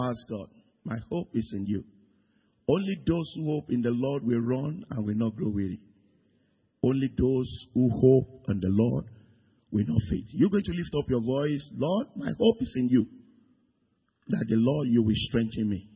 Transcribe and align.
Ask 0.00 0.28
God. 0.28 0.48
My 0.84 0.96
hope 1.10 1.28
is 1.34 1.50
in 1.54 1.66
you. 1.66 1.84
Only 2.68 2.96
those 3.06 3.32
who 3.36 3.46
hope 3.46 3.70
in 3.70 3.82
the 3.82 3.90
Lord 3.90 4.24
will 4.24 4.40
run 4.40 4.84
and 4.90 5.06
will 5.06 5.14
not 5.14 5.36
grow 5.36 5.50
weary. 5.50 5.80
Only 6.82 7.10
those 7.16 7.66
who 7.74 7.90
hope 7.90 8.44
in 8.48 8.58
the 8.58 8.70
Lord 8.70 9.04
will 9.70 9.84
not 9.86 10.00
faint. 10.10 10.26
You're 10.32 10.50
going 10.50 10.64
to 10.64 10.72
lift 10.72 10.94
up 10.98 11.08
your 11.08 11.22
voice. 11.22 11.70
Lord, 11.74 12.06
my 12.16 12.30
hope 12.38 12.56
is 12.60 12.72
in 12.76 12.88
you. 12.88 13.06
That 14.28 14.46
the 14.48 14.56
Lord, 14.56 14.88
you 14.88 15.02
will 15.02 15.14
strengthen 15.14 15.68
me. 15.68 15.88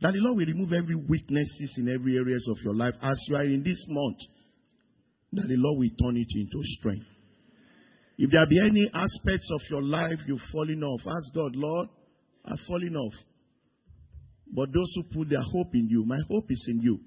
That 0.00 0.12
the 0.12 0.18
Lord 0.20 0.38
will 0.38 0.46
remove 0.46 0.72
every 0.72 0.96
weaknesses 0.96 1.74
in 1.78 1.88
every 1.88 2.16
areas 2.16 2.46
of 2.50 2.58
your 2.62 2.74
life 2.74 2.94
as 3.02 3.18
you 3.28 3.36
are 3.36 3.44
in 3.44 3.62
this 3.62 3.82
month. 3.88 4.18
That 5.32 5.48
the 5.48 5.56
Lord 5.56 5.78
will 5.78 5.90
turn 6.02 6.16
it 6.16 6.28
into 6.34 6.60
strength. 6.78 7.06
If 8.18 8.30
there 8.30 8.46
be 8.46 8.60
any 8.60 8.88
aspects 8.92 9.48
of 9.50 9.60
your 9.70 9.82
life 9.82 10.18
you've 10.26 10.40
fallen 10.52 10.82
off, 10.82 11.00
ask 11.00 11.34
God, 11.34 11.56
Lord, 11.56 11.88
I've 12.44 12.60
fallen 12.68 12.96
off. 12.96 13.14
But 14.52 14.72
those 14.72 14.92
who 14.94 15.02
put 15.16 15.30
their 15.30 15.42
hope 15.42 15.74
in 15.74 15.88
you, 15.88 16.04
my 16.04 16.20
hope 16.28 16.46
is 16.50 16.64
in 16.68 16.80
you. 16.80 17.00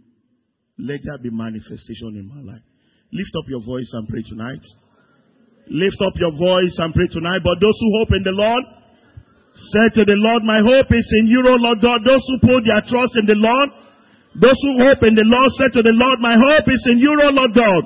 Let 0.79 0.99
there 1.03 1.17
be 1.17 1.29
manifestation 1.29 2.17
in 2.17 2.27
my 2.27 2.41
life. 2.53 2.65
Lift 3.13 3.31
up 3.37 3.45
your 3.47 3.63
voice 3.63 3.89
and 3.93 4.07
pray 4.07 4.21
tonight. 4.27 4.61
Lift 5.69 5.97
up 6.01 6.13
your 6.15 6.31
voice 6.31 6.75
and 6.77 6.93
pray 6.93 7.07
tonight. 7.07 7.41
But 7.43 7.59
those 7.61 7.77
who 7.79 7.89
hope 7.99 8.11
in 8.13 8.23
the 8.23 8.35
Lord, 8.35 8.63
say 9.73 9.87
to 9.99 10.03
the 10.05 10.17
Lord, 10.17 10.43
my 10.43 10.59
hope 10.59 10.91
is 10.91 11.07
in 11.21 11.27
you, 11.27 11.41
O 11.45 11.55
Lord 11.55 11.81
God. 11.81 12.03
Those 12.03 12.23
who 12.29 12.37
put 12.45 12.61
their 12.67 12.81
trust 12.85 13.15
in 13.17 13.25
the 13.25 13.37
Lord, 13.37 13.69
those 14.37 14.59
who 14.61 14.85
hope 14.85 15.01
in 15.01 15.17
the 15.17 15.25
Lord, 15.25 15.49
say 15.57 15.69
to 15.73 15.81
the 15.81 15.95
Lord, 15.97 16.21
my 16.21 16.37
hope 16.37 16.67
is 16.69 16.83
in 16.93 16.99
you, 16.99 17.15
O 17.15 17.29
Lord 17.33 17.53
God. 17.57 17.83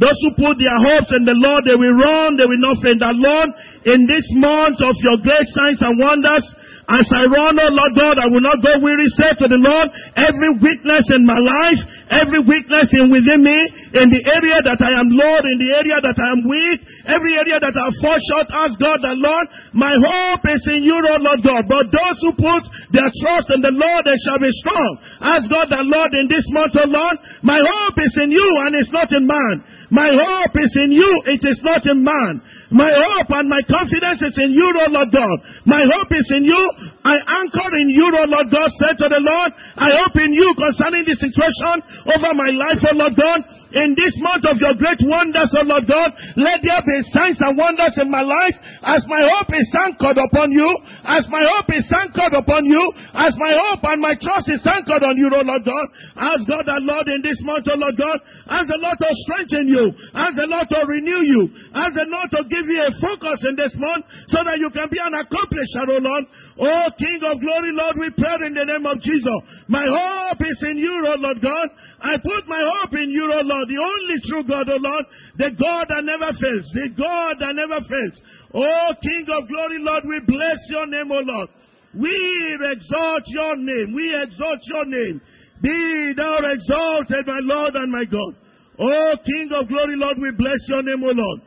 Those 0.00 0.16
who 0.22 0.30
put 0.38 0.54
their 0.56 0.78
hopes 0.78 1.10
in 1.12 1.26
the 1.26 1.34
Lord, 1.34 1.66
they 1.66 1.74
will 1.74 1.98
run, 1.98 2.38
they 2.38 2.46
will 2.46 2.62
not 2.62 2.78
faint. 2.78 3.02
The 3.02 3.10
Lord, 3.10 3.50
in 3.90 4.06
this 4.06 4.22
month 4.38 4.78
of 4.86 4.94
your 5.02 5.18
great 5.18 5.50
signs 5.50 5.82
and 5.82 5.98
wonders, 5.98 6.46
as 6.90 7.06
I 7.14 7.22
run, 7.30 7.54
oh 7.54 7.70
Lord 7.70 7.94
God, 7.94 8.18
I 8.18 8.26
will 8.26 8.42
not 8.42 8.58
go 8.58 8.74
weary. 8.82 9.06
Say 9.14 9.30
to 9.38 9.46
the 9.46 9.62
Lord, 9.62 9.94
every 10.18 10.58
weakness 10.58 11.06
in 11.14 11.22
my 11.22 11.38
life, 11.38 11.78
every 12.10 12.42
weakness 12.42 12.90
in 12.98 13.14
within 13.14 13.46
me, 13.46 13.58
in 13.94 14.10
the 14.10 14.22
area 14.26 14.58
that 14.66 14.82
I 14.82 14.98
am 14.98 15.06
Lord, 15.14 15.46
in 15.54 15.62
the 15.62 15.70
area 15.70 16.02
that 16.02 16.18
I 16.18 16.34
am 16.34 16.42
weak, 16.50 16.82
every 17.06 17.38
area 17.38 17.62
that 17.62 17.78
I 17.78 17.86
fall 18.02 18.18
short, 18.18 18.50
ask 18.50 18.74
God 18.82 19.06
the 19.06 19.14
Lord, 19.14 19.46
my 19.70 19.94
hope 19.94 20.42
is 20.50 20.66
in 20.66 20.82
you, 20.82 20.98
Lord 20.98 21.46
God. 21.46 21.70
But 21.70 21.94
those 21.94 22.18
who 22.26 22.34
put 22.34 22.66
their 22.90 23.10
trust 23.22 23.54
in 23.54 23.62
the 23.62 23.70
Lord, 23.70 24.02
they 24.02 24.18
shall 24.26 24.42
be 24.42 24.50
strong. 24.58 24.90
Ask 25.22 25.46
God 25.46 25.70
the 25.70 25.86
Lord 25.86 26.10
in 26.18 26.26
this 26.26 26.46
month, 26.50 26.74
Lord, 26.74 27.16
my 27.46 27.62
hope 27.62 28.02
is 28.02 28.18
in 28.18 28.34
you 28.34 28.48
and 28.66 28.74
it's 28.74 28.90
not 28.90 29.14
in 29.14 29.30
man. 29.30 29.62
My 29.94 30.10
hope 30.10 30.54
is 30.58 30.74
in 30.74 30.90
you, 30.90 31.22
it 31.26 31.42
is 31.42 31.60
not 31.62 31.86
in 31.86 32.02
man. 32.02 32.42
My 32.70 32.86
hope 32.86 33.30
and 33.34 33.50
my 33.50 33.58
confidence 33.66 34.22
is 34.22 34.38
in 34.38 34.54
you, 34.54 34.70
O 34.70 34.86
Lord 34.90 35.10
God. 35.10 35.36
My 35.66 35.82
hope 35.82 36.10
is 36.14 36.26
in 36.30 36.46
you. 36.46 36.62
I 37.02 37.18
anchor 37.18 37.70
in 37.82 37.90
you, 37.90 38.06
O 38.14 38.24
Lord 38.30 38.46
God. 38.50 38.70
Said 38.78 38.94
to 39.02 39.10
the 39.10 39.18
Lord, 39.18 39.50
I 39.74 39.90
hope 40.04 40.14
in 40.22 40.30
you 40.30 40.54
concerning 40.54 41.02
the 41.02 41.18
situation 41.18 41.82
over 42.06 42.30
my 42.38 42.50
life, 42.54 42.78
O 42.86 42.94
Lord 42.94 43.18
God. 43.18 43.42
In 43.70 43.94
this 43.94 44.18
month 44.18 44.42
of 44.50 44.58
your 44.58 44.74
great 44.74 44.98
wonders, 45.06 45.50
O 45.54 45.62
Lord 45.62 45.86
God, 45.86 46.10
let 46.34 46.58
there 46.58 46.82
be 46.82 47.06
signs 47.14 47.38
and 47.38 47.54
wonders 47.54 47.94
in 48.02 48.10
my 48.10 48.22
life 48.22 48.58
as 48.82 49.06
my 49.06 49.22
hope 49.22 49.50
is 49.54 49.70
anchored 49.86 50.18
upon 50.18 50.50
you, 50.50 50.66
as 51.06 51.22
my 51.30 51.46
hope 51.46 51.70
is 51.70 51.86
anchored 51.94 52.34
upon 52.34 52.66
you, 52.66 52.82
as 53.14 53.30
my 53.38 53.54
hope 53.54 53.86
and 53.86 54.02
my 54.02 54.18
trust 54.18 54.50
is 54.50 54.62
anchored 54.66 55.06
on 55.06 55.14
you, 55.14 55.30
O 55.30 55.42
Lord 55.46 55.62
God. 55.62 55.86
Ask 56.18 56.50
God 56.50 56.66
and 56.66 56.82
Lord 56.82 57.06
in 57.14 57.22
this 57.22 57.38
month, 57.46 57.70
O 57.70 57.78
Lord 57.78 57.94
God, 57.94 58.18
ask 58.50 58.66
the 58.66 58.78
Lord 58.82 58.98
to 58.98 59.10
strengthen 59.22 59.70
you, 59.70 59.94
ask 60.18 60.34
the 60.34 60.50
Lord 60.50 60.66
to 60.66 60.78
renew 60.90 61.22
you, 61.22 61.42
ask 61.70 61.94
the 61.94 62.10
Lord 62.10 62.26
to 62.34 62.42
give 62.50 62.59
you 62.66 62.80
a 62.82 62.90
focus 63.00 63.40
in 63.48 63.56
this 63.56 63.72
month 63.76 64.04
so 64.28 64.44
that 64.44 64.58
you 64.58 64.70
can 64.70 64.88
be 64.90 64.98
an 64.98 65.14
accomplisher, 65.14 65.86
O 65.88 65.98
Lord. 66.00 66.24
Oh 66.58 66.86
King 66.98 67.20
of 67.24 67.40
glory, 67.40 67.72
Lord, 67.72 67.96
we 67.96 68.10
pray 68.12 68.46
in 68.46 68.54
the 68.54 68.64
name 68.64 68.84
of 68.84 69.00
Jesus. 69.00 69.38
My 69.68 69.84
hope 69.84 70.40
is 70.42 70.60
in 70.66 70.78
you, 70.78 70.92
O 71.06 71.14
Lord 71.16 71.40
God. 71.40 71.68
I 72.00 72.16
put 72.18 72.48
my 72.48 72.60
hope 72.60 72.94
in 72.96 73.10
you, 73.10 73.28
O 73.28 73.40
Lord, 73.44 73.68
the 73.68 73.80
only 73.80 74.18
true 74.28 74.44
God, 74.44 74.68
O 74.68 74.76
Lord, 74.76 75.04
the 75.36 75.50
God 75.56 75.84
that 75.88 76.04
never 76.04 76.32
fails, 76.36 76.66
the 76.72 76.88
God 76.96 77.38
that 77.40 77.54
never 77.54 77.80
fails. 77.86 78.16
O 78.52 78.94
King 79.00 79.26
of 79.30 79.48
glory, 79.48 79.78
Lord, 79.78 80.04
we 80.08 80.20
bless 80.26 80.58
your 80.68 80.86
name, 80.86 81.10
O 81.12 81.20
Lord. 81.22 81.48
We 81.94 82.12
exalt 82.60 83.24
your 83.26 83.56
name. 83.56 83.94
We 83.94 84.14
exalt 84.14 84.60
your 84.64 84.86
name. 84.86 85.20
Be 85.62 86.14
thou 86.16 86.38
exalted, 86.44 87.26
my 87.26 87.40
Lord 87.42 87.74
and 87.74 87.90
my 87.92 88.04
God. 88.04 88.34
O 88.78 89.14
King 89.24 89.50
of 89.52 89.68
glory, 89.68 89.96
Lord, 89.96 90.16
we 90.18 90.30
bless 90.32 90.58
your 90.68 90.82
name, 90.82 91.02
O 91.04 91.12
Lord. 91.12 91.40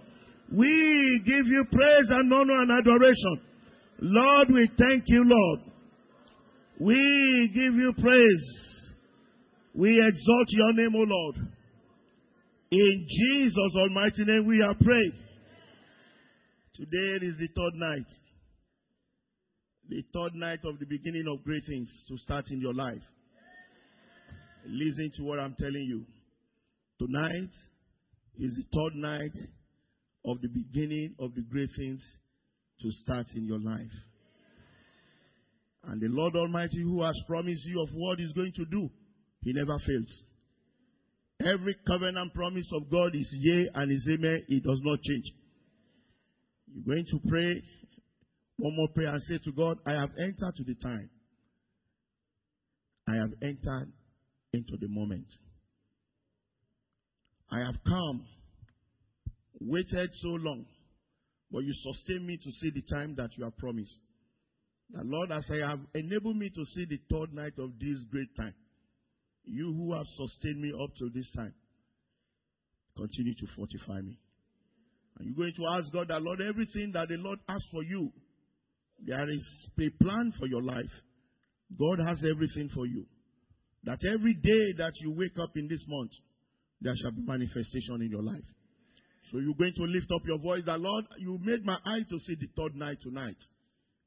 We 0.53 1.21
give 1.25 1.47
you 1.47 1.65
praise 1.71 2.09
and 2.09 2.31
honor 2.31 2.61
and 2.61 2.71
adoration. 2.71 3.41
Lord, 3.99 4.49
we 4.53 4.69
thank 4.77 5.03
you, 5.07 5.23
Lord. 5.25 5.59
We 6.79 7.49
give 7.53 7.73
you 7.73 7.91
praise. 7.99 8.93
We 9.73 9.99
exalt 9.99 10.47
your 10.49 10.73
name, 10.73 10.95
O 10.95 11.05
Lord. 11.07 11.35
In 12.69 13.07
Jesus' 13.09 13.75
almighty 13.77 14.25
name 14.25 14.45
we 14.45 14.61
are 14.61 14.75
praying. 14.79 15.13
Today 16.75 17.25
is 17.25 17.35
the 17.39 17.47
third 17.55 17.73
night. 17.75 18.07
The 19.89 20.03
third 20.13 20.35
night 20.35 20.59
of 20.65 20.79
the 20.79 20.85
beginning 20.85 21.25
of 21.31 21.43
great 21.43 21.63
things 21.67 21.89
to 22.09 22.17
start 22.17 22.45
in 22.51 22.61
your 22.61 22.73
life. 22.73 23.01
Listen 24.67 25.11
to 25.17 25.23
what 25.23 25.39
I'm 25.39 25.55
telling 25.59 25.83
you. 25.83 26.05
Tonight 26.99 27.49
is 28.37 28.55
the 28.55 28.65
third 28.71 28.95
night 28.95 29.31
of 30.25 30.41
the 30.41 30.47
beginning 30.47 31.15
of 31.19 31.33
the 31.35 31.41
great 31.41 31.69
things 31.77 32.01
to 32.81 32.91
start 33.03 33.27
in 33.35 33.45
your 33.45 33.59
life. 33.59 33.91
And 35.85 36.01
the 36.01 36.07
Lord 36.07 36.35
Almighty, 36.35 36.81
who 36.81 37.01
has 37.03 37.19
promised 37.27 37.65
you 37.65 37.81
of 37.81 37.89
what 37.93 38.19
He's 38.19 38.31
going 38.31 38.53
to 38.55 38.65
do, 38.65 38.89
He 39.41 39.53
never 39.53 39.77
fails. 39.79 40.23
Every 41.41 41.75
covenant 41.85 42.33
promise 42.33 42.69
of 42.73 42.89
God 42.89 43.15
is 43.15 43.27
yea 43.31 43.69
and 43.73 43.91
is 43.91 44.07
amen. 44.09 44.43
It 44.47 44.63
does 44.63 44.79
not 44.83 45.01
change. 45.01 45.25
You're 46.73 46.95
going 46.95 47.05
to 47.11 47.19
pray 47.27 47.61
one 48.57 48.75
more 48.75 48.87
prayer 48.95 49.09
and 49.09 49.21
say 49.23 49.39
to 49.43 49.51
God, 49.51 49.77
I 49.85 49.91
have 49.91 50.11
entered 50.17 50.53
to 50.55 50.63
the 50.63 50.75
time. 50.75 51.09
I 53.07 53.15
have 53.15 53.31
entered 53.41 53.91
into 54.53 54.77
the 54.79 54.87
moment. 54.87 55.27
I 57.51 57.59
have 57.59 57.75
come, 57.85 58.25
waited 59.65 60.09
so 60.13 60.29
long, 60.29 60.65
but 61.51 61.63
you 61.63 61.73
sustain 61.73 62.25
me 62.25 62.37
to 62.37 62.51
see 62.51 62.71
the 62.71 62.81
time 62.93 63.15
that 63.17 63.29
you 63.37 63.43
have 63.43 63.57
promised. 63.57 63.99
The 64.91 65.03
Lord, 65.03 65.31
as 65.31 65.49
I 65.51 65.67
have 65.67 65.79
enabled 65.95 66.37
me 66.37 66.49
to 66.49 66.65
see 66.65 66.85
the 66.85 66.99
third 67.09 67.33
night 67.33 67.53
of 67.57 67.71
this 67.79 68.03
great 68.11 68.35
time, 68.35 68.53
you 69.45 69.73
who 69.73 69.93
have 69.93 70.05
sustained 70.15 70.61
me 70.61 70.71
up 70.71 70.89
to 70.99 71.09
this 71.13 71.29
time, 71.35 71.53
continue 72.95 73.33
to 73.33 73.47
fortify 73.55 74.01
me. 74.01 74.17
And 75.17 75.27
you're 75.27 75.35
going 75.35 75.53
to 75.57 75.67
ask 75.67 75.91
God 75.91 76.07
that, 76.09 76.21
Lord, 76.21 76.41
everything 76.41 76.91
that 76.93 77.07
the 77.07 77.15
Lord 77.17 77.39
asks 77.47 77.67
for 77.71 77.83
you, 77.83 78.11
there 79.05 79.29
is 79.29 79.67
a 79.79 80.03
plan 80.03 80.33
for 80.39 80.47
your 80.47 80.61
life. 80.61 80.91
God 81.77 81.99
has 82.05 82.23
everything 82.29 82.69
for 82.73 82.85
you. 82.85 83.05
That 83.83 83.99
every 84.11 84.33
day 84.33 84.73
that 84.77 84.93
you 85.01 85.11
wake 85.11 85.37
up 85.41 85.51
in 85.55 85.67
this 85.67 85.83
month, 85.87 86.11
there 86.81 86.93
shall 86.95 87.11
be 87.11 87.21
manifestation 87.21 88.01
in 88.01 88.09
your 88.09 88.23
life. 88.23 88.43
So 89.33 89.39
you're 89.39 89.57
going 89.57 89.73
to 89.73 89.89
lift 89.89 90.11
up 90.13 90.21
your 90.27 90.37
voice 90.37 90.61
that, 90.67 90.79
Lord, 90.79 91.05
you 91.17 91.39
made 91.41 91.65
my 91.65 91.73
eye 91.85 92.05
to 92.07 92.19
see 92.19 92.37
the 92.37 92.45
third 92.55 92.75
night 92.75 93.01
tonight. 93.01 93.41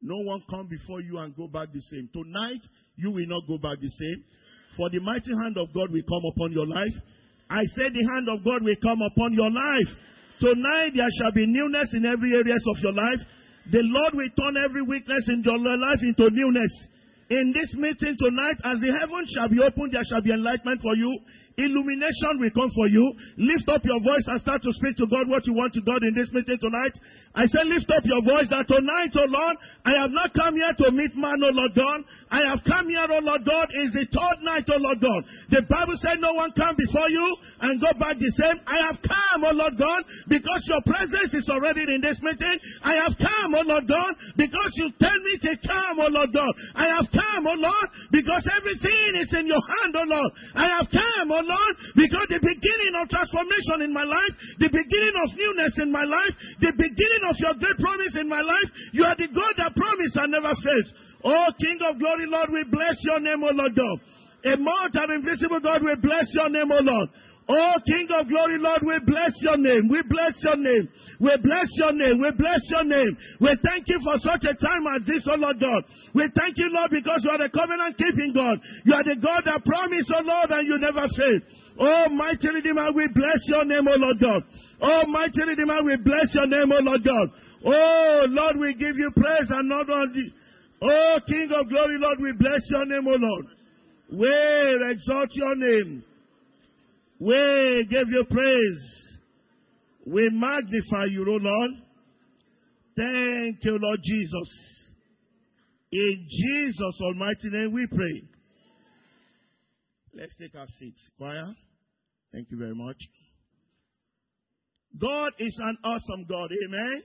No 0.01 0.19
one 0.23 0.41
come 0.49 0.69
before 0.69 1.01
you 1.01 1.19
and 1.19 1.35
go 1.35 1.49
back 1.49 1.75
the 1.75 1.81
same. 1.91 2.09
Tonight, 2.15 2.63
you 2.95 3.11
will 3.11 3.27
not 3.27 3.43
go 3.49 3.59
back 3.59 3.83
the 3.83 3.91
same. 3.91 4.23
For 4.77 4.89
the 4.89 5.01
mighty 5.01 5.35
hand 5.35 5.59
of 5.59 5.75
God 5.75 5.91
will 5.91 6.07
come 6.07 6.23
upon 6.31 6.53
your 6.53 6.69
life. 6.69 6.95
I 7.51 7.59
say 7.75 7.91
the 7.91 8.07
hand 8.07 8.31
of 8.31 8.45
God 8.45 8.63
will 8.63 8.79
come 8.79 9.03
upon 9.03 9.35
your 9.35 9.51
life. 9.51 9.91
Tonight 10.39 10.95
there 10.95 11.11
shall 11.19 11.33
be 11.33 11.43
newness 11.43 11.91
in 11.93 12.07
every 12.07 12.31
areas 12.31 12.63
of 12.71 12.79
your 12.87 12.95
life. 12.95 13.19
The 13.73 13.83
Lord 13.83 14.15
will 14.15 14.31
turn 14.39 14.55
every 14.63 14.83
weakness 14.83 15.27
in 15.27 15.43
your 15.43 15.59
life 15.59 16.07
into 16.07 16.31
newness. 16.31 16.71
In 17.31 17.51
this 17.51 17.75
meeting 17.75 18.15
tonight, 18.15 18.63
as 18.63 18.79
the 18.79 18.95
heavens 18.95 19.27
shall 19.35 19.49
be 19.49 19.59
opened, 19.59 19.91
there 19.91 20.07
shall 20.07 20.23
be 20.23 20.31
enlightenment 20.31 20.83
for 20.83 20.95
you. 20.95 21.11
Illumination 21.59 22.37
will 22.37 22.53
come 22.53 22.71
for 22.77 22.87
you. 22.89 23.13
Lift 23.39 23.69
up 23.69 23.81
your 23.85 24.01
voice 24.01 24.25
and 24.29 24.41
start 24.43 24.63
to 24.63 24.73
speak 24.77 24.97
to 25.01 25.07
God 25.07 25.29
what 25.29 25.47
you 25.47 25.55
want 25.55 25.73
to 25.73 25.81
God 25.81 26.05
in 26.05 26.13
this 26.13 26.29
meeting 26.33 26.59
tonight. 26.61 26.93
I 27.33 27.49
say 27.49 27.65
lift 27.65 27.89
up 27.93 28.05
your 28.05 28.21
voice 28.21 28.49
that 28.53 28.69
tonight, 28.69 29.13
oh 29.17 29.29
Lord, 29.29 29.57
I 29.85 29.97
have 30.01 30.13
not 30.13 30.37
come 30.37 30.57
here 30.57 30.73
to 30.73 30.93
meet 30.93 31.17
man, 31.17 31.41
oh 31.41 31.53
Lord 31.53 31.73
God. 31.73 32.05
I 32.29 32.45
have 32.49 32.61
come 32.65 32.89
here, 32.89 33.09
oh 33.09 33.25
Lord 33.25 33.45
God, 33.49 33.73
is 33.73 33.93
the 33.97 34.05
third 34.13 34.45
night, 34.45 34.69
oh 34.69 34.77
Lord 34.77 35.01
God. 35.01 35.25
The 35.49 35.65
Bible 35.65 35.97
said 36.05 36.21
no 36.21 36.37
one 36.37 36.53
come 36.53 36.77
before 36.77 37.09
you 37.09 37.25
and 37.61 37.81
go 37.81 37.89
back 37.97 38.21
the 38.21 38.33
same. 38.37 38.61
I 38.69 38.93
have 38.93 39.01
come, 39.01 39.49
oh 39.49 39.57
Lord 39.57 39.81
God, 39.81 40.05
because 40.29 40.61
your 40.69 40.85
presence 40.85 41.33
is 41.33 41.49
already 41.49 41.89
in 41.89 42.05
this 42.05 42.21
meeting. 42.21 42.57
I 42.85 43.01
have 43.01 43.17
come, 43.17 43.57
oh 43.57 43.65
Lord 43.65 43.89
God, 43.89 44.13
because 44.37 44.73
you 44.77 44.93
tell 45.01 45.17
me 45.25 45.35
to 45.41 45.53
come, 45.65 46.05
oh 46.05 46.13
Lord 46.13 46.37
God. 46.37 46.53
I 46.77 47.01
have 47.01 47.09
come, 47.09 47.49
oh 47.49 47.57
Lord, 47.57 47.89
because 48.13 48.45
everything 48.45 49.25
is 49.25 49.33
in 49.33 49.49
your 49.49 49.65
hand, 49.65 49.97
oh 49.97 50.05
Lord. 50.05 50.33
I 50.53 50.69
have 50.77 50.89
come, 50.93 51.33
oh 51.33 51.46
Lord, 51.47 51.75
because 51.95 52.27
the 52.29 52.43
beginning 52.43 52.95
of 52.99 53.07
transformation 53.09 53.87
in 53.87 53.93
my 53.95 54.05
life, 54.05 54.35
the 54.59 54.69
beginning 54.69 55.17
of 55.23 55.29
newness 55.33 55.75
in 55.79 55.91
my 55.95 56.05
life, 56.05 56.35
the 56.61 56.75
beginning 56.75 57.23
of 57.31 57.35
your 57.39 57.55
great 57.57 57.79
promise 57.79 58.15
in 58.19 58.29
my 58.29 58.43
life, 58.43 58.69
you 58.93 59.07
are 59.07 59.15
the 59.15 59.31
God 59.31 59.55
that 59.63 59.79
promised 59.79 60.19
and 60.19 60.35
never 60.35 60.53
fails. 60.61 60.89
Oh, 61.25 61.49
King 61.59 61.79
of 61.87 61.99
glory, 61.99 62.27
Lord, 62.27 62.51
we 62.51 62.63
bless 62.69 62.99
your 63.07 63.21
name, 63.21 63.43
O 63.43 63.51
Lord 63.55 63.75
God. 63.75 63.99
A 64.47 64.55
mount 64.59 64.95
of 64.95 65.11
invisible 65.11 65.59
God, 65.59 65.83
we 65.83 65.95
bless 65.97 66.27
your 66.35 66.51
name, 66.51 66.71
O 66.71 66.79
Lord. 66.83 67.09
Oh, 67.49 67.79
King 67.87 68.09
of 68.11 68.27
glory, 68.27 68.59
Lord, 68.59 68.83
we 68.83 68.99
bless 69.07 69.31
your 69.39 69.57
name. 69.57 69.87
We 69.87 70.03
bless 70.03 70.35
your 70.43 70.57
name. 70.59 70.89
We 71.21 71.31
bless 71.39 71.71
your 71.79 71.93
name. 71.95 72.19
We 72.19 72.31
bless 72.35 72.59
your 72.75 72.83
name. 72.83 73.17
We 73.39 73.55
thank 73.63 73.87
you 73.87 74.03
for 74.03 74.19
such 74.19 74.43
a 74.51 74.55
time 74.59 74.83
as 74.91 75.07
this, 75.07 75.23
oh 75.31 75.39
Lord 75.39 75.61
God. 75.63 75.87
We 76.13 76.27
thank 76.35 76.59
you, 76.59 76.67
Lord, 76.75 76.91
because 76.91 77.23
you 77.23 77.31
are 77.31 77.39
the 77.39 77.55
covenant 77.55 77.95
keeping 78.03 78.35
God. 78.35 78.59
You 78.83 78.95
are 78.99 79.07
the 79.07 79.15
God 79.23 79.47
that 79.47 79.63
promised, 79.63 80.11
oh 80.11 80.27
Lord, 80.27 80.51
and 80.51 80.67
you 80.67 80.75
never 80.83 81.07
fail. 81.07 81.39
Oh, 81.79 82.11
mighty 82.11 82.51
Redeemer, 82.51 82.91
we 82.91 83.07
bless 83.15 83.39
your 83.47 83.65
name, 83.65 83.87
oh 83.87 83.95
Lord 83.95 84.19
God. 84.19 84.43
Oh, 84.83 85.07
mighty 85.07 85.43
Redeemer, 85.47 85.87
we 85.87 85.97
bless 86.03 86.35
your 86.35 86.51
name, 86.51 86.73
oh 86.75 86.83
Lord 86.83 87.05
God. 87.07 87.27
Oh, 87.63 88.27
Lord, 88.27 88.59
we 88.59 88.75
give 88.75 88.99
you 88.99 89.15
praise 89.15 89.51
and 89.51 89.69
not 89.69 89.87
only. 89.89 90.35
Oh, 90.83 91.17
King 91.31 91.55
of 91.55 91.69
glory, 91.71 91.95
Lord, 92.03 92.19
we 92.19 92.35
bless 92.35 92.67
your 92.75 92.87
name, 92.87 93.07
oh 93.07 93.23
Lord. 93.23 93.47
We 94.11 94.91
exalt 94.91 95.31
your 95.31 95.55
name. 95.55 96.03
We 97.19 97.87
give 97.91 98.09
you 98.09 98.25
praise. 98.31 99.19
We 100.07 100.29
magnify 100.31 101.07
you, 101.11 101.23
O 101.23 101.39
Lord. 101.41 101.71
Thank 102.97 103.65
you, 103.65 103.79
Lord 103.81 104.01
Jesus. 104.03 104.49
In 105.93 106.27
Jesus' 106.29 107.01
almighty 107.03 107.51
name 107.51 107.73
we 107.73 107.87
pray. 107.87 108.23
Let's 110.15 110.35
take 110.37 110.55
our 110.55 110.67
seats. 110.79 111.11
Choir, 111.19 111.55
thank 112.33 112.51
you 112.51 112.59
very 112.59 112.75
much. 112.75 112.97
God 114.99 115.33
is 115.39 115.55
an 115.63 115.77
awesome 115.85 116.25
God. 116.29 116.51
Amen. 116.67 117.03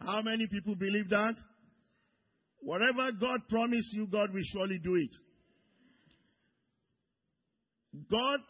How 0.00 0.22
many 0.22 0.46
people 0.46 0.74
believe 0.76 1.10
that? 1.10 1.34
Whatever 2.60 3.10
God 3.12 3.40
promised 3.48 3.88
you, 3.92 4.06
God 4.06 4.32
will 4.32 4.42
surely 4.52 4.78
do 4.82 4.94
it. 4.94 5.10
God 8.10 8.40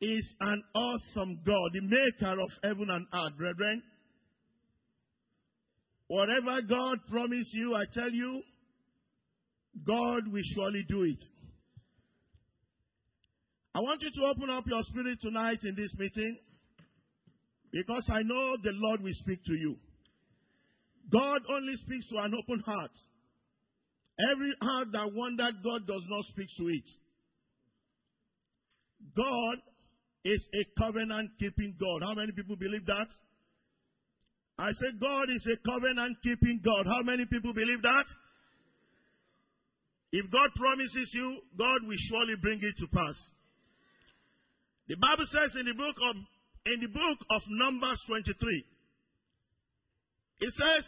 is 0.00 0.24
an 0.40 0.62
awesome 0.74 1.40
God, 1.44 1.70
the 1.72 1.80
maker 1.80 2.40
of 2.40 2.50
heaven 2.62 2.88
and 2.90 3.06
earth, 3.12 3.36
brethren. 3.36 3.82
Whatever 6.06 6.62
God 6.62 6.98
promised 7.10 7.52
you, 7.52 7.74
I 7.74 7.84
tell 7.92 8.10
you, 8.10 8.42
God 9.86 10.28
will 10.32 10.42
surely 10.54 10.84
do 10.88 11.02
it. 11.02 11.22
I 13.74 13.80
want 13.80 14.02
you 14.02 14.10
to 14.10 14.26
open 14.26 14.50
up 14.50 14.64
your 14.66 14.82
spirit 14.84 15.18
tonight 15.20 15.58
in 15.62 15.74
this 15.76 15.94
meeting 15.98 16.38
because 17.70 18.08
I 18.10 18.22
know 18.22 18.56
the 18.62 18.72
Lord 18.72 19.02
will 19.02 19.12
speak 19.12 19.44
to 19.44 19.52
you. 19.52 19.76
God 21.12 21.42
only 21.50 21.74
speaks 21.76 22.08
to 22.08 22.18
an 22.18 22.34
open 22.34 22.60
heart. 22.60 22.90
Every 24.32 24.52
heart 24.60 24.88
that 24.92 25.12
wonders, 25.14 25.54
God 25.62 25.86
does 25.86 26.02
not 26.08 26.24
speak 26.24 26.48
to 26.58 26.68
it. 26.68 26.88
God 29.16 29.58
is 30.24 30.48
a 30.54 30.64
covenant 30.80 31.30
keeping 31.38 31.76
God. 31.78 32.06
How 32.06 32.14
many 32.14 32.32
people 32.32 32.56
believe 32.56 32.86
that? 32.86 33.06
I 34.58 34.70
said 34.72 35.00
God 35.00 35.30
is 35.30 35.46
a 35.46 35.56
covenant 35.68 36.18
keeping 36.22 36.60
God. 36.64 36.86
How 36.86 37.02
many 37.02 37.24
people 37.26 37.52
believe 37.52 37.82
that? 37.82 38.04
If 40.10 40.30
God 40.30 40.50
promises 40.56 41.10
you, 41.12 41.40
God 41.56 41.78
will 41.86 41.96
surely 42.10 42.34
bring 42.40 42.58
it 42.62 42.74
to 42.78 42.86
pass. 42.88 43.14
The 44.88 44.96
Bible 44.96 45.26
says 45.30 45.54
in 45.60 45.66
the 45.66 45.74
book 45.74 45.96
of 46.02 46.16
in 46.66 46.80
the 46.80 46.88
book 46.88 47.18
of 47.30 47.42
Numbers 47.48 48.00
23, 48.06 48.64
it 50.40 50.52
says, 50.54 50.84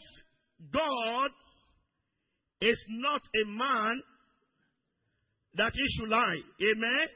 God 0.73 1.31
is 2.61 2.79
not 2.89 3.23
a 3.35 3.47
man 3.47 4.03
that 5.55 5.73
he 5.75 5.85
should 5.97 6.09
lie. 6.09 6.41
Amen. 6.63 7.09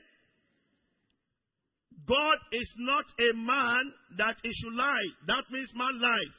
God 2.06 2.36
is 2.52 2.70
not 2.78 3.04
a 3.18 3.32
man 3.34 3.92
that 4.18 4.36
he 4.42 4.50
should 4.52 4.74
lie. 4.74 5.06
That 5.26 5.44
means 5.50 5.70
man 5.74 6.00
lies. 6.00 6.36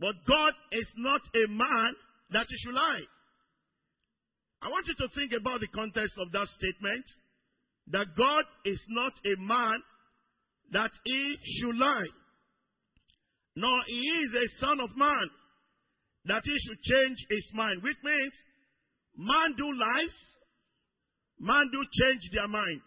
But 0.00 0.14
God 0.26 0.52
is 0.72 0.90
not 0.96 1.20
a 1.34 1.46
man 1.48 1.94
that 2.30 2.46
he 2.48 2.56
should 2.58 2.74
lie. 2.74 3.02
I 4.62 4.68
want 4.68 4.86
you 4.88 4.94
to 4.98 5.14
think 5.14 5.32
about 5.32 5.60
the 5.60 5.68
context 5.68 6.14
of 6.18 6.32
that 6.32 6.48
statement. 6.58 7.04
That 7.88 8.06
God 8.16 8.44
is 8.64 8.80
not 8.88 9.12
a 9.24 9.40
man 9.40 9.76
that 10.72 10.90
he 11.04 11.36
should 11.58 11.76
lie. 11.76 12.10
Nor 13.54 13.78
he 13.86 14.00
is 14.24 14.34
a 14.34 14.66
son 14.66 14.80
of 14.80 14.96
man 14.96 15.26
that 16.24 16.42
he 16.44 16.56
should 16.58 16.82
change 16.82 17.18
his 17.28 17.50
mind. 17.54 17.82
Which 17.82 17.96
means 18.02 18.32
man 19.16 19.54
do 19.56 19.66
lies 19.66 20.14
Man 21.42 21.66
do 21.74 21.82
change 21.90 22.30
their 22.30 22.46
mind. 22.46 22.80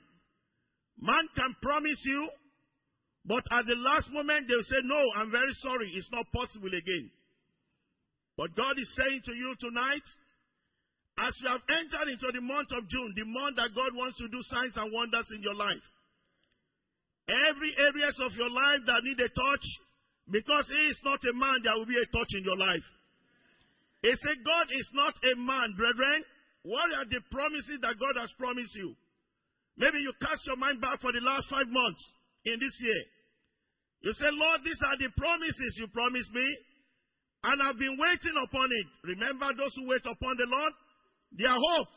Man 0.95 1.27
can 1.35 1.51
promise 1.61 1.99
you, 2.07 2.29
but 3.27 3.43
at 3.51 3.67
the 3.67 3.75
last 3.75 4.07
moment 4.15 4.47
they'll 4.47 4.63
say, 4.63 4.79
No, 4.87 5.11
I'm 5.19 5.29
very 5.29 5.51
sorry, 5.59 5.91
it's 5.93 6.07
not 6.09 6.31
possible 6.31 6.71
again. 6.71 7.11
But 8.37 8.55
God 8.55 8.79
is 8.79 8.87
saying 8.95 9.27
to 9.27 9.33
you 9.35 9.55
tonight, 9.59 10.07
as 11.19 11.35
you 11.43 11.51
have 11.51 11.67
entered 11.67 12.07
into 12.07 12.31
the 12.31 12.39
month 12.39 12.71
of 12.71 12.87
June, 12.87 13.11
the 13.15 13.27
month 13.27 13.59
that 13.59 13.75
God 13.75 13.91
wants 13.91 14.17
to 14.23 14.27
do 14.31 14.39
signs 14.47 14.75
and 14.79 14.91
wonders 14.91 15.27
in 15.35 15.43
your 15.43 15.55
life, 15.55 15.83
every 17.27 17.75
areas 17.75 18.15
of 18.23 18.39
your 18.39 18.51
life 18.51 18.87
that 18.87 19.03
need 19.03 19.19
a 19.19 19.27
touch, 19.35 19.67
because 20.31 20.67
He 20.71 20.95
is 20.95 20.99
not 21.03 21.19
a 21.27 21.33
man, 21.35 21.59
there 21.63 21.75
will 21.75 21.87
be 21.91 21.99
a 21.99 22.07
touch 22.07 22.31
in 22.39 22.43
your 22.47 22.57
life. 22.57 22.87
He 23.99 24.15
said, 24.15 24.39
God 24.47 24.71
is 24.71 24.87
not 24.95 25.15
a 25.27 25.35
man, 25.35 25.75
brethren. 25.75 26.23
What 26.65 26.89
are 26.97 27.05
the 27.05 27.21
promises 27.29 27.77
that 27.85 28.01
God 28.01 28.17
has 28.17 28.33
promised 28.41 28.73
you? 28.73 28.97
Maybe 29.77 30.01
you 30.01 30.09
cast 30.17 30.41
your 30.49 30.57
mind 30.57 30.81
back 30.81 30.97
for 30.97 31.13
the 31.13 31.21
last 31.21 31.45
five 31.45 31.69
months 31.69 32.01
in 32.41 32.57
this 32.57 32.73
year. 32.81 33.01
You 34.01 34.11
say, 34.17 34.33
Lord, 34.33 34.65
these 34.65 34.81
are 34.81 34.97
the 34.97 35.13
promises 35.13 35.77
you 35.77 35.85
promised 35.93 36.33
me, 36.33 36.47
and 37.45 37.61
I've 37.61 37.77
been 37.77 38.01
waiting 38.01 38.33
upon 38.41 38.65
it. 38.73 38.87
Remember 39.13 39.53
those 39.53 39.77
who 39.77 39.85
wait 39.85 40.09
upon 40.09 40.33
the 40.41 40.49
Lord? 40.49 40.73
Their 41.37 41.53
hope 41.53 41.93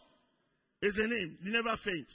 is 0.84 1.00
in 1.00 1.16
Him. 1.16 1.30
He 1.44 1.48
never 1.48 1.72
faints. 1.80 2.12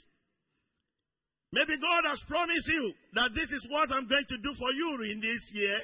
Maybe 1.50 1.74
God 1.74 2.06
has 2.06 2.22
promised 2.30 2.70
you 2.70 2.94
that 3.18 3.34
this 3.34 3.50
is 3.50 3.66
what 3.66 3.90
I'm 3.90 4.06
going 4.06 4.30
to 4.30 4.38
do 4.38 4.52
for 4.54 4.70
you 4.70 5.10
in 5.10 5.18
this 5.18 5.42
year, 5.58 5.78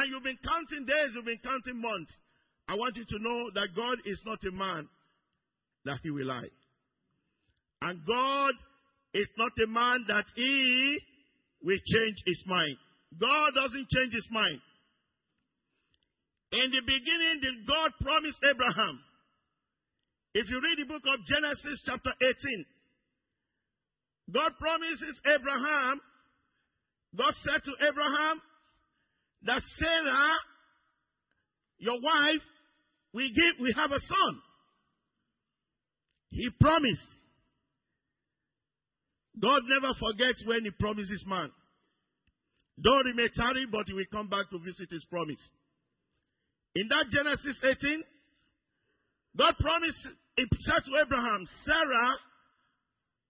and 0.00 0.08
you've 0.08 0.24
been 0.24 0.40
counting 0.40 0.88
days, 0.88 1.12
you've 1.12 1.28
been 1.28 1.44
counting 1.44 1.76
months. 1.76 2.12
I 2.68 2.80
want 2.80 2.96
you 2.96 3.04
to 3.04 3.18
know 3.20 3.52
that 3.52 3.76
God 3.76 4.00
is 4.08 4.20
not 4.24 4.40
a 4.48 4.52
man 4.52 4.88
that 5.84 6.00
he 6.02 6.10
will 6.10 6.26
lie. 6.26 6.48
And 7.82 8.00
God 8.06 8.54
is 9.12 9.28
not 9.36 9.52
a 9.62 9.66
man 9.68 10.04
that 10.08 10.24
he 10.34 10.98
will 11.62 11.78
change 11.78 12.16
his 12.26 12.42
mind. 12.46 12.76
God 13.20 13.52
doesn't 13.54 13.88
change 13.90 14.12
his 14.12 14.28
mind. 14.30 14.60
In 16.52 16.70
the 16.70 16.80
beginning, 16.86 17.40
did 17.42 17.66
God 17.66 17.90
promise 18.00 18.34
Abraham? 18.48 19.00
If 20.34 20.48
you 20.48 20.60
read 20.62 20.78
the 20.78 20.92
book 20.92 21.02
of 21.06 21.24
Genesis, 21.26 21.82
chapter 21.86 22.10
18, 22.20 22.64
God 24.32 24.52
promises 24.58 25.20
Abraham, 25.26 26.00
God 27.16 27.34
said 27.44 27.62
to 27.64 27.72
Abraham 27.86 28.40
that 29.42 29.62
Sarah, 29.78 30.30
your 31.78 32.00
wife, 32.00 32.42
we 33.12 33.28
give, 33.28 33.60
we 33.60 33.72
have 33.76 33.92
a 33.92 34.00
son. 34.00 34.34
He 36.34 36.50
promised. 36.60 37.06
God 39.40 39.62
never 39.66 39.94
forgets 39.94 40.42
when 40.44 40.64
He 40.64 40.70
promises 40.70 41.22
man. 41.26 41.48
Though 42.76 43.02
he 43.06 43.14
may 43.14 43.28
tarry, 43.28 43.66
but 43.70 43.86
He 43.86 43.94
will 43.94 44.10
come 44.10 44.28
back 44.28 44.50
to 44.50 44.58
visit 44.58 44.90
His 44.90 45.04
promise. 45.04 45.38
In 46.74 46.88
that 46.88 47.06
Genesis 47.10 47.56
18, 47.62 48.02
God 49.38 49.54
promised, 49.60 50.02
said 50.02 50.82
to 50.84 51.02
Abraham, 51.06 51.46
Sarah 51.64 52.14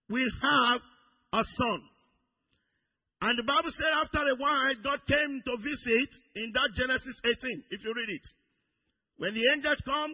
will 0.09 0.29
have 0.41 0.81
a 1.33 1.43
son. 1.45 1.81
And 3.21 3.37
the 3.37 3.43
Bible 3.43 3.69
said 3.77 3.93
after 4.03 4.17
a 4.17 4.35
while, 4.35 4.73
God 4.83 4.99
came 5.07 5.41
to 5.45 5.57
visit 5.57 6.09
in 6.35 6.51
that 6.53 6.69
Genesis 6.75 7.19
18, 7.23 7.63
if 7.69 7.83
you 7.83 7.93
read 7.93 8.09
it. 8.09 8.27
When 9.17 9.33
the 9.35 9.45
angels 9.53 9.81
come, 9.85 10.13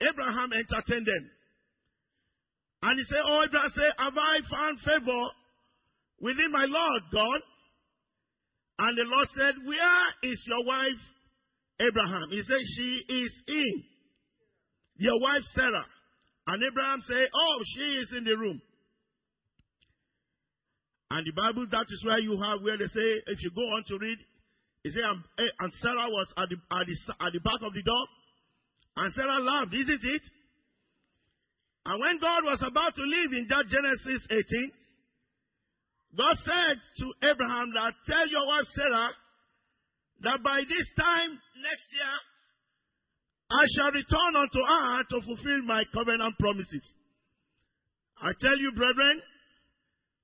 Abraham 0.00 0.52
entertained 0.52 1.06
them. 1.06 1.30
And 2.82 2.98
he 2.98 3.04
said, 3.04 3.20
Oh, 3.24 3.44
Abraham 3.44 3.70
said, 3.74 3.92
Have 3.98 4.16
I 4.16 4.38
found 4.50 4.78
favor 4.80 5.24
within 6.20 6.52
my 6.52 6.66
Lord 6.68 7.02
God? 7.12 7.40
And 8.78 8.96
the 8.96 9.08
Lord 9.08 9.28
said, 9.36 9.54
Where 9.64 10.32
is 10.32 10.40
your 10.46 10.64
wife, 10.64 11.02
Abraham? 11.80 12.28
He 12.30 12.42
said, 12.42 12.62
She 12.76 13.02
is 13.08 13.32
in. 13.48 13.82
Your 14.98 15.20
wife, 15.20 15.42
Sarah. 15.54 15.84
And 16.46 16.62
Abraham 16.62 17.02
said, 17.08 17.28
Oh, 17.34 17.58
she 17.74 17.82
is 17.82 18.12
in 18.16 18.24
the 18.24 18.36
room. 18.36 18.60
And 21.10 21.24
the 21.24 21.32
Bible, 21.32 21.66
that 21.70 21.86
is 21.88 22.04
where 22.04 22.18
you 22.18 22.40
have 22.42 22.62
where 22.62 22.76
they 22.76 22.86
say, 22.86 23.08
if 23.28 23.42
you 23.42 23.50
go 23.54 23.62
on 23.62 23.84
to 23.86 23.98
read, 23.98 24.18
it 24.82 24.92
say, 24.92 25.00
and, 25.02 25.22
eh, 25.38 25.50
and 25.60 25.72
Sarah 25.80 26.10
was 26.10 26.32
at 26.36 26.48
the, 26.48 26.56
at, 26.70 26.86
the, 26.86 27.24
at 27.24 27.32
the 27.32 27.40
back 27.40 27.62
of 27.62 27.72
the 27.72 27.82
door, 27.82 28.06
and 28.96 29.12
Sarah 29.12 29.38
laughed, 29.38 29.74
isn't 29.74 30.02
it? 30.02 30.22
And 31.86 32.00
when 32.00 32.18
God 32.18 32.42
was 32.42 32.62
about 32.66 32.96
to 32.96 33.02
leave 33.02 33.32
in 33.32 33.46
that 33.48 33.70
Genesis 33.70 34.26
18, 34.28 34.72
God 36.18 36.34
said 36.42 36.76
to 36.98 37.30
Abraham 37.30 37.70
that 37.74 37.94
tell 38.10 38.26
your 38.26 38.46
wife 38.46 38.66
Sarah 38.74 39.10
that 40.22 40.42
by 40.42 40.60
this 40.66 40.88
time 40.98 41.30
next 41.62 41.86
year 41.94 42.14
I 43.50 43.62
shall 43.76 43.92
return 43.92 44.34
unto 44.34 44.58
her 44.58 45.04
to 45.14 45.26
fulfill 45.26 45.62
my 45.62 45.84
covenant 45.94 46.34
promises. 46.40 46.82
I 48.20 48.32
tell 48.40 48.58
you, 48.58 48.72
brethren, 48.74 49.22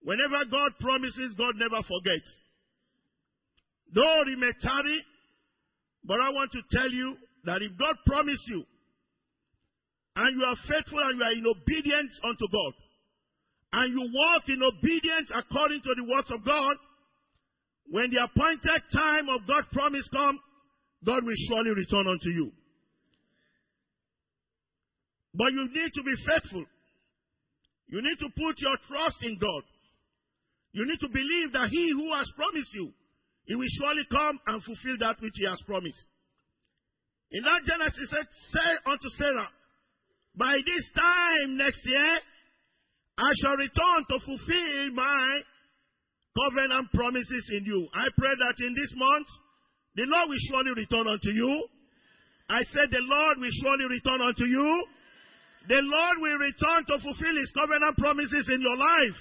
whenever 0.02 0.42
God 0.50 0.72
promises, 0.80 1.34
God 1.38 1.54
never 1.56 1.78
forgets. 1.86 2.30
Though 3.94 4.22
he 4.26 4.34
may 4.34 4.50
tarry, 4.60 5.04
but 6.02 6.18
I 6.18 6.30
want 6.30 6.50
to 6.52 6.62
tell 6.72 6.90
you 6.90 7.16
that 7.44 7.62
if 7.62 7.78
God 7.78 7.94
promised 8.04 8.42
you, 8.48 8.64
and 10.16 10.36
you 10.36 10.44
are 10.44 10.56
faithful 10.68 10.98
and 11.00 11.18
you 11.18 11.24
are 11.24 11.32
in 11.32 11.46
obedience 11.46 12.12
unto 12.22 12.46
God, 12.52 12.72
and 13.72 13.92
you 13.92 14.10
walk 14.12 14.42
in 14.48 14.62
obedience 14.62 15.30
according 15.34 15.80
to 15.82 15.94
the 15.96 16.04
words 16.04 16.30
of 16.30 16.44
God, 16.44 16.76
when 17.88 18.10
the 18.10 18.22
appointed 18.22 18.82
time 18.92 19.28
of 19.28 19.46
God's 19.46 19.68
promise 19.72 20.06
comes, 20.12 20.40
God 21.04 21.24
will 21.24 21.40
surely 21.48 21.70
return 21.70 22.06
unto 22.06 22.28
you. 22.28 22.52
But 25.34 25.52
you 25.52 25.68
need 25.72 25.92
to 25.94 26.02
be 26.02 26.14
faithful. 26.26 26.64
You 27.88 28.02
need 28.02 28.18
to 28.20 28.28
put 28.36 28.60
your 28.60 28.76
trust 28.86 29.18
in 29.22 29.38
God. 29.38 29.64
You 30.72 30.86
need 30.86 31.00
to 31.00 31.08
believe 31.08 31.52
that 31.52 31.68
He 31.70 31.90
who 31.90 32.12
has 32.14 32.30
promised 32.36 32.72
you, 32.74 32.92
He 33.44 33.54
will 33.54 33.68
surely 33.80 34.04
come 34.10 34.38
and 34.46 34.62
fulfill 34.62 34.96
that 35.00 35.20
which 35.20 35.34
He 35.36 35.44
has 35.44 35.60
promised. 35.66 36.04
In 37.30 37.42
that 37.44 37.64
Genesis 37.64 38.08
said, 38.10 38.26
Say 38.52 38.70
unto 38.86 39.08
Sarah, 39.16 39.48
by 40.36 40.56
this 40.56 40.84
time 40.96 41.56
next 41.56 41.80
year, 41.84 42.18
I 43.18 43.30
shall 43.42 43.56
return 43.56 44.00
to 44.08 44.16
fulfill 44.24 44.90
my 44.94 45.40
covenant 46.32 46.88
promises 46.92 47.44
in 47.52 47.64
you. 47.64 47.88
I 47.92 48.08
pray 48.16 48.32
that 48.32 48.56
in 48.64 48.74
this 48.74 48.92
month, 48.96 49.26
the 49.94 50.08
Lord 50.08 50.28
will 50.30 50.44
surely 50.48 50.72
return 50.72 51.06
unto 51.06 51.30
you. 51.30 51.68
I 52.48 52.64
said, 52.72 52.88
The 52.90 53.04
Lord 53.04 53.38
will 53.38 53.52
surely 53.60 53.84
return 53.84 54.20
unto 54.24 54.44
you. 54.44 54.86
The 55.68 55.80
Lord 55.84 56.16
will 56.18 56.38
return 56.40 56.80
to 56.88 56.96
fulfill 57.04 57.36
His 57.36 57.52
covenant 57.52 57.96
promises 57.98 58.48
in 58.48 58.60
your 58.64 58.76
life, 58.76 59.18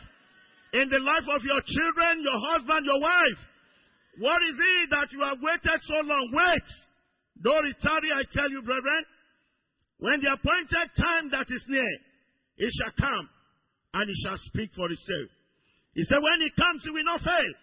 in 0.74 0.88
the 0.90 1.00
life 1.04 1.28
of 1.28 1.44
your 1.44 1.60
children, 1.60 2.24
your 2.24 2.40
husband, 2.40 2.86
your 2.88 3.00
wife. 3.00 3.40
What 4.20 4.40
is 4.48 4.56
it 4.56 4.90
that 4.92 5.12
you 5.12 5.22
have 5.28 5.44
waited 5.44 5.80
so 5.84 6.00
long? 6.08 6.32
Wait. 6.32 6.68
Don't 7.44 7.76
tarry, 7.82 8.12
I 8.16 8.24
tell 8.32 8.50
you, 8.50 8.62
brethren. 8.64 9.04
When 10.02 10.20
the 10.20 10.34
appointed 10.34 10.90
time 10.98 11.30
that 11.30 11.46
is 11.48 11.64
near, 11.70 11.94
it 12.58 12.74
shall 12.74 12.92
come 12.98 13.30
and 13.94 14.10
he 14.10 14.16
shall 14.26 14.38
speak 14.46 14.72
for 14.76 14.88
himself. 14.88 15.30
He 15.94 16.04
said, 16.06 16.18
when 16.18 16.42
he 16.42 16.50
comes, 16.58 16.82
he 16.84 16.90
will 16.90 17.06
not 17.06 17.22
fail, 17.22 17.54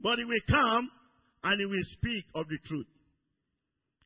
but 0.00 0.18
he 0.18 0.24
will 0.24 0.42
come 0.50 0.90
and 1.44 1.60
he 1.60 1.66
will 1.66 1.84
speak 1.84 2.24
of 2.34 2.48
the 2.48 2.58
truth. 2.66 2.86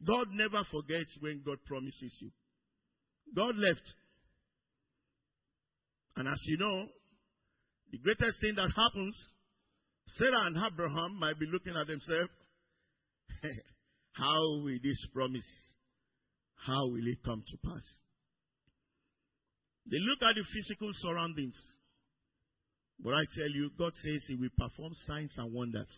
God 0.06 0.26
never 0.32 0.64
forgets 0.70 1.16
when 1.20 1.42
God 1.46 1.56
promises 1.64 2.12
you. 2.20 2.30
God 3.34 3.56
left. 3.56 3.94
And 6.16 6.28
as 6.28 6.40
you 6.44 6.58
know, 6.58 6.88
the 7.90 7.98
greatest 7.98 8.38
thing 8.42 8.56
that 8.56 8.68
happens, 8.76 9.16
Sarah 10.18 10.44
and 10.44 10.58
Abraham 10.58 11.18
might 11.18 11.38
be 11.38 11.46
looking 11.46 11.74
at 11.74 11.86
themselves. 11.86 12.30
How 14.12 14.60
will 14.62 14.78
this 14.82 15.06
promise 15.14 15.75
how 16.56 16.86
will 16.86 17.06
it 17.06 17.22
come 17.24 17.42
to 17.46 17.56
pass? 17.58 17.98
They 19.90 19.98
look 19.98 20.22
at 20.22 20.34
the 20.34 20.44
physical 20.52 20.90
surroundings. 20.92 21.56
But 22.98 23.14
I 23.14 23.24
tell 23.36 23.50
you, 23.52 23.70
God 23.78 23.92
says 23.94 24.22
He 24.26 24.34
will 24.34 24.50
perform 24.56 24.92
signs 25.06 25.32
and 25.36 25.52
wonders 25.52 25.88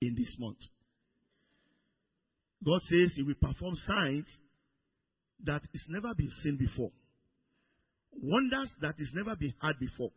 in 0.00 0.14
this 0.14 0.36
month. 0.38 0.58
God 2.64 2.80
says 2.82 3.12
He 3.16 3.22
will 3.22 3.34
perform 3.40 3.74
signs 3.86 4.26
that 5.44 5.62
is 5.72 5.84
never 5.88 6.14
been 6.14 6.30
seen 6.42 6.56
before. 6.56 6.90
Wonders 8.12 8.70
that 8.80 8.94
is 8.98 9.10
never 9.14 9.34
been 9.36 9.54
had 9.60 9.78
before. 9.80 10.10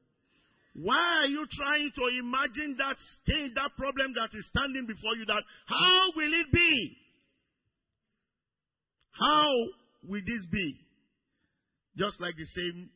Why 0.75 1.23
are 1.23 1.27
you 1.27 1.47
trying 1.51 1.91
to 1.95 2.19
imagine 2.19 2.75
that 2.77 2.97
thing, 3.25 3.51
that 3.55 3.71
problem 3.77 4.13
that 4.13 4.29
is 4.37 4.45
standing 4.55 4.85
before 4.85 5.15
you? 5.15 5.25
That 5.25 5.41
how 5.65 6.11
will 6.15 6.31
it 6.31 6.51
be? 6.53 6.97
How 9.19 9.49
will 10.03 10.21
this 10.25 10.45
be? 10.51 10.75
Just 11.97 12.21
like 12.21 12.35
the 12.37 12.45
same 12.45 12.89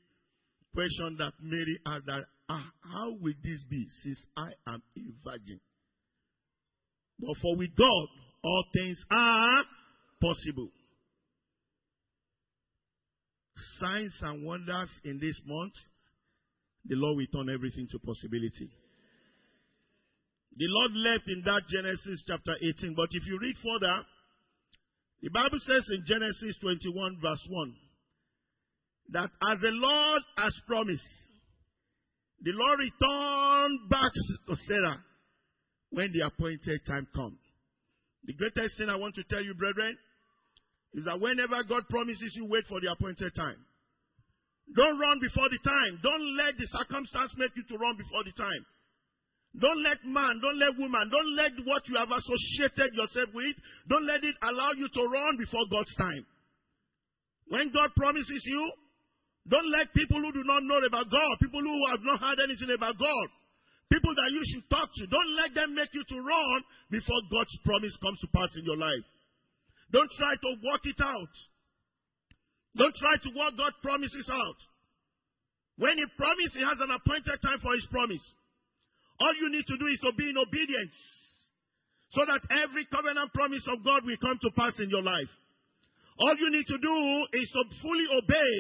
question 0.73 1.17
that 1.19 1.33
Mary 1.41 1.79
asked 1.85 2.05
that, 2.05 2.23
ah, 2.49 2.71
how 2.93 3.09
will 3.19 3.33
this 3.43 3.63
be 3.69 3.87
since 4.03 4.23
I 4.37 4.49
am 4.67 4.81
a 4.97 5.29
virgin? 5.29 5.59
But 7.19 7.35
for 7.41 7.55
with 7.55 7.75
God, 7.75 8.07
all 8.43 8.63
things 8.73 8.97
are 9.11 9.63
possible. 10.21 10.69
Signs 13.79 14.13
and 14.21 14.45
wonders 14.45 14.89
in 15.03 15.19
this 15.19 15.39
month, 15.45 15.73
the 16.85 16.95
Lord 16.95 17.17
will 17.17 17.27
turn 17.27 17.53
everything 17.53 17.87
to 17.91 17.99
possibility. 17.99 18.69
The 20.57 20.65
Lord 20.67 20.91
left 20.95 21.29
in 21.29 21.41
that 21.45 21.61
Genesis 21.69 22.23
chapter 22.27 22.55
18, 22.61 22.93
but 22.95 23.07
if 23.11 23.25
you 23.25 23.39
read 23.39 23.55
further, 23.63 24.03
the 25.21 25.29
Bible 25.29 25.59
says 25.65 25.85
in 25.91 26.03
Genesis 26.05 26.57
21, 26.61 27.19
verse 27.21 27.45
1, 27.49 27.73
that 29.09 29.29
as 29.41 29.59
the 29.61 29.71
Lord 29.71 30.21
has 30.37 30.55
promised, 30.67 31.03
the 32.41 32.51
Lord 32.53 32.79
returned 32.79 33.89
back 33.89 34.11
to 34.47 34.55
Sarah 34.67 34.97
when 35.91 36.11
the 36.11 36.25
appointed 36.25 36.81
time 36.87 37.07
comes. 37.13 37.37
The 38.23 38.33
greatest 38.33 38.77
thing 38.77 38.89
I 38.89 38.95
want 38.95 39.15
to 39.15 39.23
tell 39.23 39.43
you, 39.43 39.53
brethren, 39.53 39.95
is 40.93 41.05
that 41.05 41.19
whenever 41.19 41.63
God 41.63 41.87
promises 41.89 42.33
you, 42.35 42.45
wait 42.45 42.65
for 42.67 42.79
the 42.79 42.91
appointed 42.91 43.33
time. 43.35 43.57
Don't 44.75 44.99
run 44.99 45.19
before 45.19 45.49
the 45.49 45.59
time. 45.63 45.99
Don't 46.01 46.37
let 46.37 46.57
the 46.57 46.65
circumstance 46.67 47.33
make 47.37 47.51
you 47.55 47.63
to 47.69 47.77
run 47.77 47.97
before 47.97 48.23
the 48.23 48.31
time. 48.31 48.65
Don't 49.51 49.83
let 49.83 49.99
man, 50.07 50.39
don't 50.39 50.59
let 50.59 50.79
woman, 50.79 51.11
don't 51.11 51.35
let 51.35 51.51
what 51.67 51.83
you 51.91 51.99
have 51.99 52.07
associated 52.07 52.95
yourself 52.95 53.35
with, 53.35 53.55
don't 53.89 54.07
let 54.07 54.23
it 54.23 54.35
allow 54.47 54.71
you 54.71 54.87
to 54.87 55.01
run 55.11 55.35
before 55.37 55.67
God's 55.69 55.93
time. 55.99 56.23
When 57.51 57.67
God 57.75 57.91
promises 57.99 58.43
you, 58.47 58.71
don't 59.49 59.69
let 59.71 59.91
people 59.93 60.23
who 60.23 60.31
do 60.31 60.43
not 60.47 60.63
know 60.63 60.79
about 60.87 61.11
God, 61.11 61.33
people 61.43 61.59
who 61.59 61.75
have 61.91 61.99
not 61.99 62.21
heard 62.23 62.39
anything 62.39 62.71
about 62.71 62.95
God, 62.95 63.27
people 63.91 64.15
that 64.15 64.31
you 64.31 64.39
should 64.47 64.69
talk 64.71 64.87
to, 64.87 65.03
don't 65.11 65.35
let 65.35 65.51
them 65.51 65.75
make 65.75 65.91
you 65.91 66.03
to 66.15 66.17
run 66.23 66.59
before 66.89 67.19
God's 67.27 67.51
promise 67.67 67.91
comes 67.99 68.19
to 68.23 68.31
pass 68.31 68.55
in 68.55 68.63
your 68.63 68.79
life. 68.79 69.03
Don't 69.91 70.09
try 70.15 70.31
to 70.39 70.49
work 70.63 70.87
it 70.87 71.01
out. 71.03 71.33
Don't 72.79 72.95
try 72.95 73.19
to 73.19 73.29
work 73.35 73.59
God's 73.59 73.75
promises 73.83 74.31
out. 74.31 74.59
When 75.75 75.99
He 75.99 76.07
promises, 76.15 76.55
He 76.55 76.63
has 76.63 76.79
an 76.79 76.95
appointed 76.95 77.35
time 77.43 77.59
for 77.59 77.75
His 77.75 77.87
promise. 77.91 78.23
All 79.21 79.33
you 79.37 79.53
need 79.53 79.65
to 79.69 79.77
do 79.77 79.85
is 79.85 79.99
to 80.01 80.11
be 80.17 80.33
in 80.33 80.37
obedience 80.37 80.97
so 82.09 82.25
that 82.25 82.41
every 82.65 82.89
covenant 82.89 83.29
promise 83.33 83.61
of 83.69 83.85
God 83.85 84.01
will 84.03 84.17
come 84.17 84.41
to 84.41 84.49
pass 84.57 84.73
in 84.81 84.89
your 84.89 85.05
life. 85.05 85.29
All 86.17 86.35
you 86.41 86.49
need 86.49 86.65
to 86.65 86.77
do 86.81 86.95
is 87.37 87.47
to 87.53 87.61
fully 87.85 88.07
obey. 88.17 88.53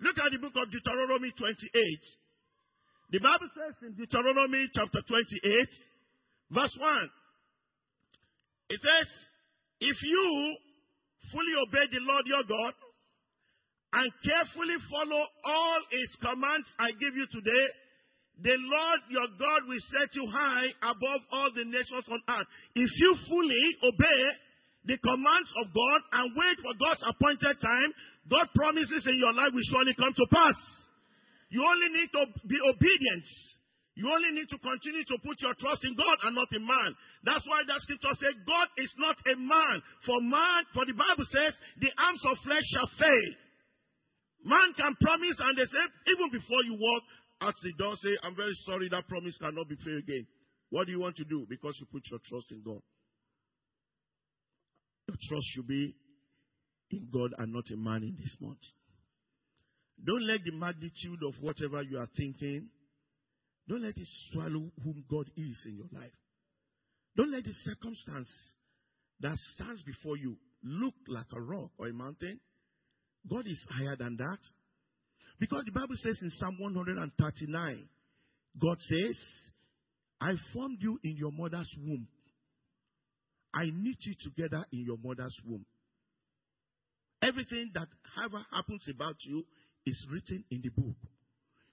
Look 0.00 0.16
at 0.18 0.32
the 0.32 0.40
book 0.40 0.56
of 0.56 0.72
Deuteronomy 0.72 1.30
28. 1.36 1.52
The 3.12 3.20
Bible 3.20 3.50
says 3.52 3.76
in 3.84 3.92
Deuteronomy 3.92 4.66
chapter 4.74 5.04
28, 5.04 5.68
verse 6.50 6.76
1, 6.80 7.10
it 8.72 8.80
says, 8.80 9.08
If 9.84 9.96
you 10.00 10.56
fully 11.30 11.54
obey 11.60 11.92
the 11.92 12.00
Lord 12.08 12.24
your 12.24 12.44
God 12.48 12.74
and 14.00 14.08
carefully 14.24 14.80
follow 14.88 15.22
all 15.44 15.80
his 15.92 16.08
commands 16.24 16.66
I 16.80 16.96
give 16.96 17.14
you 17.14 17.28
today, 17.28 17.66
the 18.42 18.56
Lord 18.58 19.00
your 19.08 19.28
God 19.38 19.70
will 19.70 19.84
set 19.94 20.10
you 20.18 20.26
high 20.26 20.66
above 20.82 21.22
all 21.30 21.50
the 21.54 21.64
nations 21.64 22.06
on 22.10 22.20
earth. 22.26 22.48
If 22.74 22.90
you 22.98 23.10
fully 23.30 23.64
obey 23.86 24.22
the 24.84 24.98
commands 24.98 25.50
of 25.62 25.70
God 25.70 26.00
and 26.10 26.34
wait 26.34 26.58
for 26.58 26.74
God's 26.74 27.06
appointed 27.06 27.62
time, 27.62 27.90
God 28.26 28.50
promises 28.54 29.06
in 29.06 29.14
your 29.14 29.32
life 29.32 29.54
will 29.54 29.70
surely 29.70 29.94
come 29.94 30.10
to 30.10 30.26
pass. 30.26 30.58
You 31.54 31.62
only 31.62 32.02
need 32.02 32.10
to 32.18 32.22
be 32.48 32.58
obedient. 32.58 33.26
You 33.94 34.08
only 34.08 34.32
need 34.32 34.48
to 34.48 34.58
continue 34.58 35.04
to 35.04 35.16
put 35.20 35.38
your 35.44 35.54
trust 35.54 35.84
in 35.84 35.94
God 35.94 36.16
and 36.24 36.34
not 36.34 36.48
in 36.50 36.64
man. 36.66 36.96
That's 37.22 37.44
why 37.46 37.62
that 37.68 37.84
scripture 37.84 38.16
says 38.18 38.34
God 38.42 38.68
is 38.80 38.90
not 38.96 39.20
a 39.28 39.36
man. 39.36 39.84
For 40.08 40.18
man, 40.18 40.64
for 40.72 40.82
the 40.88 40.96
Bible 40.96 41.28
says, 41.28 41.52
the 41.78 41.92
arms 42.00 42.22
of 42.24 42.40
flesh 42.42 42.64
shall 42.72 42.90
fail. 42.98 43.30
Man 44.48 44.74
can 44.74 44.96
promise 44.98 45.38
and 45.38 45.54
they 45.54 45.68
say, 45.68 45.84
even 46.08 46.32
before 46.32 46.62
you 46.66 46.74
walk, 46.80 47.02
at 47.42 47.54
the 47.62 47.72
door, 47.78 47.94
say, 48.02 48.16
I'm 48.22 48.36
very 48.36 48.54
sorry 48.64 48.88
that 48.90 49.08
promise 49.08 49.36
cannot 49.38 49.68
be 49.68 49.76
failed 49.76 50.02
again. 50.04 50.26
What 50.70 50.86
do 50.86 50.92
you 50.92 51.00
want 51.00 51.16
to 51.16 51.24
do? 51.24 51.46
Because 51.48 51.76
you 51.80 51.86
put 51.92 52.02
your 52.10 52.20
trust 52.28 52.50
in 52.50 52.62
God. 52.64 52.80
Your 55.08 55.16
trust 55.28 55.46
should 55.54 55.66
be 55.66 55.94
in 56.90 57.08
God 57.12 57.32
and 57.38 57.52
not 57.52 57.64
in 57.70 57.82
man 57.82 58.02
in 58.02 58.16
this 58.18 58.34
month. 58.40 58.62
Don't 60.04 60.26
let 60.26 60.40
the 60.44 60.52
magnitude 60.52 61.22
of 61.26 61.34
whatever 61.40 61.82
you 61.82 61.98
are 61.98 62.08
thinking, 62.16 62.68
don't 63.68 63.82
let 63.82 63.96
it 63.96 64.08
swallow 64.30 64.70
whom 64.82 65.04
God 65.10 65.30
is 65.36 65.58
in 65.66 65.76
your 65.76 65.88
life. 65.92 66.12
Don't 67.16 67.30
let 67.30 67.44
the 67.44 67.52
circumstance 67.64 68.30
that 69.20 69.36
stands 69.54 69.82
before 69.82 70.16
you 70.16 70.36
look 70.64 70.94
like 71.06 71.26
a 71.34 71.40
rock 71.40 71.70
or 71.78 71.88
a 71.88 71.92
mountain. 71.92 72.40
God 73.30 73.46
is 73.46 73.62
higher 73.70 73.96
than 73.96 74.16
that. 74.16 74.38
Because 75.38 75.64
the 75.64 75.72
Bible 75.72 75.96
says 76.02 76.18
in 76.22 76.30
Psalm 76.30 76.56
139, 76.58 77.88
God 78.60 78.78
says, 78.80 79.16
I 80.20 80.34
formed 80.52 80.78
you 80.80 81.00
in 81.02 81.16
your 81.16 81.32
mother's 81.32 81.70
womb. 81.78 82.06
I 83.54 83.64
knit 83.64 83.96
you 84.00 84.14
together 84.22 84.64
in 84.72 84.84
your 84.84 84.96
mother's 85.02 85.36
womb. 85.44 85.64
Everything 87.22 87.70
that 87.74 87.88
ever 88.24 88.44
happens 88.52 88.82
about 88.88 89.16
you 89.20 89.44
is 89.86 90.06
written 90.10 90.44
in 90.50 90.62
the 90.62 90.70
book. 90.70 90.96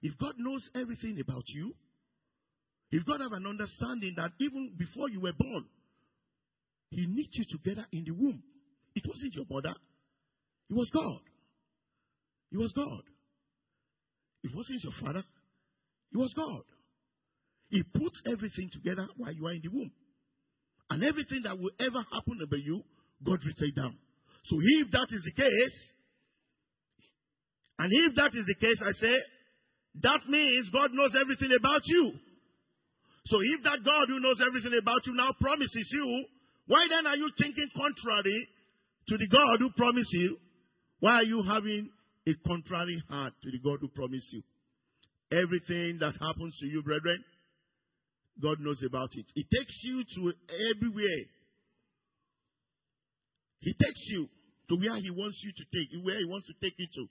If 0.02 0.16
God 0.18 0.34
knows 0.38 0.68
everything 0.74 1.18
about 1.20 1.44
you, 1.46 1.74
if 2.90 3.04
God 3.06 3.20
have 3.20 3.32
an 3.32 3.46
understanding 3.46 4.14
that 4.16 4.32
even 4.40 4.72
before 4.76 5.08
you 5.08 5.20
were 5.20 5.32
born, 5.32 5.64
He 6.90 7.06
knit 7.06 7.28
you 7.32 7.44
together 7.48 7.86
in 7.92 8.04
the 8.04 8.12
womb. 8.12 8.42
It 8.94 9.04
wasn't 9.06 9.34
your 9.34 9.46
mother. 9.48 9.74
It 10.68 10.74
was 10.74 10.90
God. 10.92 11.20
It 12.52 12.58
was 12.58 12.72
God. 12.72 13.02
It 14.42 14.54
wasn't 14.54 14.82
your 14.82 14.92
father. 15.00 15.24
It 16.12 16.16
was 16.16 16.32
God. 16.34 16.62
He 17.68 17.82
put 17.82 18.12
everything 18.26 18.70
together 18.72 19.06
while 19.16 19.32
you 19.32 19.46
are 19.46 19.52
in 19.52 19.60
the 19.62 19.68
womb. 19.68 19.92
And 20.90 21.04
everything 21.04 21.42
that 21.44 21.58
will 21.58 21.70
ever 21.78 22.04
happen 22.12 22.38
about 22.42 22.58
you, 22.58 22.82
God 23.24 23.38
will 23.44 23.54
take 23.60 23.76
down. 23.76 23.96
So 24.46 24.56
if 24.60 24.90
that 24.90 25.06
is 25.10 25.22
the 25.22 25.32
case, 25.32 25.78
and 27.78 27.90
if 27.92 28.14
that 28.16 28.34
is 28.34 28.44
the 28.46 28.58
case, 28.58 28.80
I 28.82 28.92
say, 28.92 29.14
that 30.02 30.28
means 30.28 30.68
God 30.70 30.90
knows 30.92 31.14
everything 31.20 31.50
about 31.58 31.82
you. 31.84 32.12
So 33.26 33.38
if 33.40 33.62
that 33.64 33.84
God 33.84 34.08
who 34.08 34.20
knows 34.20 34.40
everything 34.44 34.76
about 34.80 35.06
you 35.06 35.14
now 35.14 35.30
promises 35.40 35.88
you, 35.92 36.24
why 36.66 36.86
then 36.90 37.06
are 37.06 37.16
you 37.16 37.30
thinking 37.38 37.68
contrary 37.76 38.48
to 39.08 39.16
the 39.16 39.28
God 39.28 39.58
who 39.58 39.70
promised 39.76 40.12
you? 40.12 40.38
Why 41.00 41.20
are 41.20 41.24
you 41.24 41.42
having 41.42 41.90
a 42.26 42.34
contrary 42.46 43.02
heart 43.08 43.32
to 43.42 43.50
the 43.50 43.58
God 43.58 43.78
who 43.80 43.88
promised 43.88 44.32
you? 44.32 44.42
Everything 45.32 45.98
that 46.00 46.14
happens 46.20 46.56
to 46.60 46.66
you, 46.66 46.82
brethren, 46.82 47.22
God 48.42 48.58
knows 48.60 48.82
about 48.86 49.10
it. 49.14 49.26
He 49.34 49.44
takes 49.44 49.74
you 49.82 50.02
to 50.16 50.32
everywhere. 50.74 51.24
He 53.60 53.72
takes 53.72 54.00
you 54.06 54.28
to 54.68 54.76
where 54.76 54.96
He 54.96 55.10
wants 55.10 55.40
you 55.44 55.52
to 55.52 55.64
take, 55.72 56.04
where 56.04 56.18
He 56.18 56.24
wants 56.24 56.46
to 56.46 56.54
take 56.62 56.74
you 56.78 56.86
to. 56.94 57.06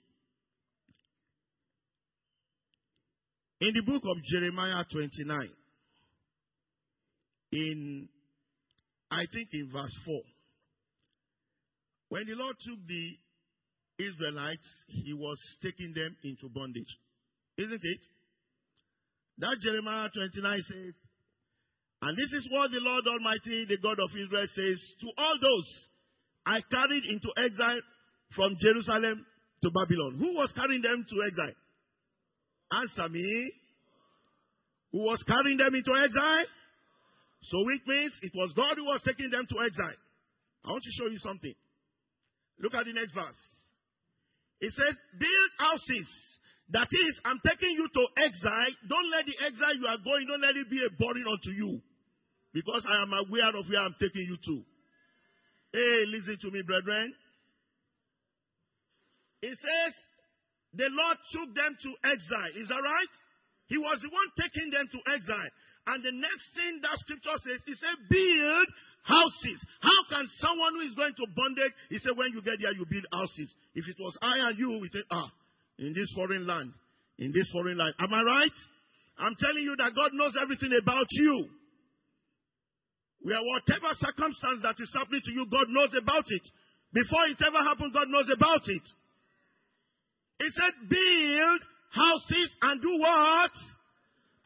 In 3.66 3.74
the 3.74 3.82
book 3.82 4.02
of 4.06 4.22
Jeremiah 4.24 4.84
29, 4.90 5.50
in, 7.52 8.08
I 9.10 9.26
think 9.32 9.48
in 9.52 9.70
verse 9.70 9.96
4, 10.04 10.20
when 12.08 12.26
the 12.26 12.34
Lord 12.34 12.56
took 12.58 12.78
the 12.88 13.18
Israelites, 14.00 14.66
He 14.88 15.12
was 15.12 15.38
taking 15.62 15.92
them 15.94 16.16
into 16.24 16.48
bondage. 16.48 16.88
Isn't 17.58 17.84
it? 17.84 18.02
That 19.38 19.56
Jeremiah 19.62 20.08
29 20.12 20.62
says, 20.62 20.94
and 22.02 22.16
this 22.16 22.32
is 22.32 22.48
what 22.50 22.70
the 22.70 22.80
Lord 22.80 23.04
Almighty, 23.06 23.66
the 23.68 23.76
God 23.76 24.00
of 24.00 24.08
Israel, 24.16 24.48
says 24.48 24.78
to 25.00 25.08
all 25.18 25.36
those 25.40 25.68
I 26.46 26.60
carried 26.70 27.04
into 27.04 27.28
exile 27.36 27.80
from 28.34 28.56
Jerusalem 28.60 29.26
to 29.62 29.70
Babylon. 29.70 30.16
Who 30.18 30.32
was 30.32 30.50
carrying 30.56 30.80
them 30.80 31.04
to 31.04 31.16
exile? 31.26 31.56
Answer 32.72 33.08
me. 33.10 33.52
Who 34.92 35.04
was 35.04 35.22
carrying 35.28 35.58
them 35.58 35.74
into 35.74 35.92
exile? 35.92 36.48
So 37.42 37.58
it 37.68 37.82
means 37.86 38.12
it 38.22 38.32
was 38.34 38.52
God 38.56 38.76
who 38.76 38.84
was 38.84 39.02
taking 39.04 39.30
them 39.30 39.46
to 39.48 39.56
exile. 39.60 40.00
I 40.64 40.70
want 40.70 40.82
to 40.82 40.90
show 40.96 41.10
you 41.10 41.18
something. 41.18 41.54
Look 42.60 42.74
at 42.74 42.84
the 42.84 42.92
next 42.92 43.12
verse. 43.12 43.40
It 44.60 44.72
said, 44.76 44.94
build 45.18 45.50
houses. 45.58 46.08
That 46.70 46.86
is, 46.86 47.18
I'm 47.24 47.40
taking 47.42 47.74
you 47.74 47.88
to 47.88 48.04
exile. 48.22 48.72
Don't 48.86 49.10
let 49.10 49.26
the 49.26 49.34
exile 49.42 49.74
you 49.74 49.86
are 49.88 49.98
going, 50.04 50.26
don't 50.28 50.40
let 50.40 50.54
it 50.54 50.70
be 50.70 50.78
a 50.84 50.92
burden 50.94 51.24
unto 51.26 51.50
you. 51.50 51.80
Because 52.52 52.86
I 52.86 53.02
am 53.02 53.12
aware 53.12 53.56
of 53.56 53.66
where 53.66 53.80
I'm 53.80 53.96
taking 53.98 54.26
you 54.28 54.36
to. 54.36 54.56
Hey, 55.72 56.04
listen 56.06 56.38
to 56.42 56.50
me, 56.50 56.62
brethren. 56.62 57.14
It 59.42 59.56
says, 59.56 59.94
the 60.74 60.86
Lord 60.90 61.16
took 61.32 61.50
them 61.56 61.74
to 61.74 61.90
exile. 62.06 62.52
Is 62.54 62.68
that 62.68 62.82
right? 62.82 63.14
He 63.66 63.78
was 63.78 63.98
the 64.02 64.10
one 64.10 64.30
taking 64.38 64.70
them 64.70 64.86
to 64.86 64.98
exile. 65.10 65.50
And 65.86 66.04
the 66.04 66.12
next 66.12 66.46
thing 66.54 66.78
that 66.82 66.98
scripture 67.00 67.38
says, 67.42 67.58
he 67.66 67.74
said, 67.74 67.96
build 68.10 68.68
houses. 69.02 69.58
How 69.80 70.00
can 70.08 70.28
someone 70.40 70.74
who 70.74 70.84
is 70.88 70.94
going 70.94 71.14
to 71.16 71.26
bondage, 71.34 71.74
he 71.88 71.98
said, 71.98 72.16
when 72.16 72.32
you 72.32 72.42
get 72.42 72.60
there, 72.60 72.74
you 72.74 72.84
build 72.88 73.06
houses. 73.12 73.48
If 73.74 73.88
it 73.88 73.96
was 73.98 74.16
I 74.20 74.48
and 74.48 74.58
you, 74.58 74.78
we 74.80 74.88
say, 74.92 75.02
ah, 75.10 75.28
in 75.78 75.92
this 75.94 76.10
foreign 76.14 76.46
land, 76.46 76.72
in 77.18 77.32
this 77.32 77.48
foreign 77.52 77.78
land. 77.78 77.94
Am 77.98 78.12
I 78.12 78.22
right? 78.22 78.58
I'm 79.18 79.36
telling 79.36 79.64
you 79.64 79.76
that 79.76 79.94
God 79.94 80.12
knows 80.12 80.34
everything 80.40 80.72
about 80.80 81.06
you. 81.10 81.48
Where 83.22 83.40
whatever 83.40 83.92
circumstance 84.00 84.64
that 84.64 84.80
is 84.80 84.90
happening 84.96 85.20
to 85.24 85.32
you, 85.32 85.44
God 85.50 85.68
knows 85.68 85.92
about 85.92 86.24
it. 86.28 86.44
Before 86.92 87.26
it 87.28 87.36
ever 87.44 87.60
happened, 87.62 87.92
God 87.92 88.08
knows 88.08 88.28
about 88.32 88.64
it. 88.64 88.86
He 90.40 90.48
said, 90.56 90.72
build 90.88 91.60
houses 91.92 92.48
and 92.62 92.80
do 92.80 92.96
what? 92.98 93.52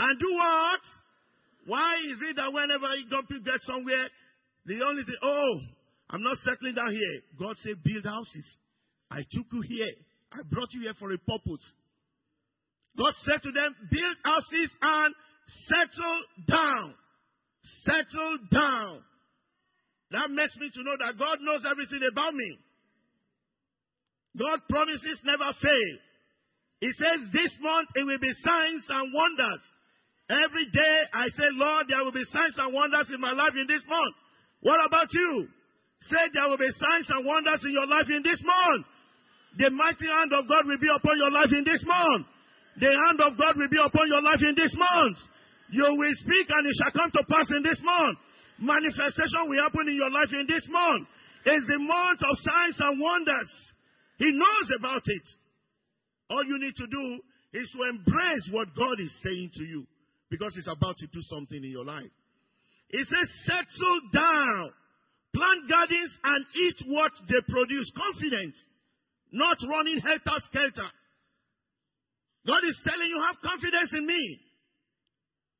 And 0.00 0.18
do 0.18 0.26
what? 0.34 0.80
Why 1.66 1.96
is 2.10 2.18
it 2.28 2.36
that 2.36 2.52
whenever 2.52 2.90
you 2.98 3.40
get 3.44 3.60
somewhere, 3.62 4.10
the 4.66 4.80
only 4.84 5.04
thing, 5.04 5.16
oh, 5.22 5.60
I'm 6.10 6.22
not 6.22 6.38
settling 6.38 6.74
down 6.74 6.92
here. 6.92 7.20
God 7.38 7.56
said, 7.62 7.82
build 7.82 8.04
houses. 8.04 8.44
I 9.10 9.18
took 9.30 9.46
you 9.52 9.62
here. 9.62 9.92
I 10.32 10.42
brought 10.50 10.72
you 10.72 10.82
here 10.82 10.94
for 10.98 11.12
a 11.12 11.18
purpose. 11.18 11.64
God 12.96 13.12
said 13.24 13.42
to 13.42 13.52
them, 13.52 13.74
build 13.90 14.16
houses 14.24 14.70
and 14.80 15.14
settle 15.68 16.20
down. 16.48 16.94
Settle 17.84 18.38
down. 18.52 19.00
That 20.10 20.30
makes 20.30 20.56
me 20.56 20.70
to 20.72 20.82
know 20.82 20.96
that 20.98 21.18
God 21.18 21.38
knows 21.40 21.62
everything 21.68 22.06
about 22.10 22.34
me. 22.34 22.58
God 24.38 24.60
promises 24.68 25.20
never 25.24 25.50
fail. 25.60 25.94
He 26.80 26.92
says 26.92 27.32
this 27.32 27.52
month 27.60 27.88
it 27.94 28.04
will 28.04 28.18
be 28.18 28.32
signs 28.44 28.84
and 28.88 29.12
wonders. 29.14 29.62
Every 30.28 30.66
day 30.70 30.96
I 31.12 31.28
say, 31.28 31.48
Lord, 31.52 31.86
there 31.88 32.02
will 32.04 32.12
be 32.12 32.24
signs 32.32 32.56
and 32.58 32.74
wonders 32.74 33.10
in 33.12 33.20
my 33.20 33.32
life 33.32 33.52
in 33.56 33.66
this 33.66 33.82
month. 33.88 34.14
What 34.64 34.80
about 34.80 35.12
you? 35.12 35.46
Say 36.08 36.24
there 36.32 36.48
will 36.48 36.56
be 36.56 36.72
signs 36.72 37.08
and 37.12 37.24
wonders 37.24 37.60
in 37.68 37.72
your 37.76 37.86
life 37.86 38.08
in 38.08 38.24
this 38.24 38.40
month. 38.40 38.88
The 39.60 39.68
mighty 39.70 40.08
hand 40.08 40.32
of 40.32 40.48
God 40.48 40.64
will 40.64 40.80
be 40.80 40.88
upon 40.88 41.20
your 41.20 41.30
life 41.30 41.52
in 41.52 41.68
this 41.68 41.84
month. 41.84 42.26
The 42.80 42.88
hand 42.88 43.20
of 43.20 43.36
God 43.36 43.60
will 43.60 43.68
be 43.68 43.76
upon 43.78 44.08
your 44.08 44.24
life 44.24 44.40
in 44.40 44.56
this 44.56 44.72
month. 44.72 45.20
You 45.68 45.84
will 45.84 46.16
speak 46.16 46.48
and 46.48 46.64
it 46.64 46.74
shall 46.80 46.96
come 46.96 47.12
to 47.12 47.22
pass 47.28 47.48
in 47.52 47.62
this 47.62 47.78
month. 47.84 48.18
Manifestation 48.58 49.52
will 49.52 49.60
happen 49.60 49.84
in 49.84 50.00
your 50.00 50.10
life 50.10 50.32
in 50.32 50.48
this 50.48 50.64
month. 50.72 51.12
It's 51.44 51.68
the 51.68 51.78
month 51.78 52.20
of 52.24 52.34
signs 52.40 52.80
and 52.80 53.00
wonders. 53.00 53.52
He 54.16 54.32
knows 54.32 54.68
about 54.80 55.04
it. 55.04 55.26
All 56.30 56.44
you 56.44 56.56
need 56.58 56.74
to 56.80 56.86
do 56.88 57.04
is 57.52 57.68
to 57.76 57.84
embrace 57.84 58.48
what 58.50 58.72
God 58.72 58.96
is 58.98 59.12
saying 59.22 59.50
to 59.60 59.64
you 59.64 59.84
because 60.30 60.56
He's 60.56 60.72
about 60.72 60.96
to 60.98 61.06
do 61.06 61.20
something 61.20 61.60
in 61.62 61.70
your 61.70 61.84
life. 61.84 62.10
He 62.94 63.02
says, 63.10 63.26
settle 63.42 63.98
down, 64.14 64.70
plant 65.34 65.66
gardens 65.66 66.14
and 66.22 66.46
eat 66.62 66.78
what 66.86 67.10
they 67.26 67.42
produce. 67.42 67.90
Confidence, 67.90 68.54
not 69.32 69.58
running 69.66 69.98
helter 69.98 70.38
skelter. 70.46 70.90
God 72.46 72.62
is 72.62 72.78
telling 72.86 73.10
you, 73.10 73.18
have 73.18 73.42
confidence 73.42 73.90
in 73.98 74.06
me. 74.06 74.38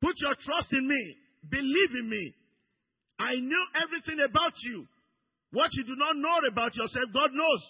Put 0.01 0.14
your 0.23 0.38
trust 0.47 0.70
in 0.79 0.87
me. 0.87 1.16
Believe 1.51 1.99
in 1.99 2.09
me. 2.09 2.35
I 3.18 3.35
know 3.35 3.64
everything 3.83 4.23
about 4.23 4.55
you. 4.62 4.87
What 5.51 5.75
you 5.75 5.83
do 5.90 5.97
not 5.99 6.14
know 6.14 6.38
about 6.47 6.77
yourself, 6.77 7.11
God 7.12 7.35
knows. 7.35 7.62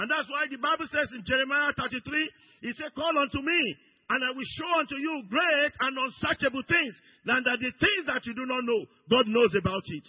And 0.00 0.08
that's 0.10 0.30
why 0.32 0.48
the 0.48 0.56
Bible 0.56 0.88
says 0.88 1.12
in 1.12 1.28
Jeremiah 1.28 1.76
33, 1.76 2.30
He 2.62 2.72
said, 2.72 2.94
Call 2.96 3.12
unto 3.20 3.44
me, 3.44 3.76
and 4.14 4.22
I 4.22 4.30
will 4.30 4.46
show 4.46 4.70
unto 4.78 4.94
you 4.94 5.26
great 5.26 5.74
and 5.80 5.98
unsearchable 5.98 6.62
things, 6.70 6.94
than 7.26 7.42
that 7.42 7.58
the 7.58 7.74
things 7.74 8.06
that 8.06 8.22
you 8.26 8.34
do 8.34 8.46
not 8.46 8.62
know, 8.62 8.86
God 9.10 9.26
knows 9.26 9.50
about 9.58 9.82
it. 9.90 10.06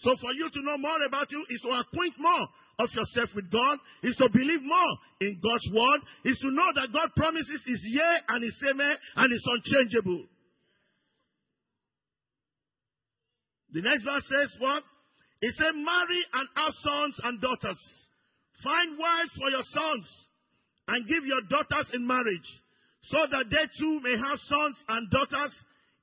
So 0.00 0.16
for 0.16 0.32
you 0.32 0.48
to 0.48 0.60
know 0.64 0.78
more 0.78 1.04
about 1.04 1.30
you 1.30 1.44
is 1.50 1.60
to 1.60 1.68
acquaint 1.76 2.14
more 2.16 2.48
of 2.80 2.88
yourself 2.96 3.36
with 3.36 3.52
God, 3.52 3.78
is 4.02 4.16
to 4.16 4.28
believe 4.32 4.64
more 4.64 4.92
in 5.20 5.38
God's 5.44 5.68
word, 5.76 6.00
is 6.24 6.38
to 6.40 6.50
know 6.50 6.72
that 6.74 6.92
God 6.92 7.12
promises 7.14 7.60
is 7.68 7.84
yea 7.84 8.16
and 8.28 8.44
is 8.44 8.56
amen 8.64 8.96
and 9.16 9.28
is 9.32 9.44
unchangeable. 9.44 10.24
The 13.72 13.82
next 13.82 14.04
verse 14.04 14.24
says 14.24 14.56
what? 14.58 14.82
It 15.42 15.52
says, 15.52 15.74
marry 15.76 16.22
and 16.32 16.48
have 16.56 16.72
sons 16.80 17.20
and 17.24 17.40
daughters. 17.40 17.78
Find 18.64 18.96
wives 18.96 19.36
for 19.36 19.50
your 19.50 19.64
sons 19.68 20.06
and 20.88 21.06
give 21.06 21.26
your 21.26 21.42
daughters 21.50 21.90
in 21.92 22.06
marriage 22.06 22.48
so 23.10 23.20
that 23.30 23.46
they 23.50 23.66
too 23.78 24.00
may 24.00 24.16
have 24.16 24.38
sons 24.48 24.76
and 24.88 25.10
daughters. 25.10 25.52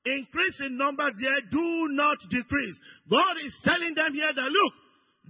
Increase 0.04 0.58
in 0.66 0.76
number 0.76 1.06
here, 1.14 1.40
do 1.50 1.86
not 1.94 2.18
decrease. 2.28 2.76
God 3.08 3.38
is 3.38 3.54
telling 3.62 3.94
them 3.94 4.14
here 4.14 4.34
that 4.34 4.50
look, 4.50 4.72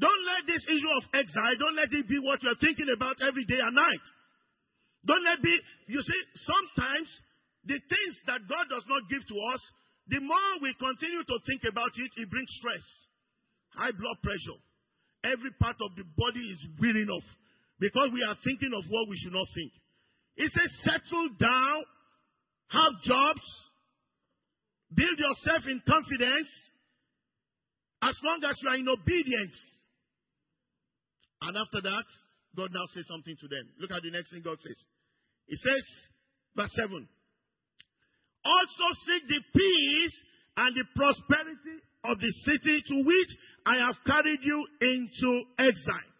don't 0.00 0.24
let 0.24 0.48
this 0.48 0.64
issue 0.64 0.92
of 0.96 1.04
exile, 1.12 1.60
don't 1.60 1.76
let 1.76 1.92
it 1.92 2.08
be 2.08 2.16
what 2.24 2.42
you're 2.42 2.56
thinking 2.56 2.88
about 2.88 3.20
every 3.20 3.44
day 3.44 3.60
and 3.60 3.76
night. 3.76 4.06
Don't 5.04 5.24
let 5.24 5.42
be, 5.42 5.52
you 5.88 6.00
see, 6.00 6.20
sometimes 6.40 7.08
the 7.68 7.76
things 7.76 8.14
that 8.26 8.48
God 8.48 8.64
does 8.70 8.86
not 8.88 9.10
give 9.10 9.20
to 9.28 9.36
us, 9.52 9.60
the 10.08 10.20
more 10.20 10.52
we 10.62 10.72
continue 10.80 11.20
to 11.20 11.36
think 11.44 11.68
about 11.68 11.92
it, 11.92 12.10
it 12.16 12.30
brings 12.30 12.48
stress, 12.56 12.86
high 13.76 13.92
blood 13.92 14.18
pressure. 14.22 14.58
Every 15.24 15.52
part 15.60 15.76
of 15.84 15.94
the 15.94 16.08
body 16.16 16.42
is 16.48 16.58
wearing 16.80 17.12
off 17.12 17.28
because 17.78 18.10
we 18.10 18.24
are 18.24 18.34
thinking 18.42 18.72
of 18.74 18.88
what 18.88 19.08
we 19.08 19.16
should 19.20 19.34
not 19.34 19.46
think. 19.54 19.70
He 20.36 20.48
says, 20.48 20.70
settle 20.82 21.28
down, 21.38 21.84
have 22.68 22.92
jobs, 23.04 23.44
build 24.94 25.18
yourself 25.18 25.66
in 25.68 25.82
confidence, 25.86 26.48
as 28.02 28.16
long 28.24 28.42
as 28.44 28.56
you 28.62 28.68
are 28.68 28.76
in 28.76 28.88
obedience. 28.88 29.56
And 31.42 31.56
after 31.56 31.80
that, 31.82 32.04
God 32.56 32.70
now 32.72 32.86
says 32.94 33.06
something 33.08 33.36
to 33.40 33.48
them. 33.48 33.68
Look 33.78 33.90
at 33.90 34.02
the 34.02 34.10
next 34.10 34.32
thing 34.32 34.42
God 34.44 34.58
says. 34.60 34.76
He 35.46 35.56
says, 35.56 35.84
verse 36.56 36.70
7 36.76 37.08
Also 38.44 38.86
seek 39.06 39.22
the 39.28 39.40
peace 39.52 40.16
and 40.56 40.76
the 40.76 40.84
prosperity 40.94 41.76
of 42.04 42.18
the 42.18 42.32
city 42.44 42.82
to 42.88 42.96
which 43.04 43.30
I 43.66 43.76
have 43.86 43.96
carried 44.06 44.40
you 44.42 44.66
into 44.80 45.44
exile. 45.58 46.10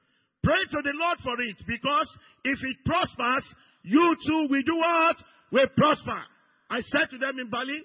Pray 0.43 0.63
to 0.71 0.83
the 0.83 0.95
Lord 0.95 1.19
for 1.23 1.41
it 1.41 1.57
because 1.67 2.09
if 2.45 2.59
it 2.63 2.77
prospers, 2.85 3.47
you 3.83 4.17
too 4.27 4.47
will 4.49 4.63
do 4.63 4.77
what? 4.77 5.17
Will 5.53 5.69
prosper. 5.77 6.23
I 6.71 6.81
said 6.81 7.11
to 7.11 7.19
them 7.19 7.39
in 7.39 7.51
Bali, 7.51 7.83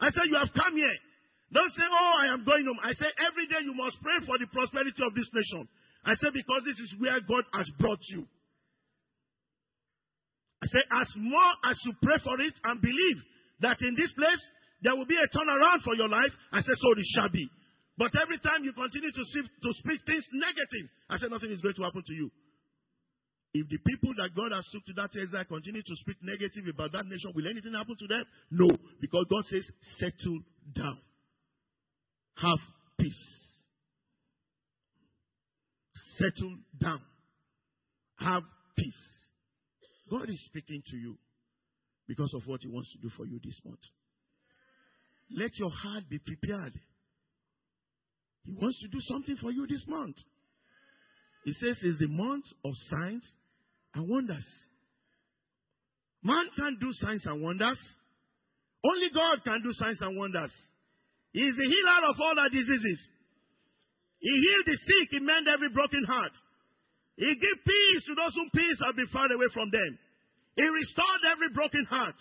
I 0.00 0.10
said, 0.10 0.24
You 0.26 0.38
have 0.38 0.52
come 0.54 0.76
here. 0.76 0.96
Don't 1.52 1.72
say, 1.72 1.84
Oh, 1.84 2.12
I 2.22 2.32
am 2.32 2.44
going 2.44 2.64
home. 2.64 2.78
I 2.82 2.92
say, 2.94 3.06
Every 3.26 3.46
day 3.46 3.62
you 3.62 3.74
must 3.74 4.00
pray 4.00 4.24
for 4.26 4.38
the 4.38 4.46
prosperity 4.46 5.02
of 5.04 5.14
this 5.14 5.28
nation. 5.34 5.68
I 6.04 6.14
said, 6.14 6.32
Because 6.32 6.62
this 6.64 6.78
is 6.78 6.94
where 6.98 7.20
God 7.20 7.44
has 7.52 7.68
brought 7.78 8.02
you. 8.10 8.26
I 10.62 10.66
say, 10.66 10.82
As 10.90 11.08
more 11.16 11.52
as 11.68 11.76
you 11.84 11.92
pray 12.02 12.16
for 12.22 12.40
it 12.40 12.54
and 12.64 12.80
believe 12.80 13.18
that 13.60 13.82
in 13.82 13.94
this 13.98 14.12
place 14.12 14.42
there 14.82 14.96
will 14.96 15.06
be 15.06 15.16
a 15.16 15.28
turnaround 15.28 15.82
for 15.82 15.94
your 15.94 16.08
life, 16.08 16.32
I 16.52 16.62
said, 16.62 16.78
So 16.78 16.92
it 16.92 17.06
shall 17.14 17.28
be. 17.28 17.48
But 17.96 18.10
every 18.20 18.38
time 18.38 18.64
you 18.64 18.72
continue 18.72 19.12
to 19.12 19.24
speak, 19.30 19.46
to 19.46 19.70
speak 19.78 20.00
things 20.06 20.26
negative, 20.32 20.86
I 21.10 21.18
said, 21.18 21.30
Nothing 21.30 21.52
is 21.52 21.60
going 21.60 21.74
to 21.76 21.82
happen 21.82 22.02
to 22.06 22.14
you. 22.14 22.30
If 23.54 23.68
the 23.68 23.78
people 23.78 24.12
that 24.18 24.34
God 24.34 24.50
has 24.50 24.66
took 24.72 24.84
to 24.86 24.92
that 24.94 25.10
exile 25.16 25.44
continue 25.44 25.80
to 25.80 25.96
speak 25.96 26.16
negative 26.22 26.66
about 26.74 26.90
that 26.90 27.06
nation, 27.06 27.30
will 27.36 27.46
anything 27.46 27.72
happen 27.72 27.94
to 27.96 28.06
them? 28.08 28.24
No, 28.50 28.68
because 29.00 29.26
God 29.30 29.44
says, 29.46 29.64
settle 29.98 30.40
down. 30.74 30.98
Have 32.34 32.58
peace. 32.98 33.14
Settle 36.18 36.56
down. 36.82 37.00
Have 38.18 38.42
peace. 38.76 38.92
God 40.10 40.28
is 40.28 40.44
speaking 40.46 40.82
to 40.90 40.96
you 40.96 41.16
because 42.08 42.34
of 42.34 42.42
what 42.46 42.60
He 42.62 42.68
wants 42.68 42.92
to 42.92 42.98
do 42.98 43.08
for 43.16 43.24
you 43.24 43.38
this 43.44 43.60
month. 43.64 43.78
Let 45.30 45.56
your 45.58 45.70
heart 45.70 46.04
be 46.10 46.18
prepared. 46.18 46.74
He 48.42 48.54
wants 48.60 48.80
to 48.80 48.88
do 48.88 48.98
something 49.00 49.36
for 49.36 49.52
you 49.52 49.64
this 49.68 49.84
month. 49.86 50.16
He 51.44 51.52
says 51.52 51.78
it's 51.82 52.00
the 52.00 52.08
month 52.08 52.46
of 52.64 52.74
signs 52.90 53.24
and 53.94 54.08
wonders. 54.08 54.46
Man 56.22 56.46
can't 56.56 56.80
do 56.80 56.90
signs 56.92 57.24
and 57.26 57.42
wonders. 57.42 57.78
Only 58.84 59.08
God 59.14 59.44
can 59.44 59.62
do 59.62 59.72
signs 59.72 60.00
and 60.00 60.16
wonders. 60.16 60.52
He 61.32 61.40
is 61.40 61.56
the 61.56 61.64
healer 61.64 62.10
of 62.10 62.16
all 62.20 62.38
our 62.38 62.48
diseases. 62.48 63.00
He 64.20 64.32
healed 64.32 64.66
the 64.66 64.76
sick, 64.76 65.08
he 65.10 65.20
mended 65.20 65.52
every 65.52 65.68
broken 65.68 66.04
heart. 66.04 66.32
He 67.16 67.34
gave 67.34 67.58
peace 67.64 68.02
to 68.08 68.14
those 68.14 68.34
whom 68.34 68.50
peace 68.50 68.80
have 68.82 68.96
been 68.96 69.06
far 69.08 69.30
away 69.30 69.46
from 69.52 69.70
them. 69.70 69.98
He 70.56 70.64
restored 70.64 71.22
every 71.30 71.50
broken 71.54 71.84
heart. 71.84 72.16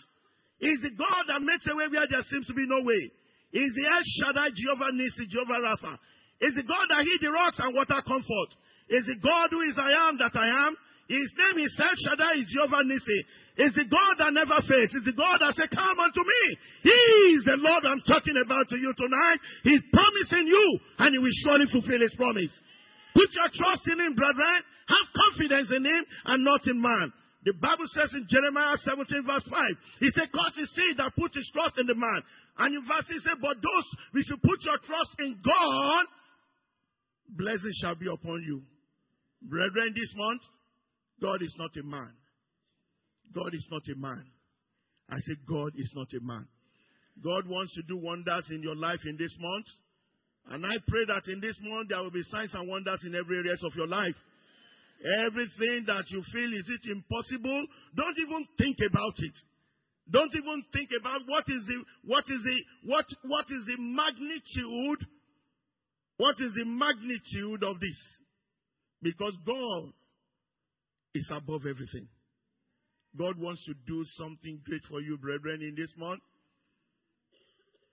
He 0.60 0.70
is 0.70 0.82
the 0.82 0.92
God 0.92 1.24
that 1.28 1.42
makes 1.42 1.66
a 1.68 1.76
way 1.76 1.88
where 1.88 2.08
there 2.10 2.24
seems 2.30 2.48
to 2.48 2.54
be 2.54 2.66
no 2.68 2.82
way. 2.84 3.12
He 3.52 3.60
is 3.60 3.74
the 3.76 3.86
El 3.86 4.04
Shaddai, 4.20 4.50
Jehovah 4.56 4.92
Nissi, 4.92 5.30
Jehovah 5.30 5.62
Rapha. 5.62 5.98
He 6.40 6.48
is 6.48 6.56
the 6.56 6.66
God 6.66 6.86
that 6.90 7.06
hid 7.06 7.22
the 7.22 7.32
rocks 7.32 7.60
and 7.60 7.74
water 7.76 8.02
comfort. 8.02 8.50
He 8.90 8.96
is 8.98 9.06
the 9.06 9.20
God 9.22 9.50
who 9.52 9.62
is 9.62 9.78
I 9.78 10.10
am 10.10 10.18
that 10.18 10.36
I 10.36 10.68
am. 10.68 10.74
His 11.14 11.30
name 11.38 11.62
is 11.62 11.78
El 11.78 11.94
Shaddai, 11.94 12.42
is 12.42 12.50
Jehovah 12.50 12.82
Nissi. 12.82 13.20
Is 13.54 13.74
the 13.78 13.86
God 13.86 14.18
that 14.18 14.34
never 14.34 14.58
fails. 14.66 14.90
Is 14.98 15.06
the 15.06 15.14
God 15.14 15.38
that 15.46 15.54
said, 15.54 15.70
Come 15.70 16.00
unto 16.02 16.26
me. 16.26 16.44
He 16.90 17.00
is 17.38 17.46
the 17.46 17.62
Lord 17.62 17.86
I'm 17.86 18.02
talking 18.02 18.34
about 18.42 18.66
to 18.74 18.78
you 18.82 18.90
tonight. 18.98 19.38
He's 19.62 19.86
promising 19.94 20.50
you, 20.50 20.66
and 20.98 21.14
He 21.14 21.20
will 21.22 21.38
surely 21.46 21.70
fulfill 21.70 22.02
His 22.02 22.18
promise. 22.18 22.50
Put 23.14 23.30
your 23.30 23.54
trust 23.54 23.86
in 23.94 24.02
Him, 24.02 24.18
brethren. 24.18 24.66
Have 24.90 25.08
confidence 25.14 25.70
in 25.70 25.86
Him 25.86 26.02
and 26.34 26.42
not 26.42 26.66
in 26.66 26.82
man. 26.82 27.14
The 27.46 27.54
Bible 27.54 27.86
says 27.94 28.10
in 28.16 28.26
Jeremiah 28.26 28.74
17, 28.82 29.22
verse 29.28 29.44
5, 29.46 29.54
He 30.00 30.10
said, 30.16 30.32
God 30.32 30.56
is 30.58 30.72
he 30.74 30.96
that 30.98 31.12
put 31.14 31.36
his 31.36 31.46
trust 31.54 31.78
in 31.78 31.88
the 31.88 31.96
man. 31.96 32.24
And 32.58 32.74
in 32.74 32.82
verse 32.88 33.06
6, 33.06 33.20
He 33.20 33.20
said, 33.20 33.38
But 33.42 33.60
those 33.60 33.88
we 34.16 34.24
should 34.24 34.42
put 34.42 34.64
your 34.64 34.80
trust 34.80 35.14
in 35.20 35.38
God, 35.44 36.06
blessings 37.30 37.76
shall 37.84 37.96
be 37.96 38.08
upon 38.08 38.42
you. 38.48 38.64
Brethren, 39.44 39.92
this 39.92 40.14
month, 40.16 40.42
God 41.24 41.42
is 41.42 41.56
not 41.58 41.72
a 41.80 41.84
man. 41.84 42.12
God 43.34 43.56
is 43.56 43.66
not 43.72 43.84
a 43.88 43.96
man. 43.96 44.26
I 45.10 45.16
say, 45.20 45.40
God 45.48 45.72
is 45.78 45.90
not 45.96 46.08
a 46.12 46.20
man. 46.22 46.46
God 47.24 47.48
wants 47.48 47.74
to 47.76 47.82
do 47.88 47.96
wonders 47.96 48.44
in 48.52 48.62
your 48.62 48.76
life 48.76 49.00
in 49.06 49.16
this 49.16 49.32
month. 49.40 49.66
And 50.52 50.66
I 50.66 50.76
pray 50.86 51.06
that 51.08 51.32
in 51.32 51.40
this 51.40 51.56
month 51.62 51.88
there 51.90 52.04
will 52.04 52.12
be 52.12 52.24
signs 52.28 52.52
and 52.54 52.68
wonders 52.68 53.00
in 53.06 53.16
every 53.16 53.38
area 53.38 53.56
of 53.64 53.76
your 53.76 53.88
life. 53.88 54.16
Everything 55.24 55.88
that 55.88 56.04
you 56.12 56.22
feel 56.34 56.52
is 56.52 56.68
it 56.68 56.92
impossible, 56.92 57.66
don't 57.96 58.18
even 58.20 58.46
think 58.58 58.78
about 58.90 59.16
it. 59.18 59.38
Don't 60.12 60.32
even 60.36 60.64
think 60.74 60.90
about 61.00 61.22
what 61.28 61.46
is 61.48 61.64
the 61.64 61.80
what 62.04 62.26
is 62.28 62.42
the 62.44 62.58
what 62.84 63.06
what 63.24 63.46
is 63.48 63.64
the 63.66 63.80
magnitude 63.80 65.08
what 66.18 66.36
is 66.40 66.52
the 66.54 66.66
magnitude 66.66 67.64
of 67.64 67.80
this? 67.80 68.00
Because 69.02 69.34
God 69.46 69.94
is 71.14 71.30
above 71.32 71.62
everything. 71.70 72.08
God 73.18 73.38
wants 73.38 73.64
to 73.66 73.74
do 73.86 74.04
something 74.18 74.60
great 74.66 74.82
for 74.90 75.02
you, 75.02 75.18
brethren, 75.18 75.62
in 75.62 75.76
this 75.76 75.92
month. 75.98 76.22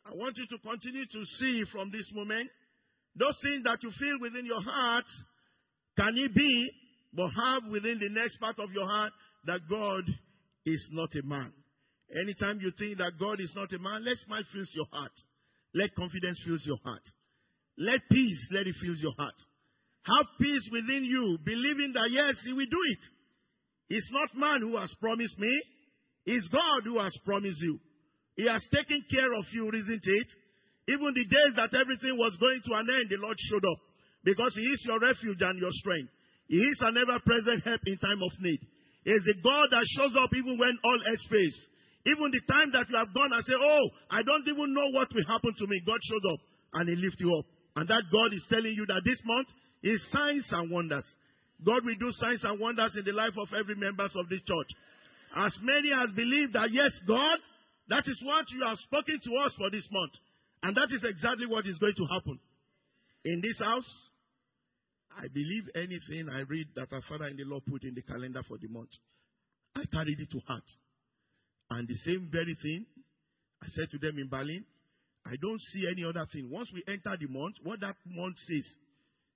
I 0.06 0.14
want 0.14 0.36
you 0.38 0.46
to 0.46 0.58
continue 0.58 1.04
to 1.04 1.24
see 1.38 1.62
from 1.70 1.90
this 1.90 2.10
moment 2.14 2.48
those 3.14 3.36
things 3.42 3.64
that 3.64 3.82
you 3.82 3.90
feel 3.98 4.18
within 4.20 4.46
your 4.46 4.62
heart. 4.62 5.04
Can 5.98 6.16
it 6.16 6.34
be, 6.34 6.70
but 7.12 7.28
have 7.28 7.70
within 7.70 7.98
the 7.98 8.08
next 8.08 8.38
part 8.38 8.58
of 8.58 8.70
your 8.72 8.86
heart 8.86 9.12
that 9.46 9.60
God 9.68 10.04
is 10.64 10.82
not 10.92 11.10
a 11.14 11.26
man. 11.26 11.52
Anytime 12.14 12.60
you 12.60 12.72
think 12.78 12.98
that 12.98 13.12
God 13.20 13.40
is 13.40 13.52
not 13.54 13.72
a 13.72 13.78
man, 13.78 14.04
let 14.04 14.16
smile 14.26 14.42
fill 14.52 14.64
your 14.74 14.86
heart. 14.90 15.12
Let 15.74 15.94
confidence 15.94 16.40
fill 16.44 16.58
your 16.64 16.78
heart. 16.84 17.02
Let 17.76 18.00
peace 18.10 18.48
let 18.50 18.66
it 18.66 18.74
fill 18.80 18.96
your 18.96 19.14
heart. 19.16 19.34
Have 20.04 20.26
peace 20.40 20.68
within 20.72 21.04
you, 21.04 21.38
believing 21.44 21.92
that 21.94 22.10
yes, 22.10 22.36
He 22.44 22.52
will 22.52 22.70
do 22.70 22.82
it. 22.88 23.02
It's 23.90 24.10
not 24.12 24.34
man 24.34 24.60
who 24.62 24.76
has 24.76 24.92
promised 25.00 25.38
me, 25.38 25.52
it's 26.26 26.48
God 26.48 26.82
who 26.84 26.98
has 26.98 27.16
promised 27.24 27.60
you. 27.60 27.78
He 28.36 28.46
has 28.46 28.62
taken 28.72 29.04
care 29.10 29.32
of 29.34 29.44
you, 29.52 29.68
isn't 29.68 30.04
it? 30.04 30.28
Even 30.88 31.12
the 31.12 31.26
days 31.28 31.52
that 31.56 31.76
everything 31.76 32.16
was 32.16 32.36
going 32.40 32.60
to 32.64 32.72
an 32.74 32.88
end, 32.88 33.10
the 33.10 33.20
Lord 33.20 33.36
showed 33.50 33.64
up. 33.64 33.80
Because 34.24 34.54
He 34.54 34.62
is 34.62 34.82
your 34.86 34.98
refuge 34.98 35.40
and 35.40 35.58
your 35.58 35.72
strength. 35.72 36.10
He 36.48 36.58
is 36.58 36.78
an 36.80 36.96
ever 36.96 37.20
present 37.20 37.64
help 37.64 37.80
in 37.86 37.98
time 37.98 38.22
of 38.22 38.32
need. 38.40 38.60
He 39.04 39.12
is 39.12 39.26
a 39.28 39.36
God 39.42 39.68
that 39.70 39.86
shows 39.96 40.16
up 40.18 40.30
even 40.34 40.58
when 40.58 40.76
all 40.84 41.00
else 41.06 41.24
fails. 41.30 41.58
Even 42.06 42.32
the 42.32 42.40
time 42.48 42.72
that 42.72 42.88
you 42.88 42.96
have 42.96 43.12
gone 43.12 43.32
and 43.32 43.44
say, 43.44 43.54
Oh, 43.54 43.84
I 44.10 44.22
don't 44.22 44.46
even 44.48 44.72
know 44.72 44.88
what 44.90 45.12
will 45.12 45.26
happen 45.28 45.52
to 45.52 45.66
me. 45.66 45.80
God 45.86 46.00
showed 46.02 46.26
up 46.32 46.40
and 46.80 46.88
He 46.88 46.96
lifted 46.96 47.20
you 47.20 47.32
up. 47.36 47.46
And 47.76 47.88
that 47.88 48.02
God 48.10 48.32
is 48.34 48.44
telling 48.48 48.72
you 48.72 48.84
that 48.88 49.04
this 49.04 49.20
month 49.24 49.48
is 49.82 50.00
signs 50.10 50.46
and 50.50 50.70
wonders. 50.70 51.04
God 51.64 51.84
will 51.84 51.96
do 51.98 52.10
signs 52.12 52.44
and 52.44 52.58
wonders 52.58 52.96
in 52.96 53.04
the 53.04 53.12
life 53.12 53.36
of 53.36 53.48
every 53.58 53.74
members 53.74 54.12
of 54.14 54.28
the 54.28 54.38
church. 54.40 54.68
As 55.36 55.56
many 55.62 55.90
as 55.92 56.10
believe 56.14 56.52
that 56.54 56.72
yes, 56.72 56.90
God, 57.06 57.38
that 57.88 58.04
is 58.06 58.20
what 58.22 58.46
you 58.50 58.64
have 58.66 58.78
spoken 58.78 59.20
to 59.22 59.30
us 59.44 59.52
for 59.58 59.70
this 59.70 59.86
month. 59.90 60.12
And 60.62 60.76
that 60.76 60.88
is 60.90 61.04
exactly 61.04 61.46
what 61.46 61.66
is 61.66 61.78
going 61.78 61.94
to 61.96 62.06
happen. 62.06 62.38
In 63.24 63.40
this 63.40 63.58
house, 63.58 63.88
I 65.16 65.28
believe 65.32 65.64
anything 65.74 66.28
I 66.30 66.40
read 66.40 66.68
that 66.76 66.92
our 66.92 67.02
Father 67.08 67.26
in 67.26 67.36
the 67.36 67.44
Lord 67.44 67.64
put 67.66 67.84
in 67.84 67.94
the 67.94 68.02
calendar 68.02 68.42
for 68.46 68.58
the 68.58 68.68
month. 68.68 68.90
I 69.74 69.84
carried 69.92 70.18
it 70.18 70.30
to 70.30 70.40
heart. 70.46 70.64
And 71.70 71.86
the 71.86 71.94
same 72.04 72.28
very 72.30 72.56
thing 72.60 72.86
I 73.62 73.66
said 73.68 73.90
to 73.90 73.98
them 73.98 74.18
in 74.18 74.28
Berlin, 74.28 74.64
I 75.26 75.36
don't 75.40 75.60
see 75.72 75.86
any 75.90 76.04
other 76.04 76.26
thing. 76.32 76.48
Once 76.50 76.70
we 76.72 76.82
enter 76.88 77.16
the 77.18 77.28
month, 77.28 77.56
what 77.62 77.80
that 77.80 77.96
month 78.06 78.36
says 78.48 78.66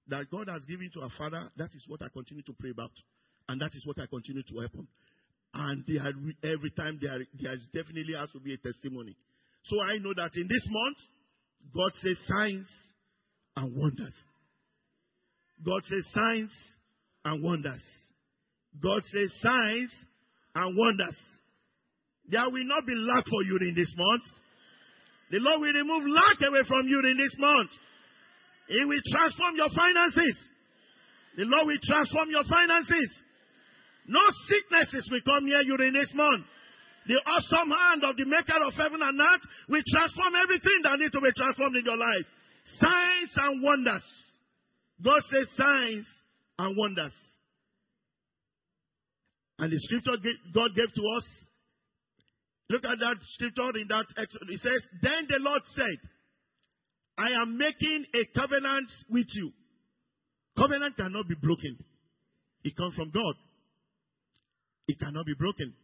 that 0.09 0.31
God 0.31 0.49
has 0.49 0.65
given 0.65 0.91
to 0.95 1.03
our 1.03 1.11
Father, 1.17 1.51
that 1.57 1.71
is 1.75 1.85
what 1.89 2.03
I 2.03 2.09
continue 2.09 2.43
to 2.45 2.53
pray 2.53 2.71
about. 2.71 2.93
And 3.49 3.61
that 3.61 3.71
is 3.75 3.87
what 3.87 3.99
I 3.99 4.07
continue 4.07 4.43
to 4.43 4.59
help 4.59 4.73
on. 4.77 4.89
And 5.55 5.85
are, 5.99 6.51
every 6.51 6.71
time 6.71 6.99
there, 7.01 7.21
there 7.41 7.57
definitely 7.73 8.15
has 8.19 8.31
to 8.33 8.41
be 8.41 8.55
a 8.55 8.59
testimony. 8.59 9.17
So 9.65 9.81
I 9.81 9.99
know 9.99 10.13
that 10.17 10.31
in 10.35 10.49
this 10.49 10.67
month, 10.69 10.97
God 11.75 11.93
says 12.03 12.19
signs 12.27 12.67
and 13.57 13.77
wonders. 13.77 14.13
God 15.65 15.83
says 15.85 16.05
signs 16.13 16.51
and 17.25 17.43
wonders. 17.43 17.83
God 18.83 19.03
says 19.13 19.31
signs 19.41 19.91
and 20.55 20.77
wonders. 20.77 21.17
There 22.29 22.51
will 22.51 22.67
not 22.67 22.87
be 22.87 22.95
lack 22.95 23.25
for 23.27 23.43
you 23.45 23.59
in 23.69 23.75
this 23.77 23.93
month. 23.97 24.23
The 25.31 25.39
Lord 25.39 25.61
will 25.61 25.73
remove 25.73 26.03
lack 26.09 26.49
away 26.49 26.61
from 26.67 26.89
you 26.89 27.01
in 27.01 27.17
this 27.17 27.35
month. 27.39 27.71
He 28.69 28.85
will 28.85 29.01
transform 29.11 29.57
your 29.57 29.71
finances. 29.71 30.37
The 31.37 31.45
Lord 31.45 31.67
will 31.67 31.83
transform 31.83 32.31
your 32.31 32.45
finances. 32.45 33.11
No 34.07 34.21
sicknesses 34.49 35.09
will 35.11 35.25
come 35.25 35.47
near 35.47 35.63
you 35.63 35.77
in 35.77 35.95
this 35.95 36.13
month. 36.15 36.47
The 37.07 37.21
awesome 37.21 37.71
hand 37.71 38.05
of 38.05 38.17
the 38.17 38.25
maker 38.25 38.61
of 38.65 38.73
heaven 38.75 39.01
and 39.03 39.21
earth 39.21 39.45
will 39.69 39.83
transform 39.85 40.35
everything 40.41 40.81
that 40.85 40.99
needs 40.99 41.13
to 41.13 41.21
be 41.21 41.33
transformed 41.37 41.77
in 41.77 41.85
your 41.85 41.99
life. 41.99 42.27
Signs 42.81 43.33
and 43.37 43.63
wonders. 43.63 44.05
God 45.05 45.21
says 45.29 45.49
signs 45.57 46.07
and 46.59 46.77
wonders. 46.77 47.13
And 49.59 49.71
the 49.71 49.79
scripture 49.79 50.17
God 50.55 50.75
gave 50.75 50.93
to 50.93 51.03
us 51.19 51.27
Look 52.71 52.85
at 52.85 52.99
that 52.99 53.17
scripture 53.35 53.77
in 53.77 53.89
that 53.89 54.07
It 54.17 54.61
says, 54.61 54.83
Then 55.03 55.27
the 55.29 55.39
Lord 55.39 55.63
said, 55.75 55.99
I 57.17 57.43
am 57.43 57.57
making 57.57 58.05
a 58.15 58.39
covenant 58.39 58.89
with 59.09 59.27
you. 59.33 59.53
Covenant 60.57 60.97
cannot 60.97 61.29
be 61.29 61.35
broken. 61.41 61.79
It 62.65 62.77
comes 62.77 62.95
from 62.95 63.11
God. 63.11 63.35
It 64.89 64.99
cannot 64.99 65.27
be 65.27 65.35
broken. 65.35 65.75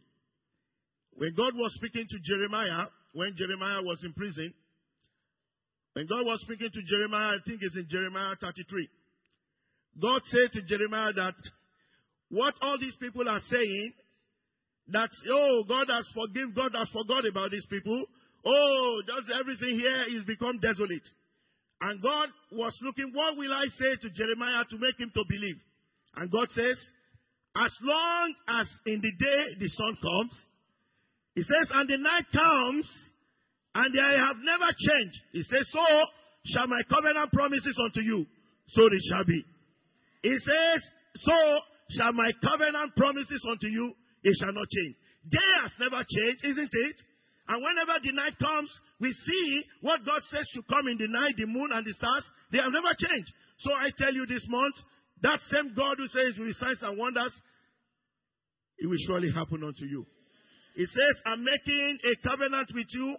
When 1.13 1.33
God 1.35 1.53
was 1.55 1.73
speaking 1.75 2.05
to 2.09 2.17
Jeremiah, 2.23 2.85
when 3.13 3.35
Jeremiah 3.37 3.81
was 3.81 4.03
in 4.03 4.13
prison, 4.13 4.53
when 5.93 6.07
God 6.07 6.25
was 6.25 6.39
speaking 6.41 6.69
to 6.71 6.81
Jeremiah, 6.83 7.35
I 7.35 7.37
think 7.45 7.59
it's 7.61 7.75
in 7.75 7.87
Jeremiah 7.89 8.35
33. 8.39 8.89
God 10.01 10.21
said 10.25 10.51
to 10.53 10.61
Jeremiah 10.61 11.11
that 11.13 11.35
what 12.29 12.55
all 12.61 12.77
these 12.79 12.95
people 12.95 13.27
are 13.27 13.41
saying 13.49 13.93
that, 14.87 15.09
oh, 15.31 15.63
God 15.67 15.87
has 15.89 16.07
forgiven, 16.13 16.53
God 16.55 16.71
has 16.75 16.87
forgot 16.89 17.25
about 17.27 17.51
these 17.51 17.65
people. 17.69 18.05
Oh, 18.45 19.01
just 19.05 19.31
everything 19.39 19.79
here 19.79 20.17
is 20.17 20.23
become 20.23 20.59
desolate. 20.59 21.03
And 21.81 22.01
God 22.01 22.29
was 22.51 22.77
looking, 22.81 23.11
what 23.13 23.37
will 23.37 23.51
I 23.51 23.65
say 23.77 23.95
to 24.01 24.09
Jeremiah 24.09 24.63
to 24.69 24.77
make 24.77 24.99
him 24.99 25.11
to 25.13 25.23
believe? 25.27 25.57
And 26.15 26.29
God 26.29 26.47
says, 26.51 26.77
as 27.55 27.73
long 27.81 28.33
as 28.47 28.67
in 28.85 29.01
the 29.01 29.11
day 29.11 29.41
the 29.59 29.67
sun 29.67 29.97
comes, 30.01 30.35
he 31.35 31.41
says, 31.41 31.71
and 31.73 31.89
the 31.89 31.97
night 31.97 32.25
comes, 32.31 32.87
and 33.73 33.91
I 33.99 34.27
have 34.27 34.37
never 34.43 34.69
changed. 34.77 35.17
He 35.31 35.43
says, 35.43 35.65
so 35.71 35.85
shall 36.45 36.67
my 36.67 36.81
covenant 36.89 37.31
promises 37.31 37.77
unto 37.83 38.01
you, 38.01 38.25
so 38.67 38.85
it 38.85 39.01
shall 39.09 39.25
be. 39.25 39.43
He 40.21 40.37
says, 40.37 40.81
so 41.15 41.33
shall 41.97 42.13
my 42.13 42.31
covenant 42.43 42.95
promises 42.95 43.41
unto 43.49 43.67
you, 43.67 43.93
it 44.23 44.35
shall 44.39 44.53
not 44.53 44.67
change. 44.69 44.95
Day 45.31 45.51
has 45.63 45.71
never 45.79 46.03
changed, 46.03 46.45
isn't 46.45 46.69
it? 46.71 46.95
And 47.47 47.63
whenever 47.63 47.93
the 48.03 48.11
night 48.11 48.37
comes, 48.37 48.69
we 49.01 49.11
see 49.11 49.63
what 49.81 50.05
God 50.05 50.21
says 50.29 50.45
should 50.53 50.67
come 50.67 50.87
in 50.87 50.97
the 50.97 51.07
night, 51.09 51.33
the 51.35 51.47
moon 51.47 51.71
and 51.73 51.83
the 51.83 51.93
stars. 51.93 52.23
They 52.51 52.59
have 52.59 52.71
never 52.71 52.93
changed. 52.93 53.33
So 53.57 53.73
I 53.73 53.89
tell 53.97 54.13
you 54.13 54.25
this 54.27 54.45
month, 54.47 54.75
that 55.21 55.39
same 55.51 55.73
God 55.75 55.97
who 55.97 56.07
says 56.07 56.37
with 56.37 56.55
signs 56.57 56.81
and 56.83 56.97
wonders, 56.97 57.33
it 58.77 58.87
will 58.87 59.01
surely 59.07 59.31
happen 59.33 59.63
unto 59.63 59.85
you. 59.85 60.05
He 60.75 60.85
says, 60.85 61.15
I'm 61.25 61.43
making 61.43 61.97
a 62.05 62.27
covenant 62.27 62.69
with 62.73 62.87
you. 62.93 63.17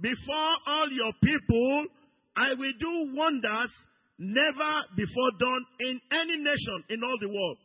Before 0.00 0.52
all 0.66 0.88
your 0.90 1.12
people, 1.22 1.84
I 2.36 2.54
will 2.54 2.72
do 2.80 3.12
wonders 3.14 3.70
never 4.18 4.72
before 4.96 5.30
done 5.38 5.64
in 5.80 6.00
any 6.12 6.36
nation 6.36 6.84
in 6.88 7.04
all 7.04 7.16
the 7.20 7.28
world. 7.28 7.58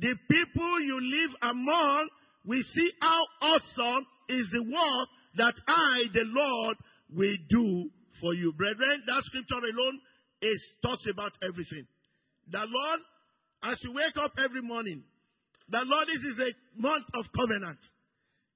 The 0.00 0.14
people 0.30 0.80
you 0.80 1.00
live 1.00 1.30
among 1.42 2.08
we 2.44 2.62
see 2.62 2.90
how 3.00 3.22
awesome 3.42 4.06
is 4.28 4.48
the 4.50 4.62
work 4.62 5.08
that 5.36 5.54
I, 5.68 6.04
the 6.12 6.24
Lord, 6.24 6.76
will 7.14 7.36
do 7.48 7.90
for 8.20 8.34
you. 8.34 8.52
Brethren, 8.52 9.02
that 9.06 9.22
scripture 9.24 9.56
alone 9.56 10.00
is 10.42 10.62
talks 10.82 11.04
about 11.10 11.32
everything. 11.42 11.86
The 12.50 12.64
Lord, 12.66 13.00
as 13.62 13.78
you 13.82 13.92
wake 13.92 14.16
up 14.16 14.32
every 14.42 14.62
morning, 14.62 15.02
the 15.68 15.82
Lord, 15.84 16.08
this 16.08 16.24
is 16.34 16.38
a 16.40 16.50
month 16.80 17.06
of 17.14 17.24
covenant. 17.36 17.78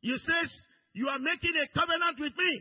You 0.02 0.18
says, 0.18 0.50
you 0.92 1.08
are 1.08 1.18
making 1.18 1.54
a 1.54 1.66
covenant 1.72 2.18
with 2.18 2.32
me. 2.36 2.52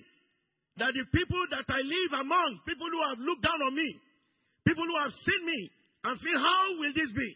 That 0.77 0.93
the 0.97 1.05
people 1.13 1.43
that 1.53 1.69
I 1.69 1.85
live 1.85 2.11
among, 2.17 2.65
people 2.65 2.89
who 2.89 3.01
have 3.05 3.21
looked 3.21 3.45
down 3.45 3.61
on 3.61 3.77
me, 3.77 3.93
people 4.65 4.85
who 4.85 4.97
have 5.05 5.13
seen 5.21 5.45
me, 5.45 5.69
and 6.03 6.17
feel, 6.17 6.39
how 6.41 6.81
will 6.81 6.93
this 6.97 7.13
be? 7.13 7.29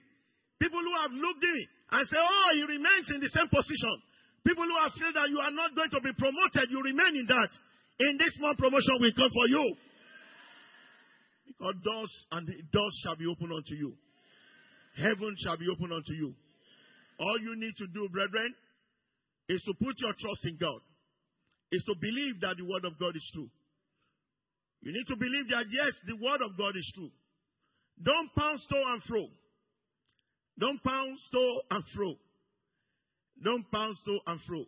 People 0.58 0.82
who 0.82 0.96
have 1.06 1.14
looked 1.14 1.46
at 1.46 1.54
me 1.54 1.64
and 1.94 2.04
say, 2.10 2.18
oh, 2.18 2.50
he 2.58 2.64
remains 2.66 3.08
in 3.14 3.22
the 3.22 3.30
same 3.30 3.48
position. 3.48 3.96
People 4.42 4.66
who 4.66 4.78
have 4.82 4.94
feel 4.98 5.14
that 5.14 5.30
you 5.30 5.38
are 5.38 5.54
not 5.54 5.78
going 5.78 5.92
to 5.94 6.02
be 6.02 6.12
promoted, 6.18 6.72
you 6.74 6.82
remain 6.82 7.14
in 7.14 7.28
that. 7.30 7.52
In 8.00 8.18
this 8.18 8.38
month, 8.40 8.58
promotion 8.58 8.98
will 9.00 9.12
come 9.16 9.32
for 9.32 9.48
you. 9.48 9.76
Because 11.48 11.76
doors 11.84 12.14
and 12.32 12.48
doors 12.72 12.96
shall 13.04 13.16
be 13.16 13.26
opened 13.26 13.54
unto 13.54 13.74
you. 13.74 13.94
Heaven 14.98 15.36
shall 15.44 15.58
be 15.58 15.66
opened 15.72 15.94
unto 15.94 16.14
you. 16.14 16.34
All 17.20 17.40
you 17.42 17.56
need 17.56 17.74
to 17.78 17.88
do, 17.88 18.10
brethren, 18.10 18.54
is 19.50 19.62
to 19.64 19.74
put 19.74 20.00
your 20.00 20.14
trust 20.14 20.46
in 20.46 20.58
God. 20.60 20.80
Is 21.72 21.84
to 21.86 21.96
believe 22.00 22.40
that 22.42 22.58
the 22.58 22.66
word 22.66 22.86
of 22.86 23.00
God 23.00 23.16
is 23.16 23.30
true. 23.34 23.50
You 24.82 24.94
need 24.94 25.08
to 25.08 25.16
believe 25.16 25.50
that 25.50 25.66
yes, 25.72 25.94
the 26.06 26.16
word 26.16 26.42
of 26.42 26.58
God 26.58 26.76
is 26.78 26.92
true. 26.96 27.10
Don't 28.02 28.30
pound 28.36 28.60
to 28.70 28.84
and 28.94 29.04
fro. 29.04 29.26
Don't 30.60 30.84
pound 30.84 31.18
to 31.34 31.60
and 31.72 31.84
fro. 31.96 32.14
Don't 33.44 33.72
pound 33.72 33.96
to 34.06 34.20
and 34.28 34.40
fro. 34.48 34.66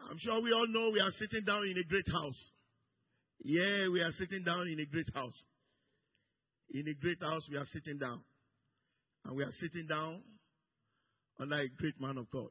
I'm 0.00 0.18
sure 0.18 0.40
we 0.42 0.52
all 0.52 0.66
know 0.68 0.90
we 0.90 1.00
are 1.00 1.12
sitting 1.18 1.44
down 1.44 1.64
in 1.64 1.76
a 1.78 1.84
great 1.84 2.08
house. 2.12 2.52
Yeah, 3.42 3.88
we 3.88 4.00
are 4.00 4.12
sitting 4.12 4.44
down 4.44 4.68
in 4.68 4.78
a 4.80 4.86
great 4.86 5.08
house. 5.14 5.36
In 6.70 6.86
a 6.88 6.94
great 6.94 7.22
house, 7.22 7.46
we 7.50 7.56
are 7.56 7.64
sitting 7.72 7.98
down. 7.98 8.22
And 9.24 9.36
we 9.36 9.42
are 9.42 9.52
sitting 9.60 9.86
down 9.86 10.22
under 11.40 11.56
a 11.56 11.68
great 11.68 12.00
man 12.00 12.18
of 12.18 12.30
God, 12.30 12.48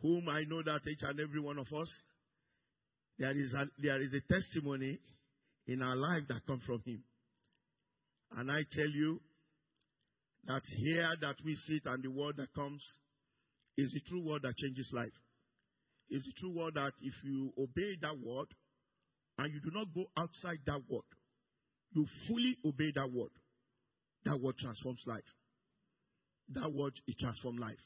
whom 0.00 0.28
I 0.28 0.42
know 0.48 0.62
that 0.62 0.80
each 0.86 1.02
and 1.02 1.20
every 1.20 1.40
one 1.40 1.58
of 1.58 1.66
us, 1.72 1.88
there 3.18 3.36
is 3.36 3.52
a, 3.52 3.66
there 3.82 4.00
is 4.02 4.12
a 4.14 4.32
testimony 4.32 4.98
in 5.66 5.82
our 5.82 5.96
life 5.96 6.22
that 6.28 6.46
comes 6.46 6.64
from 6.64 6.82
him. 6.84 7.02
And 8.32 8.50
I 8.50 8.64
tell 8.74 8.88
you, 8.88 9.20
that 10.48 10.62
here 10.76 11.14
that 11.20 11.36
we 11.44 11.56
sit 11.66 11.82
and 11.84 12.02
the 12.02 12.10
word 12.10 12.36
that 12.38 12.52
comes 12.54 12.82
is 13.76 13.92
the 13.92 14.00
true 14.08 14.24
word 14.24 14.42
that 14.42 14.56
changes 14.56 14.90
life. 14.92 15.12
Is 16.10 16.24
the 16.24 16.32
true 16.38 16.56
word 16.56 16.74
that 16.74 16.92
if 17.02 17.14
you 17.22 17.52
obey 17.58 17.96
that 18.00 18.18
word 18.18 18.46
and 19.38 19.52
you 19.52 19.60
do 19.60 19.70
not 19.72 19.88
go 19.94 20.04
outside 20.16 20.58
that 20.66 20.80
word, 20.88 21.04
you 21.92 22.06
fully 22.26 22.56
obey 22.64 22.92
that 22.94 23.12
word. 23.12 23.30
That 24.24 24.40
word 24.40 24.56
transforms 24.58 25.02
life. 25.06 25.22
That 26.54 26.72
word 26.72 26.94
it 27.06 27.18
transforms 27.18 27.60
life. 27.60 27.78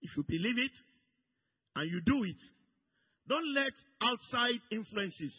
If 0.00 0.16
you 0.16 0.24
believe 0.26 0.58
it 0.58 0.72
and 1.76 1.90
you 1.90 2.00
do 2.04 2.24
it, 2.24 2.40
don't 3.28 3.54
let 3.54 3.72
outside 4.02 4.60
influences, 4.70 5.34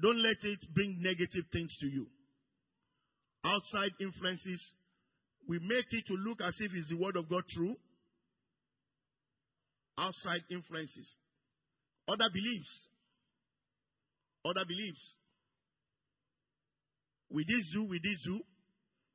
don't 0.00 0.22
let 0.22 0.42
it 0.42 0.58
bring 0.74 0.98
negative 1.00 1.44
things 1.52 1.76
to 1.80 1.86
you. 1.86 2.06
Outside 3.44 3.92
influences 4.00 4.60
we 5.46 5.58
make 5.58 5.86
it 5.90 6.06
to 6.06 6.14
look 6.14 6.40
as 6.40 6.54
if 6.60 6.72
it's 6.74 6.88
the 6.88 6.96
word 6.96 7.16
of 7.16 7.28
God 7.28 7.42
true. 7.48 7.76
Outside 9.96 10.40
influences, 10.50 11.08
other 12.08 12.28
beliefs, 12.32 12.68
other 14.44 14.64
beliefs. 14.66 15.00
We 17.30 17.44
did 17.44 17.64
do, 17.72 17.84
we 17.84 17.98
did 18.00 18.18
do, 18.24 18.40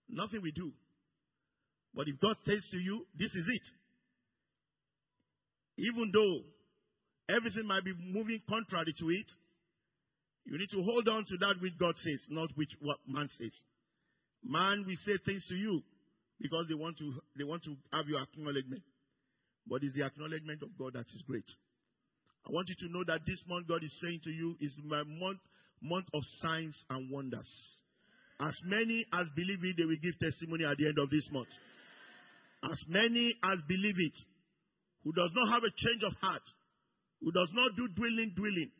nothing 0.09 0.41
we 0.41 0.51
do. 0.51 0.71
But 1.93 2.07
if 2.07 2.19
God 2.21 2.35
says 2.45 2.63
to 2.71 2.77
you, 2.77 3.05
this 3.17 3.31
is 3.31 3.45
it. 3.47 3.61
Even 5.83 6.11
though 6.13 7.35
everything 7.35 7.65
might 7.65 7.83
be 7.83 7.93
moving 8.11 8.41
contrary 8.47 8.93
to 8.99 9.09
it, 9.09 9.25
you 10.45 10.57
need 10.57 10.69
to 10.71 10.81
hold 10.83 11.07
on 11.07 11.25
to 11.25 11.37
that 11.37 11.61
which 11.61 11.77
God 11.79 11.95
says, 12.01 12.21
not 12.29 12.49
which 12.55 12.71
what 12.81 12.97
man 13.07 13.29
says. 13.37 13.53
Man 14.43 14.83
will 14.87 14.95
say 15.05 15.17
things 15.25 15.45
to 15.49 15.55
you 15.55 15.81
because 16.39 16.65
they 16.67 16.73
want 16.73 16.97
to 16.97 17.13
they 17.37 17.43
want 17.43 17.63
to 17.63 17.75
have 17.93 18.07
your 18.07 18.21
acknowledgement. 18.21 18.81
But 19.69 19.83
it's 19.83 19.93
the 19.93 20.03
acknowledgement 20.03 20.63
of 20.63 20.69
God 20.77 20.93
that 20.93 21.05
is 21.13 21.21
great. 21.27 21.45
I 22.47 22.51
want 22.51 22.69
you 22.69 22.75
to 22.87 22.93
know 22.93 23.03
that 23.05 23.21
this 23.27 23.43
month 23.47 23.67
God 23.67 23.83
is 23.83 23.93
saying 24.01 24.21
to 24.23 24.31
you 24.31 24.55
is 24.59 24.73
my 24.83 25.03
month 25.03 25.39
month 25.81 26.07
of 26.13 26.23
signs 26.41 26.75
and 26.89 27.09
wonders. 27.11 27.47
As 28.39 28.55
many 28.65 29.05
as 29.13 29.27
believe 29.35 29.63
it, 29.63 29.77
they 29.77 29.85
will 29.85 29.99
give 30.01 30.17
testimony 30.19 30.65
at 30.65 30.77
the 30.77 30.87
end 30.87 30.97
of 30.99 31.09
this 31.09 31.27
month. 31.31 31.51
As 32.63 32.79
many 32.87 33.35
as 33.43 33.59
believe 33.67 33.95
it, 33.95 34.17
who 35.03 35.11
does 35.13 35.31
not 35.35 35.53
have 35.53 35.63
a 35.63 35.71
change 35.75 36.03
of 36.03 36.13
heart, 36.19 36.43
who 37.21 37.31
does 37.31 37.49
not 37.53 37.75
do 37.75 37.87
dwelling, 37.95 38.31
dwelling, 38.35 38.71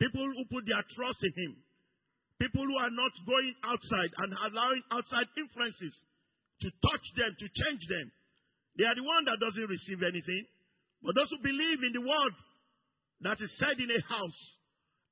people 0.00 0.24
who 0.24 0.44
put 0.52 0.64
their 0.66 0.84
trust 0.96 1.24
in 1.24 1.32
Him, 1.32 1.56
people 2.40 2.64
who 2.64 2.76
are 2.76 2.92
not 2.92 3.12
going 3.24 3.54
outside 3.64 4.12
and 4.18 4.32
allowing 4.36 4.82
outside 4.90 5.28
influences 5.36 5.94
to 6.60 6.68
touch 6.68 7.06
them, 7.16 7.32
to 7.38 7.46
change 7.48 7.82
them, 7.88 8.12
they 8.76 8.84
are 8.84 8.94
the 8.94 9.02
one 9.02 9.24
that 9.26 9.40
doesn't 9.40 9.68
receive 9.68 10.02
anything. 10.02 10.44
But 11.02 11.14
those 11.14 11.30
who 11.30 11.38
believe 11.42 11.82
in 11.82 11.92
the 11.92 12.00
word 12.00 12.32
that 13.22 13.40
is 13.40 13.52
said 13.58 13.78
in 13.78 13.90
a 13.90 14.00
house 14.08 14.40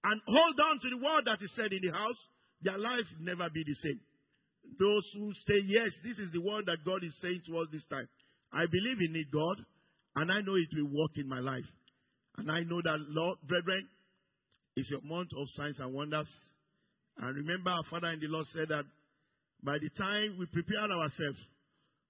and 0.04 0.20
hold 0.26 0.58
on 0.60 0.80
to 0.80 0.88
the 0.88 0.96
word 0.96 1.24
that 1.26 1.42
is 1.42 1.52
said 1.54 1.72
in 1.72 1.82
the 1.82 1.92
house, 1.92 2.16
their 2.62 2.78
life 2.78 3.04
will 3.18 3.26
never 3.26 3.50
be 3.50 3.64
the 3.64 3.74
same. 3.82 4.00
Those 4.78 5.04
who 5.14 5.32
say, 5.46 5.60
Yes, 5.66 5.90
this 6.04 6.18
is 6.18 6.32
the 6.32 6.40
word 6.40 6.66
that 6.66 6.84
God 6.84 7.04
is 7.04 7.12
saying 7.20 7.42
to 7.46 7.58
us 7.58 7.68
this 7.72 7.84
time. 7.90 8.08
I 8.52 8.66
believe 8.66 9.00
in 9.00 9.16
it, 9.16 9.30
God, 9.32 9.56
and 10.16 10.30
I 10.30 10.40
know 10.40 10.54
it 10.54 10.68
will 10.74 11.02
work 11.02 11.12
in 11.16 11.28
my 11.28 11.40
life. 11.40 11.68
And 12.36 12.50
I 12.50 12.60
know 12.60 12.80
that, 12.82 12.98
Lord, 13.08 13.38
brethren, 13.46 13.88
it's 14.76 14.90
your 14.90 15.02
month 15.02 15.30
of 15.36 15.46
signs 15.56 15.78
and 15.80 15.92
wonders. 15.92 16.28
And 17.18 17.36
remember, 17.36 17.70
our 17.70 17.82
Father 17.90 18.08
in 18.08 18.20
the 18.20 18.28
Lord 18.28 18.46
said 18.52 18.68
that 18.68 18.84
by 19.62 19.78
the 19.78 19.90
time 19.90 20.36
we 20.38 20.46
prepare 20.46 20.90
ourselves, 20.90 21.38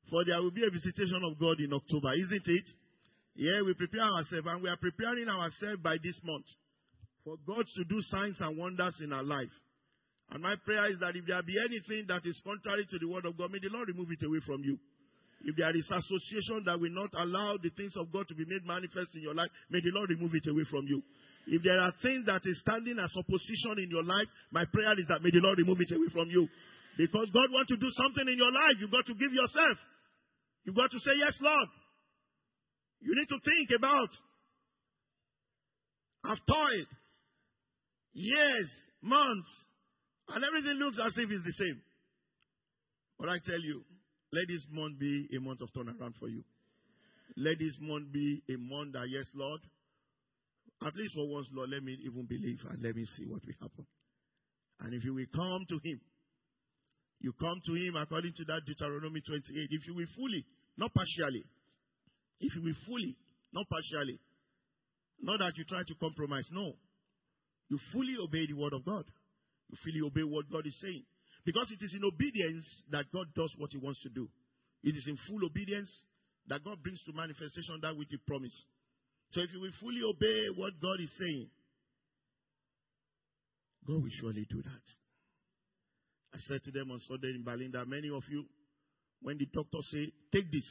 for 0.08 0.24
there 0.24 0.40
will 0.40 0.50
be 0.50 0.64
a 0.64 0.70
visitation 0.70 1.20
of 1.24 1.38
God 1.38 1.60
in 1.60 1.72
October, 1.72 2.14
isn't 2.14 2.46
it? 2.46 2.66
Yeah, 3.36 3.62
we 3.62 3.74
prepare 3.74 4.02
ourselves, 4.02 4.46
and 4.46 4.62
we 4.62 4.68
are 4.68 4.76
preparing 4.76 5.28
ourselves 5.28 5.82
by 5.82 5.96
this 6.02 6.18
month 6.24 6.46
for 7.24 7.36
God 7.46 7.64
to 7.76 7.84
do 7.84 8.00
signs 8.10 8.40
and 8.40 8.56
wonders 8.56 8.94
in 9.02 9.12
our 9.12 9.22
life. 9.22 9.52
And 10.30 10.42
my 10.42 10.54
prayer 10.64 10.90
is 10.90 10.98
that 11.00 11.16
if 11.16 11.26
there 11.26 11.42
be 11.42 11.58
anything 11.58 12.06
that 12.08 12.24
is 12.24 12.40
contrary 12.46 12.86
to 12.86 12.98
the 12.98 13.08
word 13.08 13.26
of 13.26 13.36
God, 13.36 13.50
may 13.50 13.58
the 13.58 13.70
Lord 13.70 13.88
remove 13.88 14.10
it 14.10 14.24
away 14.24 14.38
from 14.46 14.62
you. 14.62 14.78
If 15.42 15.56
there 15.56 15.74
is 15.74 15.88
association 15.88 16.62
that 16.66 16.78
will 16.78 16.92
not 16.92 17.10
allow 17.16 17.56
the 17.56 17.70
things 17.70 17.96
of 17.96 18.12
God 18.12 18.28
to 18.28 18.34
be 18.34 18.44
made 18.44 18.64
manifest 18.64 19.16
in 19.16 19.22
your 19.22 19.34
life, 19.34 19.48
may 19.70 19.80
the 19.80 19.90
Lord 19.90 20.10
remove 20.10 20.34
it 20.34 20.46
away 20.46 20.64
from 20.70 20.86
you. 20.86 21.02
If 21.48 21.62
there 21.64 21.80
are 21.80 21.92
things 22.02 22.26
that 22.26 22.44
is 22.44 22.60
standing 22.60 22.98
as 23.00 23.10
opposition 23.16 23.80
in 23.80 23.90
your 23.90 24.04
life, 24.04 24.28
my 24.52 24.64
prayer 24.68 24.92
is 25.00 25.08
that 25.08 25.24
may 25.24 25.32
the 25.32 25.40
Lord 25.40 25.58
remove 25.58 25.80
it 25.80 25.90
away 25.90 26.12
from 26.12 26.28
you. 26.28 26.46
Because 26.98 27.32
God 27.32 27.48
wants 27.50 27.72
to 27.72 27.78
do 27.80 27.88
something 27.96 28.28
in 28.28 28.36
your 28.36 28.52
life, 28.52 28.76
you've 28.78 28.92
got 28.92 29.06
to 29.06 29.14
give 29.16 29.32
yourself. 29.32 29.78
You've 30.64 30.76
got 30.76 30.90
to 30.90 30.98
say, 30.98 31.12
Yes, 31.16 31.34
Lord. 31.40 31.68
You 33.00 33.14
need 33.16 33.28
to 33.28 33.40
think 33.40 33.78
about. 33.78 34.08
I've 36.22 36.46
toiled 36.46 36.86
years, 38.12 38.70
months, 39.00 39.48
and 40.28 40.44
everything 40.44 40.76
looks 40.78 40.98
as 41.02 41.16
if 41.16 41.30
it's 41.30 41.44
the 41.44 41.52
same. 41.52 41.80
But 43.18 43.30
I 43.30 43.38
tell 43.44 43.60
you, 43.60 43.82
let 44.32 44.46
this 44.48 44.64
month 44.70 44.98
be 44.98 45.28
a 45.36 45.40
month 45.40 45.62
of 45.62 45.72
turnaround 45.72 46.14
for 46.20 46.28
you. 46.28 46.44
Let 47.36 47.58
this 47.58 47.76
month 47.80 48.12
be 48.12 48.42
a 48.48 48.56
month 48.58 48.92
that, 48.92 49.08
yes, 49.08 49.26
Lord, 49.34 49.60
at 50.82 50.94
least 50.94 51.14
for 51.14 51.28
once, 51.28 51.46
Lord, 51.52 51.70
let 51.70 51.82
me 51.82 51.96
even 52.04 52.26
believe 52.26 52.60
and 52.70 52.82
let 52.82 52.96
me 52.96 53.04
see 53.16 53.24
what 53.26 53.44
will 53.44 53.60
happen. 53.60 53.86
And 54.80 54.94
if 54.94 55.04
you 55.04 55.14
will 55.14 55.28
come 55.34 55.64
to 55.68 55.80
Him, 55.84 56.00
you 57.20 57.32
come 57.38 57.60
to 57.66 57.72
Him 57.74 57.96
according 57.96 58.32
to 58.36 58.44
that 58.46 58.64
Deuteronomy 58.66 59.20
28. 59.20 59.68
If 59.70 59.86
you 59.86 59.94
will 59.94 60.08
fully, 60.16 60.44
not 60.76 60.92
partially, 60.94 61.44
if 62.40 62.54
you 62.56 62.62
will 62.62 62.80
fully, 62.86 63.16
not 63.52 63.68
partially, 63.68 64.18
not 65.20 65.38
that 65.40 65.52
you 65.56 65.64
try 65.64 65.82
to 65.86 65.94
compromise, 66.00 66.48
no. 66.50 66.72
You 67.68 67.78
fully 67.92 68.16
obey 68.16 68.46
the 68.46 68.54
word 68.54 68.72
of 68.72 68.84
God. 68.84 69.04
You 69.68 69.76
fully 69.84 70.00
obey 70.00 70.24
what 70.24 70.50
God 70.50 70.66
is 70.66 70.74
saying. 70.80 71.04
Because 71.44 71.70
it 71.70 71.84
is 71.84 71.94
in 71.94 72.04
obedience 72.04 72.64
that 72.90 73.12
God 73.12 73.26
does 73.36 73.52
what 73.58 73.70
He 73.70 73.78
wants 73.78 74.00
to 74.02 74.08
do. 74.08 74.28
It 74.82 74.96
is 74.96 75.04
in 75.06 75.16
full 75.28 75.44
obedience 75.44 75.90
that 76.48 76.64
God 76.64 76.82
brings 76.82 77.02
to 77.04 77.12
manifestation 77.12 77.78
that 77.82 77.96
which 77.96 78.08
He 78.10 78.16
promised. 78.26 78.66
So 79.32 79.40
if 79.40 79.52
you 79.52 79.60
will 79.60 79.76
fully 79.80 80.00
obey 80.02 80.48
what 80.56 80.72
God 80.80 80.98
is 81.00 81.10
saying, 81.18 81.48
God 83.86 84.02
will 84.02 84.16
surely 84.20 84.46
do 84.48 84.62
that. 84.62 84.86
I 86.34 86.38
said 86.46 86.62
to 86.64 86.70
them 86.70 86.90
on 86.90 87.00
Sunday 87.00 87.34
in 87.34 87.42
Berlin 87.44 87.70
that 87.72 87.88
many 87.88 88.08
of 88.08 88.22
you, 88.30 88.44
when 89.22 89.38
the 89.38 89.46
doctor 89.46 89.78
say, 89.90 90.12
take 90.32 90.50
this, 90.50 90.66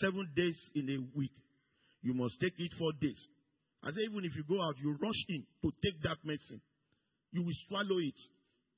seven 0.00 0.28
days 0.36 0.58
in 0.74 0.88
a 0.90 1.18
week, 1.18 1.32
you 2.02 2.14
must 2.14 2.38
take 2.40 2.58
it 2.58 2.72
for 2.78 2.92
days. 3.00 3.20
I 3.82 3.90
say, 3.90 4.02
even 4.02 4.24
if 4.24 4.36
you 4.36 4.44
go 4.44 4.62
out, 4.62 4.76
you 4.78 4.96
rush 5.00 5.24
in 5.28 5.44
to 5.62 5.72
take 5.82 6.00
that 6.02 6.18
medicine. 6.24 6.60
You 7.32 7.42
will 7.42 7.56
swallow 7.68 7.98
it. 7.98 8.18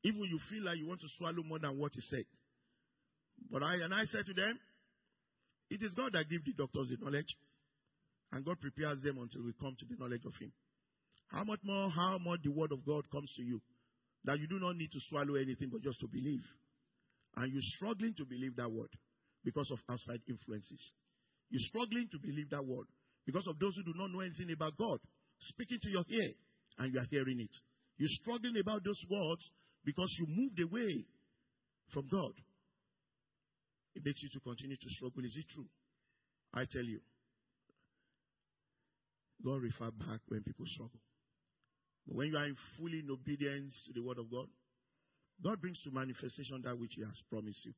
Even 0.04 0.22
you 0.22 0.38
feel 0.50 0.64
like 0.64 0.78
you 0.78 0.86
want 0.86 1.00
to 1.00 1.08
swallow 1.18 1.42
more 1.42 1.58
than 1.58 1.78
what 1.78 1.92
he 1.94 2.00
said. 2.10 2.24
But 3.50 3.62
I 3.62 3.74
and 3.76 3.92
I 3.92 4.04
said 4.04 4.26
to 4.26 4.34
them, 4.34 4.58
it 5.70 5.82
is 5.82 5.94
God 5.94 6.12
that 6.12 6.28
gives 6.28 6.44
the 6.44 6.52
doctors 6.52 6.90
the 6.90 7.02
knowledge. 7.02 7.34
And 8.30 8.44
God 8.44 8.60
prepares 8.60 9.00
them 9.02 9.18
until 9.18 9.42
we 9.42 9.52
come 9.60 9.76
to 9.78 9.86
the 9.86 9.96
knowledge 9.98 10.24
of 10.26 10.32
Him. 10.40 10.52
How 11.28 11.44
much 11.44 11.60
more, 11.64 11.90
how 11.90 12.18
much 12.18 12.40
the 12.44 12.50
word 12.50 12.72
of 12.72 12.84
God 12.84 13.04
comes 13.10 13.32
to 13.36 13.42
you. 13.42 13.60
That 14.24 14.38
you 14.38 14.46
do 14.46 14.58
not 14.60 14.76
need 14.76 14.90
to 14.92 15.00
swallow 15.08 15.34
anything 15.34 15.70
but 15.72 15.82
just 15.82 15.98
to 16.00 16.06
believe. 16.06 16.44
And 17.36 17.52
you're 17.52 17.68
struggling 17.76 18.14
to 18.18 18.24
believe 18.24 18.56
that 18.56 18.70
word 18.70 18.90
because 19.44 19.68
of 19.72 19.78
outside 19.90 20.20
influences. 20.28 20.94
You're 21.50 21.66
struggling 21.68 22.08
to 22.12 22.18
believe 22.18 22.50
that 22.50 22.64
word 22.64 22.86
because 23.26 23.46
of 23.48 23.58
those 23.58 23.74
who 23.76 23.82
do 23.82 23.98
not 23.98 24.10
know 24.10 24.20
anything 24.20 24.52
about 24.52 24.76
God 24.76 24.98
speaking 25.40 25.78
to 25.82 25.90
your 25.90 26.04
ear 26.08 26.32
and 26.78 26.94
you 26.94 27.00
are 27.00 27.06
hearing 27.10 27.40
it. 27.40 27.50
You're 27.98 28.16
struggling 28.22 28.56
about 28.60 28.84
those 28.84 29.00
words 29.10 29.50
because 29.84 30.08
you 30.18 30.26
moved 30.28 30.60
away 30.60 31.04
from 31.92 32.08
God. 32.10 32.32
It 33.94 34.02
makes 34.04 34.22
you 34.22 34.30
to 34.32 34.40
continue 34.40 34.76
to 34.76 34.88
struggle. 34.88 35.24
Is 35.24 35.36
it 35.36 35.44
true? 35.52 35.66
I 36.54 36.64
tell 36.70 36.84
you. 36.84 37.00
God 39.44 39.60
refer 39.60 39.90
back 39.90 40.20
when 40.28 40.42
people 40.42 40.64
struggle. 40.66 41.00
But 42.06 42.16
when 42.16 42.28
you 42.28 42.36
are 42.36 42.46
in 42.46 42.56
fully 42.78 43.00
in 43.00 43.10
obedience 43.10 43.74
to 43.86 43.92
the 43.92 44.06
word 44.06 44.18
of 44.18 44.30
God, 44.30 44.46
God 45.42 45.60
brings 45.60 45.80
to 45.82 45.90
manifestation 45.90 46.62
that 46.64 46.78
which 46.78 46.94
He 46.94 47.02
has 47.02 47.18
promised 47.30 47.64
you. 47.64 47.74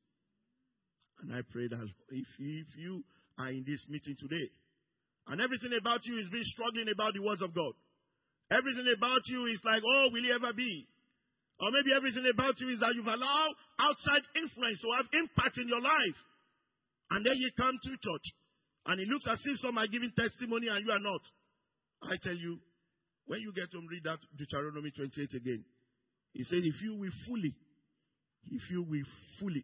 And 1.21 1.33
I 1.33 1.41
pray 1.49 1.67
that 1.67 1.87
if, 2.09 2.27
if 2.39 2.67
you 2.77 3.03
are 3.37 3.49
in 3.49 3.63
this 3.65 3.85
meeting 3.89 4.15
today, 4.19 4.49
and 5.27 5.41
everything 5.41 5.73
about 5.79 6.05
you 6.05 6.19
is 6.19 6.29
being 6.29 6.45
struggling 6.53 6.89
about 6.91 7.13
the 7.13 7.21
words 7.21 7.41
of 7.41 7.53
God, 7.53 7.73
everything 8.51 8.85
about 8.95 9.21
you 9.25 9.45
is 9.45 9.61
like, 9.65 9.81
oh, 9.81 10.09
will 10.11 10.21
He 10.21 10.31
ever 10.31 10.53
be? 10.53 10.87
Or 11.59 11.71
maybe 11.71 11.95
everything 11.95 12.27
about 12.27 12.59
you 12.59 12.69
is 12.69 12.79
that 12.83 12.93
you've 12.93 13.07
allowed 13.07 13.55
outside 13.79 14.23
influence 14.35 14.79
to 14.83 14.89
have 14.99 15.07
impact 15.15 15.57
in 15.57 15.71
your 15.71 15.81
life. 15.81 16.19
And 17.11 17.25
then 17.25 17.37
you 17.37 17.49
come 17.55 17.73
to 17.73 17.89
church. 17.95 18.27
And 18.85 18.99
it 18.99 19.07
looks 19.07 19.25
as 19.31 19.39
if 19.45 19.59
some 19.63 19.77
are 19.77 19.87
giving 19.87 20.11
testimony 20.11 20.67
and 20.67 20.85
you 20.85 20.91
are 20.91 20.99
not. 20.99 21.23
I 22.03 22.17
tell 22.21 22.35
you, 22.35 22.59
when 23.27 23.41
you 23.41 23.51
get 23.53 23.73
home, 23.73 23.87
read 23.89 24.03
that 24.03 24.19
Deuteronomy 24.37 24.91
28 24.91 25.33
again. 25.33 25.63
He 26.33 26.43
said, 26.43 26.59
if 26.63 26.81
you 26.81 26.95
will 26.95 27.15
fully, 27.27 27.55
if 28.51 28.69
you 28.69 28.83
will 28.83 29.05
fully, 29.39 29.63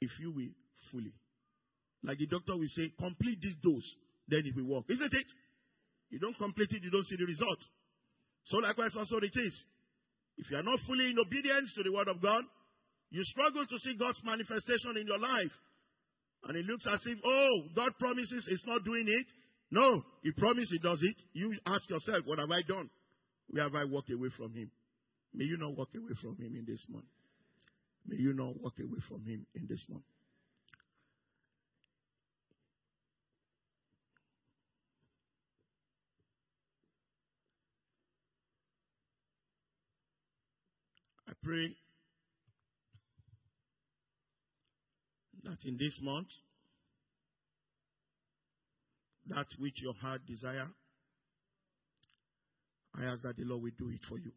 if 0.00 0.10
you 0.20 0.32
will 0.32 0.54
fully. 0.90 1.12
Like 2.02 2.18
the 2.18 2.26
doctor 2.26 2.56
will 2.56 2.70
say, 2.74 2.92
complete 2.98 3.40
this 3.42 3.54
dose, 3.62 3.96
then 4.28 4.42
it 4.44 4.56
will 4.56 4.76
work. 4.76 4.84
Isn't 4.88 5.12
it? 5.12 5.28
You 6.10 6.18
don't 6.18 6.36
complete 6.38 6.70
it, 6.70 6.82
you 6.82 6.90
don't 6.90 7.06
see 7.06 7.16
the 7.16 7.26
result. 7.26 7.58
So 8.46 8.58
likewise 8.58 8.92
also 8.96 9.18
it 9.18 9.34
is. 9.34 9.54
If 10.36 10.50
you 10.50 10.56
are 10.56 10.62
not 10.62 10.80
fully 10.86 11.10
in 11.10 11.18
obedience 11.18 11.72
to 11.76 11.82
the 11.82 11.92
word 11.92 12.08
of 12.08 12.20
God, 12.20 12.44
you 13.10 13.22
struggle 13.24 13.64
to 13.66 13.78
see 13.78 13.94
God's 13.98 14.20
manifestation 14.24 14.96
in 15.00 15.06
your 15.06 15.18
life. 15.18 15.52
And 16.44 16.56
it 16.56 16.66
looks 16.66 16.84
as 16.92 17.00
if, 17.06 17.18
oh, 17.24 17.62
God 17.74 17.92
promises 17.98 18.44
it's 18.48 18.66
not 18.66 18.84
doing 18.84 19.06
it. 19.08 19.26
No, 19.74 20.04
He 20.22 20.30
promised 20.30 20.70
He 20.70 20.78
does 20.78 21.00
it. 21.02 21.16
You 21.32 21.52
ask 21.66 21.90
yourself, 21.90 22.24
what 22.26 22.38
have 22.38 22.50
I 22.52 22.62
done? 22.62 22.88
Where 23.48 23.64
have 23.64 23.74
I 23.74 23.82
walked 23.82 24.08
away 24.08 24.28
from 24.36 24.54
Him? 24.54 24.70
May 25.34 25.46
you 25.46 25.56
not 25.56 25.76
walk 25.76 25.88
away 25.96 26.14
from 26.22 26.36
Him 26.36 26.54
in 26.54 26.64
this 26.64 26.86
month. 26.88 27.06
May 28.06 28.18
you 28.18 28.32
not 28.34 28.60
walk 28.60 28.74
away 28.78 29.00
from 29.08 29.24
Him 29.24 29.44
in 29.52 29.66
this 29.68 29.84
month. 29.88 30.04
I 41.28 41.32
pray 41.42 41.74
that 45.42 45.58
in 45.64 45.76
this 45.78 45.98
month, 46.00 46.28
that 49.28 49.46
which 49.58 49.80
your 49.80 49.94
heart 49.94 50.22
desire, 50.26 50.68
I 52.96 53.04
ask 53.04 53.22
that 53.22 53.36
the 53.36 53.44
Lord 53.44 53.62
will 53.62 53.70
do 53.78 53.90
it 53.90 54.00
for 54.08 54.18
you. 54.18 54.32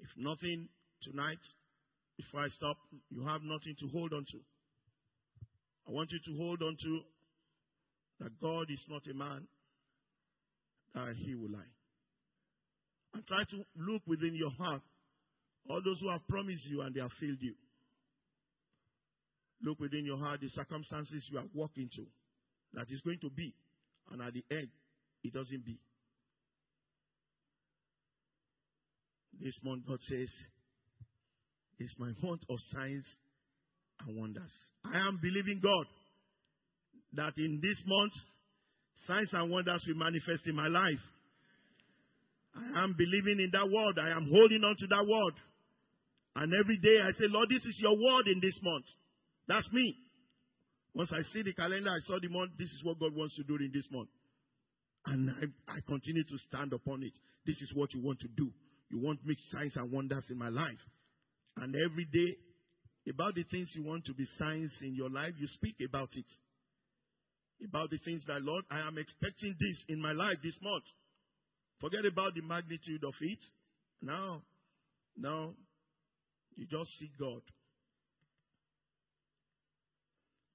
If 0.00 0.08
nothing 0.16 0.68
tonight, 1.02 1.38
before 2.16 2.40
I 2.40 2.48
stop, 2.48 2.76
you 3.10 3.24
have 3.26 3.42
nothing 3.42 3.74
to 3.80 3.88
hold 3.88 4.12
on 4.12 4.24
to. 4.30 4.38
I 5.88 5.92
want 5.92 6.10
you 6.10 6.18
to 6.24 6.38
hold 6.38 6.62
on 6.62 6.76
to 6.82 7.00
that 8.20 8.40
God 8.40 8.66
is 8.70 8.84
not 8.88 9.02
a 9.10 9.14
man 9.14 9.46
that 10.94 11.14
he 11.16 11.34
will 11.34 11.50
lie. 11.50 11.72
And 13.14 13.26
try 13.26 13.44
to 13.44 13.64
look 13.76 14.02
within 14.06 14.34
your 14.34 14.50
heart 14.50 14.82
all 15.68 15.80
those 15.84 16.00
who 16.00 16.10
have 16.10 16.26
promised 16.28 16.66
you 16.66 16.80
and 16.82 16.94
they 16.94 17.00
have 17.00 17.12
failed 17.20 17.38
you. 17.40 17.54
Look 19.62 19.80
within 19.80 20.04
your 20.04 20.18
heart 20.18 20.40
the 20.40 20.48
circumstances 20.48 21.28
you 21.30 21.38
are 21.38 21.44
walking 21.54 21.88
to 21.96 22.06
that 22.74 22.86
is 22.90 23.00
going 23.00 23.18
to 23.20 23.30
be, 23.30 23.54
and 24.10 24.22
at 24.22 24.32
the 24.32 24.44
end, 24.50 24.68
it 25.24 25.32
doesn't 25.32 25.64
be. 25.64 25.80
This 29.40 29.58
month, 29.62 29.86
God 29.86 29.98
says, 30.08 30.28
it's 31.78 31.94
my 31.98 32.10
month 32.22 32.42
of 32.50 32.58
signs 32.72 33.04
and 34.06 34.16
wonders. 34.16 34.52
I 34.84 34.98
am 34.98 35.18
believing 35.22 35.60
God 35.62 35.86
that 37.14 37.32
in 37.36 37.60
this 37.62 37.80
month, 37.86 38.12
signs 39.06 39.30
and 39.32 39.50
wonders 39.50 39.84
will 39.86 39.96
manifest 39.96 40.46
in 40.46 40.54
my 40.54 40.66
life. 40.66 41.00
I 42.54 42.82
am 42.82 42.94
believing 42.98 43.40
in 43.40 43.50
that 43.52 43.70
word. 43.70 43.98
I 43.98 44.10
am 44.10 44.28
holding 44.30 44.64
on 44.64 44.74
to 44.76 44.86
that 44.88 45.06
word. 45.06 45.34
And 46.36 46.52
every 46.54 46.78
day 46.78 47.00
I 47.02 47.10
say, 47.12 47.26
Lord, 47.28 47.48
this 47.48 47.64
is 47.64 47.78
your 47.78 47.96
word 47.96 48.26
in 48.26 48.40
this 48.40 48.58
month. 48.62 48.84
That's 49.48 49.70
me. 49.72 49.96
Once 50.94 51.10
I 51.12 51.22
see 51.32 51.42
the 51.42 51.54
calendar, 51.54 51.90
I 51.90 52.00
saw 52.06 52.18
the 52.20 52.28
month, 52.28 52.52
this 52.58 52.68
is 52.68 52.84
what 52.84 53.00
God 53.00 53.14
wants 53.14 53.34
to 53.36 53.44
do 53.44 53.56
in 53.56 53.70
this 53.72 53.86
month. 53.90 54.08
And 55.06 55.30
I, 55.30 55.72
I 55.72 55.80
continue 55.86 56.24
to 56.24 56.38
stand 56.48 56.72
upon 56.72 57.02
it. 57.02 57.12
This 57.46 57.56
is 57.62 57.72
what 57.74 57.94
you 57.94 58.02
want 58.02 58.20
to 58.20 58.28
do. 58.28 58.50
You 58.90 59.00
want 59.00 59.24
me 59.24 59.36
signs 59.52 59.76
and 59.76 59.90
wonders 59.90 60.24
in 60.30 60.38
my 60.38 60.48
life. 60.48 60.80
And 61.56 61.74
every 61.74 62.06
day, 62.12 62.36
about 63.10 63.34
the 63.34 63.44
things 63.44 63.72
you 63.74 63.84
want 63.84 64.04
to 64.06 64.14
be 64.14 64.26
signs 64.38 64.72
in 64.82 64.94
your 64.94 65.08
life, 65.08 65.32
you 65.38 65.46
speak 65.46 65.76
about 65.86 66.10
it. 66.12 66.26
About 67.66 67.90
the 67.90 67.98
things 67.98 68.22
that, 68.26 68.42
Lord, 68.42 68.64
I 68.70 68.80
am 68.86 68.98
expecting 68.98 69.54
this 69.58 69.76
in 69.88 70.00
my 70.00 70.12
life 70.12 70.36
this 70.42 70.58
month. 70.62 70.84
Forget 71.80 72.04
about 72.04 72.34
the 72.34 72.42
magnitude 72.42 73.02
of 73.04 73.14
it. 73.20 73.38
Now, 74.02 74.42
now, 75.16 75.54
you 76.56 76.66
just 76.66 76.90
see 76.98 77.10
God. 77.18 77.40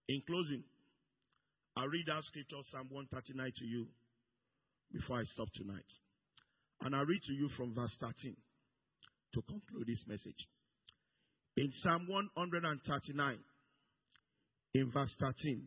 In 0.10 0.22
closing, 0.28 0.64
I'll 1.78 1.88
read 1.88 2.06
that 2.08 2.24
scripture, 2.26 2.58
Psalm 2.72 2.88
139, 2.90 3.52
to 3.58 3.66
you 3.66 3.88
before 4.92 5.20
I 5.20 5.24
stop 5.24 5.48
tonight. 5.54 5.92
And 6.82 6.96
I'll 6.96 7.06
read 7.06 7.22
to 7.24 7.34
you 7.34 7.50
from 7.56 7.74
verse 7.74 7.96
13 8.00 8.36
to 9.34 9.42
conclude 9.42 9.88
this 9.88 10.04
message. 10.08 10.48
In 11.56 11.72
Psalm 11.82 12.08
139, 12.08 13.38
in 14.74 14.92
verse 14.92 15.16
13, 15.20 15.64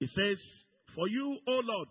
it 0.00 0.10
says, 0.10 0.42
For 0.94 1.08
you, 1.08 1.38
O 1.46 1.60
Lord, 1.62 1.88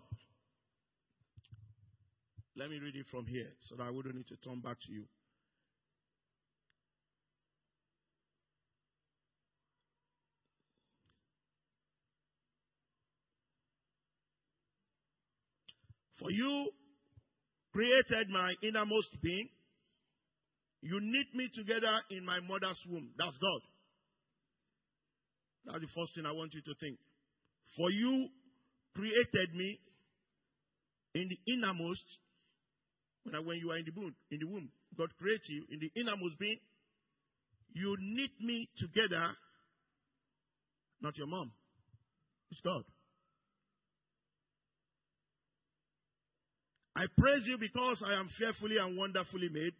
let 2.56 2.68
me 2.68 2.78
read 2.78 2.96
it 2.96 3.06
from 3.10 3.26
here 3.26 3.48
so 3.68 3.76
that 3.76 3.84
I 3.84 3.90
wouldn't 3.90 4.14
need 4.14 4.26
to 4.28 4.36
turn 4.36 4.60
back 4.60 4.76
to 4.86 4.92
you. 4.92 5.04
For 16.22 16.30
you 16.30 16.70
created 17.72 18.28
my 18.30 18.54
innermost 18.62 19.20
being. 19.20 19.48
You 20.82 21.00
knit 21.00 21.34
me 21.34 21.48
together 21.52 21.98
in 22.10 22.24
my 22.24 22.38
mother's 22.40 22.78
womb. 22.88 23.10
That's 23.18 23.36
God. 23.38 23.60
That's 25.66 25.80
the 25.80 25.88
first 25.94 26.14
thing 26.14 26.26
I 26.26 26.32
want 26.32 26.54
you 26.54 26.60
to 26.62 26.74
think. 26.80 26.98
For 27.76 27.90
you 27.90 28.28
created 28.94 29.54
me 29.54 29.78
in 31.14 31.28
the 31.28 31.52
innermost. 31.52 32.04
When, 33.24 33.46
when 33.46 33.58
you 33.58 33.70
are 33.70 33.78
in 33.78 33.84
the 33.84 33.92
womb, 33.96 34.14
in 34.30 34.40
the 34.40 34.46
womb, 34.46 34.70
God 34.96 35.08
created 35.18 35.48
you 35.48 35.64
in 35.70 35.78
the 35.80 35.90
innermost 36.00 36.38
being. 36.38 36.58
You 37.72 37.96
knit 38.00 38.30
me 38.40 38.68
together. 38.76 39.30
Not 41.00 41.16
your 41.16 41.26
mom. 41.26 41.52
It's 42.50 42.60
God. 42.60 42.84
I 46.94 47.06
praise 47.18 47.42
you 47.46 47.56
because 47.58 48.02
I 48.06 48.14
am 48.14 48.28
fearfully 48.38 48.76
and 48.78 48.96
wonderfully 48.96 49.48
made. 49.48 49.72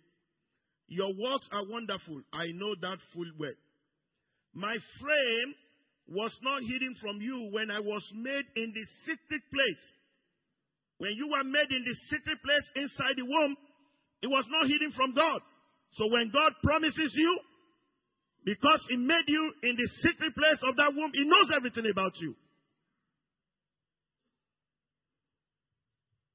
Your 0.89 1.09
works 1.09 1.49
are 1.53 1.65
wonderful. 1.69 2.23
I 2.33 2.53
know 2.53 2.75
that 2.81 2.99
full 3.15 3.31
well. 3.39 3.57
My 4.55 4.77
frame 5.01 5.55
was 6.09 6.33
not 6.43 6.63
hidden 6.63 6.95
from 7.01 7.21
you 7.21 7.49
when 7.53 7.71
I 7.71 7.81
was 7.81 8.03
made 8.15 8.45
in 8.57 8.73
the 8.75 8.85
secret 9.05 9.43
place. 9.53 9.85
When 10.99 11.13
you 11.13 11.29
were 11.29 11.45
made 11.45 11.71
in 11.71 11.85
the 11.85 11.95
secret 12.09 12.39
place 12.45 12.67
inside 12.77 13.17
the 13.17 13.25
womb, 13.25 13.57
it 14.23 14.29
was 14.29 14.45
not 14.49 14.69
hidden 14.69 14.93
from 14.93 15.15
God. 15.15 15.41
So 15.93 16.07
when 16.09 16.31
God 16.31 16.53
promises 16.63 17.13
you, 17.15 17.39
because 18.45 18.81
He 18.89 18.97
made 18.97 19.29
you 19.29 19.53
in 19.63 19.77
the 19.77 19.89
secret 20.01 20.35
place 20.35 20.61
of 20.63 20.77
that 20.77 20.93
womb, 20.95 21.13
He 21.15 21.25
knows 21.25 21.51
everything 21.55 21.87
about 21.91 22.13
you. 22.21 22.35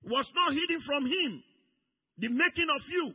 Was 0.08 0.26
not 0.34 0.53
hidden 0.53 0.82
from 0.86 1.05
him. 1.05 1.43
The 2.18 2.30
making 2.30 2.68
of 2.74 2.82
you, 2.89 3.14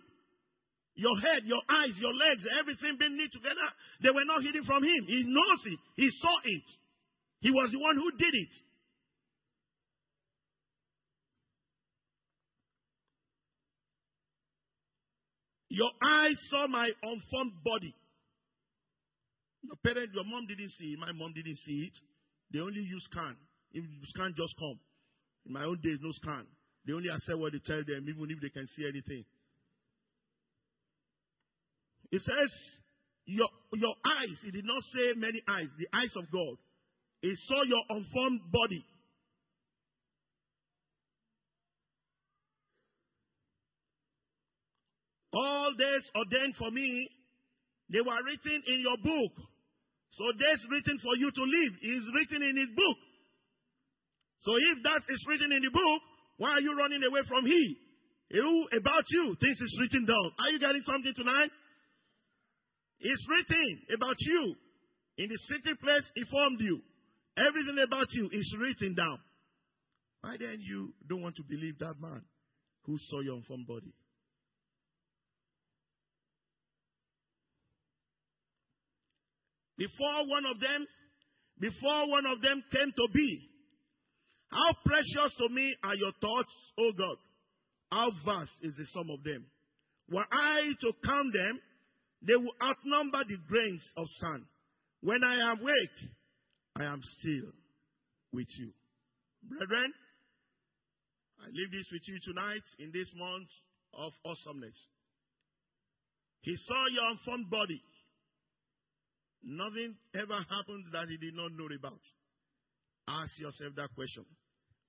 your 0.95 1.19
head, 1.19 1.43
your 1.45 1.63
eyes, 1.69 1.97
your 1.99 2.15
legs, 2.15 2.45
everything 2.61 2.97
being 2.99 3.17
knit 3.17 3.33
together, 3.33 3.67
they 4.03 4.11
were 4.11 4.25
not 4.25 4.43
hidden 4.43 4.65
from 4.65 4.85
him. 4.85 5.05
He 5.07 5.25
knows 5.25 5.61
it. 5.67 5.79
He 5.97 6.11
saw 6.21 6.37
it. 6.45 6.69
He 7.41 7.51
was 7.51 7.71
the 7.73 7.79
one 7.79 7.97
who 7.97 8.11
did 8.13 8.35
it. 8.35 8.55
Your 15.69 15.91
eyes 16.03 16.37
saw 16.51 16.67
my 16.69 16.91
unformed 17.03 17.53
body. 17.65 17.95
Your 19.63 19.77
parent, 19.83 20.13
your 20.13 20.25
mom 20.25 20.47
didn't 20.47 20.71
see 20.79 20.93
it. 20.93 20.99
My 20.99 21.13
mom 21.13 21.33
didn't 21.33 21.57
see 21.65 21.89
it. 21.89 21.99
They 22.53 22.61
only 22.61 22.83
use 22.83 23.09
scan. 23.11 23.37
If 23.73 23.85
scan 24.11 24.35
just 24.37 24.55
come. 24.59 24.79
In 25.47 25.55
my 25.55 25.65
own 25.65 25.81
days, 25.83 25.99
no 26.03 26.13
scan. 26.13 26.47
They 26.87 26.93
only 26.93 27.09
accept 27.09 27.39
what 27.39 27.53
they 27.53 27.61
tell 27.61 27.83
them, 27.87 28.07
even 28.09 28.31
if 28.31 28.41
they 28.41 28.49
can 28.49 28.67
see 28.77 28.85
anything. 28.87 29.25
It 32.11 32.23
says, 32.23 32.53
your, 33.25 33.49
your 33.73 33.95
eyes, 34.05 34.37
it 34.45 34.53
did 34.53 34.65
not 34.65 34.83
say 34.95 35.15
many 35.17 35.41
eyes, 35.49 35.69
the 35.79 35.89
eyes 35.97 36.13
of 36.17 36.31
God. 36.31 36.57
It 37.23 37.39
saw 37.47 37.63
your 37.63 37.83
unformed 37.89 38.41
body. 38.51 38.85
All 45.33 45.73
days 45.79 46.05
ordained 46.15 46.57
for 46.57 46.71
me, 46.71 47.09
they 47.89 48.01
were 48.01 48.23
written 48.25 48.63
in 48.67 48.81
your 48.81 48.99
book. 48.99 49.33
So 50.11 50.33
days 50.33 50.61
written 50.69 50.99
for 50.99 51.17
you 51.17 51.31
to 51.31 51.41
live 51.41 51.73
is 51.81 52.03
written 52.13 52.43
in 52.43 52.57
his 52.57 52.69
book. 52.77 52.99
So 54.41 54.53
if 54.57 54.83
that 54.83 55.01
is 55.09 55.25
written 55.29 55.53
in 55.53 55.63
the 55.63 55.71
book, 55.71 56.03
why 56.43 56.59
are 56.59 56.61
you 56.61 56.77
running 56.77 57.05
away 57.05 57.21
from 57.29 57.47
He? 57.47 57.77
Who 58.33 58.67
about 58.77 59.05
you? 59.11 59.37
Things 59.41 59.61
is 59.61 59.79
written 59.81 60.07
down. 60.07 60.33
Are 60.41 60.51
you 60.51 60.59
getting 60.59 60.83
something 60.85 61.13
tonight? 61.15 61.51
It's 62.99 63.25
written 63.31 63.79
about 63.95 64.17
you. 64.19 64.57
In 65.19 65.29
the 65.29 65.39
secret 65.47 65.81
place, 65.81 66.03
He 66.17 66.25
formed 66.25 66.61
you. 66.61 66.81
Everything 67.37 67.79
about 67.87 68.09
you 68.11 68.29
is 68.33 68.57
written 68.59 68.97
down. 68.97 69.19
Why 70.23 70.35
then 70.37 70.59
you 70.59 70.93
don't 71.09 71.23
want 71.23 71.37
to 71.37 71.45
believe 71.49 71.79
that 71.79 71.95
man 72.01 72.23
who 72.87 72.97
saw 72.99 73.21
your 73.21 73.37
unformed 73.37 73.69
body? 73.69 73.95
Before 79.79 80.27
one 80.27 80.47
of 80.47 80.59
them, 80.59 80.87
before 81.61 82.11
one 82.11 82.27
of 82.27 82.43
them 82.43 82.65
came 82.73 82.91
to 82.91 83.09
be, 83.15 83.49
how 84.53 84.77
precious 84.85 85.35
to 85.39 85.49
me 85.49 85.75
are 85.83 85.95
your 85.95 86.13
thoughts, 86.21 86.53
O 86.79 86.93
God. 86.93 87.17
How 87.91 88.11
vast 88.25 88.53
is 88.63 88.75
the 88.77 88.85
sum 88.93 89.09
of 89.11 89.25
them. 89.25 89.47
Were 90.11 90.27
I 90.31 90.73
to 90.81 90.93
count 91.05 91.33
them, 91.33 91.59
they 92.21 92.37
will 92.37 92.55
outnumber 92.63 93.25
the 93.25 93.39
grains 93.49 93.83
of 93.97 94.07
sand. 94.21 94.45
When 95.01 95.25
I 95.25 95.53
am 95.53 95.61
awake, 95.61 96.11
I 96.77 96.85
am 96.85 97.01
still 97.19 97.51
with 98.33 98.47
you. 98.59 98.73
Brethren, 99.43 99.93
I 101.41 101.47
leave 101.47 101.73
this 101.73 101.87
with 101.91 102.03
you 102.07 102.19
tonight 102.23 102.63
in 102.79 102.93
this 102.93 103.09
month 103.17 103.49
of 103.95 104.13
awesomeness. 104.25 104.77
He 106.43 106.55
saw 106.67 106.87
your 106.89 107.11
unformed 107.11 107.51
body. 107.51 107.81
Nothing 109.43 109.97
ever 110.15 110.39
happened 110.49 110.85
that 110.93 111.09
he 111.09 111.17
did 111.17 111.35
not 111.35 111.51
know 111.53 111.67
about. 111.67 112.01
Ask 113.09 113.39
yourself 113.41 113.75
that 113.77 113.89
question. 113.95 114.25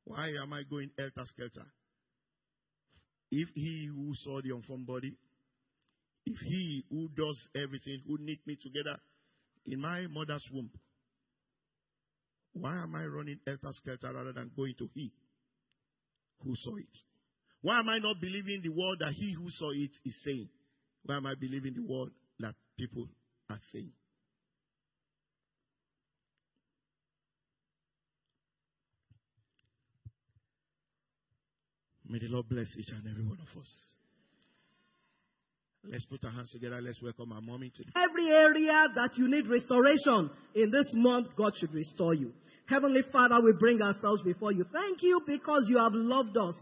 Why 0.06 0.30
am 0.41 0.54
I 0.54 0.64
going 0.64 0.91
helter 0.97 1.24
skelter? 1.26 1.66
If 3.32 3.49
he 3.56 3.88
who 3.88 4.14
saw 4.16 4.41
the 4.41 4.51
unformed 4.56 4.86
body, 4.86 5.16
If 6.26 6.39
he 6.39 6.86
who 6.89 7.10
does 7.10 7.38
everything, 7.56 8.01
who 8.08 8.18
knit 8.20 8.39
me 8.45 8.58
together 8.62 8.97
in 9.66 9.82
my 9.82 10.08
mother's 10.08 10.45
womb, 10.51 10.70
why 12.54 12.82
am 12.82 12.95
I 12.95 13.06
running 13.06 13.39
helter 13.45 13.72
skelter 13.74 14.14
rather 14.14 14.32
than 14.32 14.51
going 14.56 14.76
to 14.78 14.89
he 14.93 15.12
who 16.43 16.56
saw 16.56 16.76
it? 16.78 16.97
Why 17.62 17.80
am 17.80 17.89
I 17.89 17.97
not 17.97 18.22
believing 18.22 18.62
the 18.62 18.70
word 18.70 18.99
that 18.99 19.14
he 19.14 19.34
who 19.34 19.49
saw 19.49 19.72
it 19.72 19.91
is 20.06 20.16
saying? 20.24 20.49
Why 21.04 21.18
am 21.18 21.26
I 21.26 21.34
believing 21.36 21.74
the 21.74 21.82
word 21.82 22.12
that 22.39 22.56
people 22.78 23.08
are 23.49 23.60
saying? 23.72 23.91
May 32.14 32.20
the 32.20 32.28
Lord 32.28 32.47
bless 32.47 32.68
each 32.78 32.89
and 32.89 33.01
every 33.09 33.24
one 33.24 33.39
of 33.41 33.59
us. 33.59 33.68
Let's 35.84 36.05
put 36.05 36.24
our 36.26 36.30
hands 36.30 36.51
together. 36.51 36.80
Let's 36.80 37.01
welcome 37.01 37.32
our 37.32 37.41
mommy 37.41 37.72
today. 37.76 37.89
Every 37.95 38.30
area 38.30 38.86
that 38.93 39.18
you 39.18 39.28
need 39.28 39.47
restoration 39.47 40.30
in 40.53 40.70
this 40.70 40.86
month, 40.93 41.36
God 41.36 41.53
should 41.59 41.74
restore 41.74 42.14
you. 42.14 42.32
Heavenly 42.68 43.01
Father, 43.11 43.41
we 43.43 43.53
bring 43.59 43.82
ourselves 43.82 44.22
before 44.22 44.51
you. 44.51 44.64
Thank 44.72 45.01
you 45.01 45.22
because 45.26 45.66
you 45.68 45.80
have 45.80 45.93
loved 45.95 46.38
us 46.38 46.53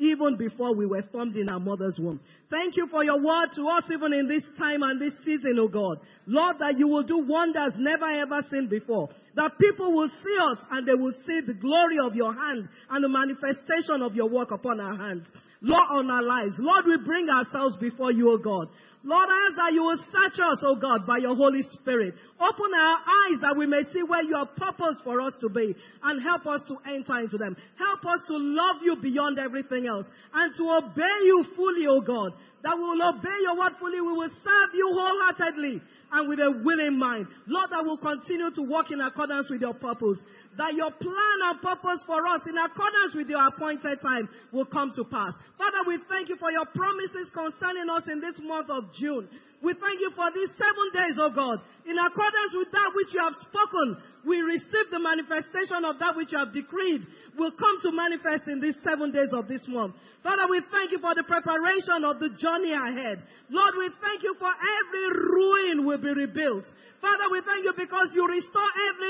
even 0.00 0.36
before 0.36 0.74
we 0.74 0.86
were 0.86 1.04
formed 1.12 1.36
in 1.36 1.48
our 1.50 1.60
mother's 1.60 1.98
womb. 1.98 2.18
Thank 2.50 2.76
you 2.76 2.88
for 2.90 3.04
your 3.04 3.20
word 3.22 3.50
to 3.54 3.62
us 3.68 3.84
even 3.92 4.12
in 4.14 4.26
this 4.26 4.42
time 4.58 4.82
and 4.82 5.00
this 5.00 5.12
season, 5.24 5.56
oh 5.60 5.68
God. 5.68 5.98
Lord, 6.26 6.56
that 6.58 6.78
you 6.78 6.88
will 6.88 7.02
do 7.02 7.18
wonders 7.18 7.74
never 7.76 8.06
ever 8.06 8.42
seen 8.50 8.68
before. 8.68 9.10
That 9.36 9.58
people 9.60 9.92
will 9.92 10.08
see 10.08 10.36
us 10.50 10.58
and 10.70 10.88
they 10.88 10.94
will 10.94 11.14
see 11.26 11.40
the 11.40 11.54
glory 11.54 11.98
of 12.02 12.16
your 12.16 12.32
hand 12.32 12.68
and 12.88 13.04
the 13.04 13.08
manifestation 13.08 14.02
of 14.02 14.14
your 14.14 14.28
work 14.28 14.50
upon 14.50 14.80
our 14.80 14.96
hands. 14.96 15.26
Lord, 15.62 15.88
on 15.90 16.10
our 16.10 16.22
lives. 16.22 16.54
Lord, 16.58 16.86
we 16.86 16.96
bring 17.04 17.28
ourselves 17.28 17.76
before 17.76 18.10
you, 18.10 18.30
O 18.30 18.38
God. 18.38 18.68
Lord, 19.02 19.28
I 19.30 19.48
ask 19.48 19.56
that 19.56 19.72
you 19.72 19.82
will 19.82 19.96
search 19.96 20.36
us, 20.36 20.60
O 20.62 20.76
God, 20.76 21.06
by 21.06 21.18
your 21.18 21.34
Holy 21.34 21.62
Spirit. 21.72 22.14
Open 22.38 22.70
our 22.76 22.98
eyes 23.00 23.40
that 23.40 23.56
we 23.56 23.64
may 23.64 23.80
see 23.92 24.02
where 24.02 24.22
you 24.22 24.36
have 24.36 24.54
purpose 24.56 25.00
for 25.02 25.22
us 25.22 25.32
to 25.40 25.48
be 25.48 25.74
and 26.02 26.22
help 26.22 26.44
us 26.46 26.60
to 26.68 26.76
enter 26.84 27.18
into 27.20 27.38
them. 27.38 27.56
Help 27.78 28.04
us 28.04 28.20
to 28.28 28.36
love 28.36 28.76
you 28.82 28.96
beyond 29.00 29.38
everything 29.38 29.86
else 29.86 30.04
and 30.34 30.54
to 30.54 30.64
obey 30.68 31.16
you 31.24 31.44
fully, 31.56 31.86
O 31.88 32.02
God. 32.02 32.32
That 32.62 32.76
we 32.76 32.84
will 32.84 33.08
obey 33.08 33.38
your 33.40 33.56
word 33.56 33.72
fully. 33.80 34.02
We 34.02 34.12
will 34.12 34.28
serve 34.44 34.70
you 34.74 34.92
wholeheartedly 34.92 35.80
and 36.12 36.28
with 36.28 36.38
a 36.40 36.60
willing 36.62 36.98
mind. 36.98 37.26
Lord, 37.46 37.70
that 37.70 37.84
will 37.84 37.96
continue 37.96 38.50
to 38.50 38.62
walk 38.62 38.90
in 38.90 39.00
accordance 39.00 39.48
with 39.48 39.62
your 39.62 39.74
purpose 39.74 40.18
that 40.56 40.74
your 40.74 40.90
plan 40.90 41.38
and 41.46 41.62
purpose 41.62 42.02
for 42.06 42.26
us 42.26 42.42
in 42.46 42.58
accordance 42.58 43.14
with 43.14 43.28
your 43.28 43.46
appointed 43.46 44.00
time 44.02 44.28
will 44.52 44.66
come 44.66 44.92
to 44.96 45.04
pass. 45.04 45.32
Father, 45.56 45.86
we 45.86 45.98
thank 46.08 46.28
you 46.28 46.36
for 46.36 46.50
your 46.50 46.66
promises 46.74 47.30
concerning 47.32 47.88
us 47.88 48.04
in 48.10 48.20
this 48.20 48.34
month 48.42 48.68
of 48.70 48.90
June. 48.98 49.28
We 49.62 49.74
thank 49.74 50.00
you 50.00 50.10
for 50.16 50.32
these 50.32 50.48
seven 50.56 50.86
days, 50.90 51.16
oh 51.20 51.30
God. 51.30 51.60
In 51.84 51.96
accordance 51.98 52.52
with 52.56 52.72
that 52.72 52.90
which 52.96 53.12
you 53.12 53.20
have 53.20 53.36
spoken, 53.44 54.00
we 54.24 54.40
receive 54.40 54.88
the 54.90 54.98
manifestation 55.00 55.84
of 55.84 56.00
that 56.00 56.16
which 56.16 56.32
you 56.32 56.38
have 56.38 56.52
decreed 56.52 57.04
will 57.36 57.52
come 57.52 57.76
to 57.84 57.92
manifest 57.92 58.48
in 58.48 58.60
these 58.60 58.76
seven 58.82 59.12
days 59.12 59.32
of 59.32 59.48
this 59.48 59.62
month. 59.68 59.94
Father, 60.22 60.44
we 60.48 60.60
thank 60.72 60.92
you 60.92 60.98
for 61.00 61.14
the 61.14 61.24
preparation 61.24 62.04
of 62.04 62.20
the 62.20 62.28
journey 62.36 62.72
ahead. 62.72 63.24
Lord, 63.48 63.74
we 63.78 63.88
thank 64.00 64.22
you 64.22 64.34
for 64.38 64.52
every 64.52 65.06
ruin 65.08 65.86
will 65.86 66.00
be 66.00 66.12
rebuilt. 66.12 66.64
Father, 67.00 67.32
we 67.32 67.40
thank 67.40 67.64
you 67.64 67.72
because 67.72 68.12
you 68.12 68.28
restore 68.28 68.70
every 68.92 69.09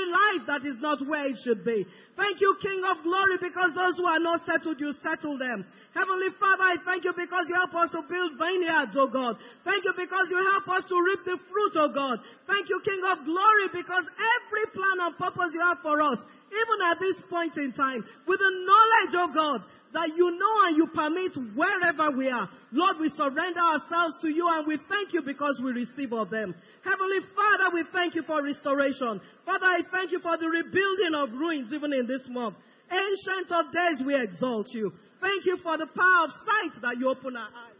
that 0.50 0.66
is 0.66 0.82
not 0.82 0.98
where 1.06 1.30
it 1.30 1.38
should 1.46 1.62
be. 1.62 1.86
Thank 2.18 2.42
you, 2.42 2.58
King 2.58 2.82
of 2.90 3.06
glory, 3.06 3.38
because 3.38 3.70
those 3.70 3.94
who 3.94 4.04
are 4.04 4.18
not 4.18 4.42
settled, 4.42 4.82
you 4.82 4.90
settle 4.98 5.38
them. 5.38 5.62
Heavenly 5.94 6.34
Father, 6.42 6.74
I 6.74 6.76
thank 6.82 7.06
you 7.06 7.14
because 7.14 7.46
you 7.46 7.54
help 7.54 7.74
us 7.78 7.94
to 7.94 8.02
build 8.10 8.34
vineyards, 8.34 8.98
oh 8.98 9.06
God. 9.06 9.38
Thank 9.62 9.86
you 9.86 9.94
because 9.94 10.26
you 10.26 10.38
help 10.50 10.66
us 10.74 10.90
to 10.90 10.96
reap 10.98 11.22
the 11.22 11.38
fruit, 11.46 11.74
oh 11.78 11.94
God. 11.94 12.18
Thank 12.50 12.66
you, 12.66 12.82
King 12.82 13.02
of 13.14 13.22
glory, 13.22 13.70
because 13.70 14.10
every 14.10 14.66
plan 14.74 15.06
and 15.06 15.14
purpose 15.14 15.54
you 15.54 15.62
have 15.62 15.78
for 15.86 16.02
us, 16.02 16.18
even 16.50 16.78
at 16.90 16.98
this 16.98 17.18
point 17.30 17.54
in 17.54 17.70
time, 17.70 18.02
with 18.26 18.42
the 18.42 18.52
knowledge, 18.66 19.14
oh 19.14 19.30
God, 19.30 19.60
that 19.92 20.08
you 20.16 20.30
know 20.38 20.54
and 20.68 20.76
you 20.76 20.86
permit 20.86 21.34
wherever 21.54 22.16
we 22.16 22.28
are. 22.30 22.48
Lord, 22.72 22.96
we 23.00 23.10
surrender 23.16 23.60
ourselves 23.60 24.14
to 24.22 24.28
you 24.28 24.46
and 24.46 24.66
we 24.66 24.78
thank 24.88 25.12
you 25.12 25.22
because 25.22 25.60
we 25.62 25.72
receive 25.72 26.12
of 26.12 26.30
them. 26.30 26.54
Heavenly 26.84 27.20
Father, 27.34 27.74
we 27.74 27.84
thank 27.92 28.14
you 28.14 28.22
for 28.22 28.42
restoration. 28.42 29.20
Father, 29.44 29.66
I 29.66 29.80
thank 29.90 30.12
you 30.12 30.20
for 30.20 30.38
the 30.38 30.48
rebuilding 30.48 31.14
of 31.14 31.30
ruins 31.32 31.72
even 31.72 31.92
in 31.92 32.06
this 32.06 32.22
month. 32.28 32.56
Ancient 32.90 33.50
of 33.50 33.72
days, 33.72 34.02
we 34.06 34.14
exalt 34.14 34.66
you. 34.70 34.92
Thank 35.20 35.44
you 35.44 35.58
for 35.62 35.76
the 35.76 35.86
power 35.86 36.24
of 36.24 36.30
sight 36.30 36.82
that 36.82 36.96
you 36.98 37.08
open 37.10 37.36
our 37.36 37.46
eyes. 37.46 37.76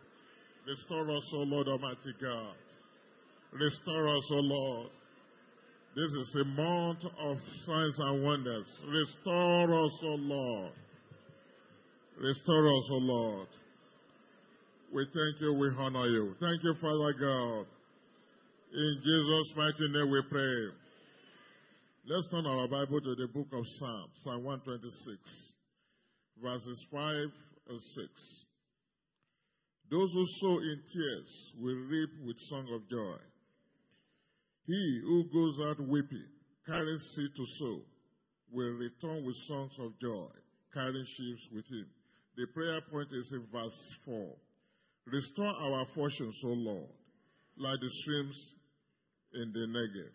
Restore 0.67 1.11
us, 1.11 1.25
O 1.35 1.39
Lord 1.39 1.69
Almighty 1.69 2.15
God. 2.21 2.55
Restore 3.53 4.09
us, 4.09 4.25
O 4.31 4.37
Lord. 4.37 4.91
This 5.97 6.05
is 6.05 6.37
a 6.43 6.45
month 6.45 7.05
of 7.19 7.37
signs 7.67 7.99
and 7.99 8.23
wonders. 8.23 8.67
Restore 8.89 9.75
us, 9.75 9.99
O 10.05 10.15
Lord. 10.15 10.73
Restore 12.21 12.69
us, 12.69 12.89
O 12.91 12.97
Lord. 12.97 13.49
We 14.93 15.07
thank 15.07 15.41
you, 15.41 15.55
we 15.55 15.71
honor 15.79 16.07
you. 16.07 16.35
Thank 16.39 16.63
you, 16.63 16.75
Father 16.79 17.15
God. 17.15 17.65
In 18.75 19.01
Jesus' 19.03 19.53
mighty 19.57 19.89
name 19.89 20.11
we 20.11 20.21
pray. 20.31 20.69
Let's 22.07 22.29
turn 22.31 22.45
our 22.45 22.69
Bible 22.69 23.01
to 23.01 23.15
the 23.15 23.27
book 23.27 23.47
of 23.55 23.65
Psalms, 23.79 24.11
Psalm 24.23 24.45
126, 24.45 25.55
verses 26.43 26.85
5 26.93 27.01
and 27.71 27.81
6. 27.81 28.45
Those 29.91 30.13
who 30.13 30.27
sow 30.41 30.59
in 30.59 30.79
tears 30.93 31.53
will 31.59 31.89
reap 31.89 32.11
with 32.27 32.37
song 32.51 32.69
of 32.75 32.87
joy. 32.91 33.17
He 34.67 35.01
who 35.05 35.25
goes 35.33 35.59
out 35.71 35.89
weeping, 35.89 36.29
carrying 36.67 36.99
seed 37.17 37.31
to 37.35 37.47
sow, 37.59 37.81
will 38.53 38.73
return 38.73 39.25
with 39.25 39.37
songs 39.49 39.73
of 39.81 39.99
joy, 40.03 40.29
carrying 40.75 41.07
sheaves 41.17 41.49
with 41.55 41.65
him. 41.69 41.87
The 42.37 42.47
prayer 42.55 42.81
point 42.91 43.09
is 43.13 43.31
in 43.33 43.45
verse 43.53 43.95
4. 44.05 44.29
Restore 45.07 45.47
our 45.47 45.87
fortunes, 45.95 46.37
O 46.45 46.49
Lord, 46.49 46.89
like 47.57 47.81
the 47.81 47.91
streams 48.03 48.51
in 49.35 49.53
the 49.53 49.67
Negev. 49.67 50.11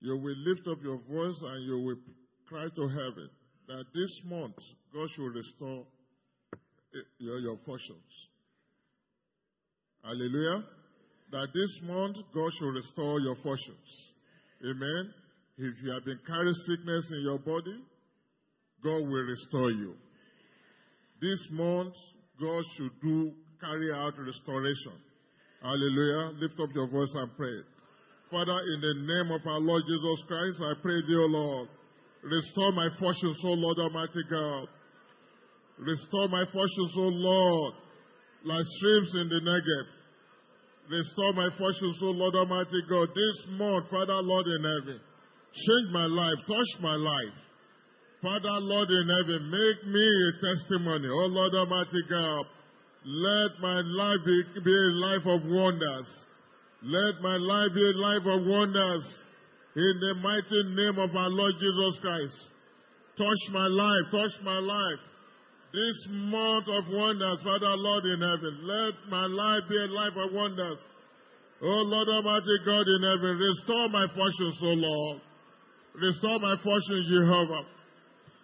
You 0.00 0.16
will 0.16 0.36
lift 0.36 0.66
up 0.68 0.78
your 0.82 0.98
voice 0.98 1.40
and 1.42 1.66
you 1.66 1.80
will 1.80 1.96
cry 2.48 2.68
to 2.74 2.88
heaven 2.88 3.28
that 3.68 3.84
this 3.94 4.20
month 4.26 4.54
God 4.94 5.08
should 5.14 5.34
restore 5.34 5.84
eh, 6.94 6.98
your, 7.18 7.38
your 7.40 7.58
fortunes. 7.64 8.28
Hallelujah. 10.04 10.62
That 11.32 11.48
this 11.52 11.80
month 11.82 12.16
God 12.32 12.50
should 12.58 12.70
restore 12.70 13.20
your 13.20 13.34
fortunes. 13.42 14.12
Amen. 14.64 15.12
If 15.58 15.74
you 15.82 15.90
have 15.90 16.04
been 16.04 16.20
carrying 16.26 16.54
sickness 16.68 17.10
in 17.16 17.22
your 17.22 17.38
body, 17.38 17.76
God 18.84 19.00
will 19.02 19.24
restore 19.24 19.70
you. 19.70 19.94
This 21.20 21.48
month, 21.50 21.94
God 22.40 22.64
should 22.76 22.92
do 23.02 23.32
carry 23.60 23.92
out 23.92 24.12
restoration. 24.18 25.00
Hallelujah. 25.62 26.36
Lift 26.38 26.60
up 26.60 26.68
your 26.74 26.88
voice 26.88 27.12
and 27.14 27.30
pray. 27.36 27.56
Father, 28.30 28.58
in 28.74 28.80
the 28.80 28.94
name 29.06 29.32
of 29.32 29.46
our 29.46 29.60
Lord 29.60 29.82
Jesus 29.86 30.22
Christ, 30.28 30.60
I 30.60 30.74
pray, 30.82 31.00
dear 31.06 31.26
Lord, 31.26 31.68
restore 32.22 32.72
my 32.72 32.88
fortunes, 32.98 33.40
O 33.44 33.52
Lord 33.54 33.78
Almighty 33.78 34.22
God. 34.28 34.68
Restore 35.78 36.28
my 36.28 36.44
fortunes, 36.52 36.94
O 36.96 37.08
Lord, 37.08 37.74
like 38.44 38.64
streams 38.78 39.14
in 39.14 39.28
the 39.28 39.40
Negev. 39.40 39.86
Restore 40.90 41.32
my 41.32 41.48
fortunes, 41.56 41.98
O 42.02 42.10
Lord 42.10 42.34
Almighty 42.34 42.82
God. 42.90 43.08
This 43.14 43.58
month, 43.58 43.90
Father, 43.90 44.20
Lord 44.22 44.46
in 44.46 44.62
heaven, 44.62 45.00
change 45.54 45.92
my 45.92 46.06
life, 46.06 46.38
touch 46.46 46.82
my 46.82 46.94
life. 46.96 47.34
Father, 48.22 48.58
Lord 48.64 48.88
in 48.88 49.08
heaven, 49.08 49.50
make 49.50 49.92
me 49.92 50.06
a 50.06 50.32
testimony. 50.40 51.08
Oh 51.08 51.26
Lord 51.28 51.54
Almighty 51.54 52.02
God, 52.08 52.46
let 53.04 53.60
my 53.60 53.80
life 53.84 54.20
be, 54.24 54.42
be 54.64 54.72
a 54.72 54.92
life 54.96 55.26
of 55.26 55.44
wonders. 55.44 56.08
Let 56.82 57.20
my 57.20 57.36
life 57.36 57.70
be 57.74 57.84
a 57.84 57.98
life 57.98 58.26
of 58.26 58.46
wonders. 58.46 59.22
In 59.76 60.00
the 60.00 60.14
mighty 60.22 60.62
name 60.74 60.98
of 60.98 61.14
our 61.14 61.28
Lord 61.28 61.54
Jesus 61.60 61.98
Christ. 62.00 62.34
Touch 63.18 63.42
my 63.52 63.66
life, 63.66 64.10
touch 64.10 64.32
my 64.42 64.58
life. 64.58 65.00
This 65.72 66.08
month 66.10 66.68
of 66.68 66.84
wonders, 66.88 67.38
Father, 67.44 67.76
Lord 67.76 68.04
in 68.06 68.20
heaven, 68.20 68.58
let 68.64 68.94
my 69.10 69.26
life 69.26 69.68
be 69.68 69.76
a 69.76 69.86
life 69.92 70.16
of 70.16 70.32
wonders. 70.32 70.78
Oh 71.62 71.82
Lord 71.84 72.08
Almighty 72.08 72.56
God 72.64 72.86
in 72.88 73.02
heaven, 73.02 73.36
restore 73.36 73.88
my 73.88 74.06
fortunes, 74.08 74.58
O 74.62 74.72
Lord. 74.72 75.20
Restore 76.00 76.38
my 76.40 76.56
fortunes, 76.64 77.08
Jehovah. 77.08 77.75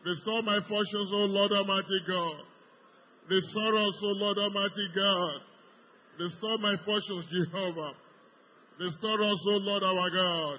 Restore 0.04 0.42
my 0.42 0.58
fortunes, 0.68 1.10
O 1.12 1.24
Lord 1.30 1.52
Almighty 1.52 2.00
God. 2.06 2.42
Restore 3.28 3.78
us, 3.78 3.98
O 4.02 4.12
Lord 4.18 4.38
Almighty 4.38 4.88
God. 4.94 5.40
Restore 6.18 6.58
my 6.58 6.74
fortunes, 6.84 7.24
Jehovah. 7.30 7.92
Restore 8.80 9.22
us, 9.22 9.46
O 9.46 9.56
Lord 9.58 9.82
our 9.82 10.10
God. 10.10 10.58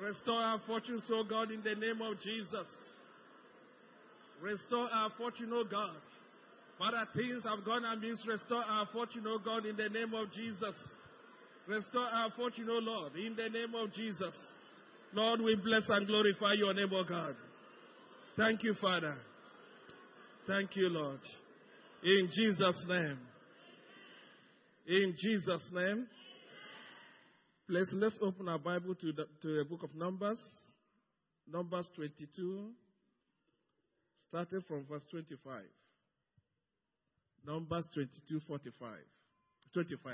Restore 0.00 0.40
our 0.40 0.60
fortunes, 0.66 1.02
O 1.10 1.24
God, 1.24 1.50
in 1.50 1.62
the 1.62 1.74
name 1.74 2.00
of 2.02 2.20
Jesus. 2.20 2.66
Restore 4.42 4.88
our 4.92 5.10
fortune, 5.18 5.50
O 5.52 5.64
God. 5.64 5.96
Father, 6.78 7.06
things 7.14 7.42
have 7.44 7.64
gone 7.64 7.84
amiss. 7.84 8.18
Restore 8.26 8.62
our 8.62 8.86
fortune, 8.92 9.24
O 9.26 9.38
God, 9.38 9.64
in 9.64 9.76
the 9.76 9.88
name 9.88 10.12
of 10.14 10.32
Jesus. 10.32 10.74
Restore 11.66 12.04
our 12.04 12.30
fortune, 12.36 12.68
O 12.70 12.78
Lord, 12.78 13.16
in 13.16 13.34
the 13.36 13.48
name 13.48 13.74
of 13.74 13.92
Jesus. 13.92 14.34
Lord, 15.14 15.40
we 15.40 15.56
bless 15.56 15.88
and 15.88 16.06
glorify 16.06 16.52
your 16.52 16.74
name, 16.74 16.92
O 16.92 17.04
God. 17.04 17.34
Thank 18.36 18.64
you, 18.64 18.74
Father. 18.74 19.16
Thank 20.46 20.76
you, 20.76 20.90
Lord. 20.90 21.20
In 22.02 22.28
Jesus' 22.30 22.84
name. 22.86 23.18
In 24.86 25.14
Jesus' 25.18 25.66
name. 25.72 26.06
Please, 27.66 27.88
let's 27.94 28.18
open 28.20 28.46
our 28.48 28.58
Bible 28.58 28.94
to 28.94 29.12
the, 29.12 29.24
to 29.40 29.56
the 29.56 29.64
book 29.64 29.82
of 29.82 29.94
Numbers. 29.94 30.38
Numbers 31.50 31.88
22, 31.96 32.68
starting 34.28 34.60
from 34.68 34.84
verse 34.84 35.04
25. 35.10 35.62
Numbers 37.46 37.88
22, 37.94 38.40
45. 38.46 38.90
25. 39.72 40.12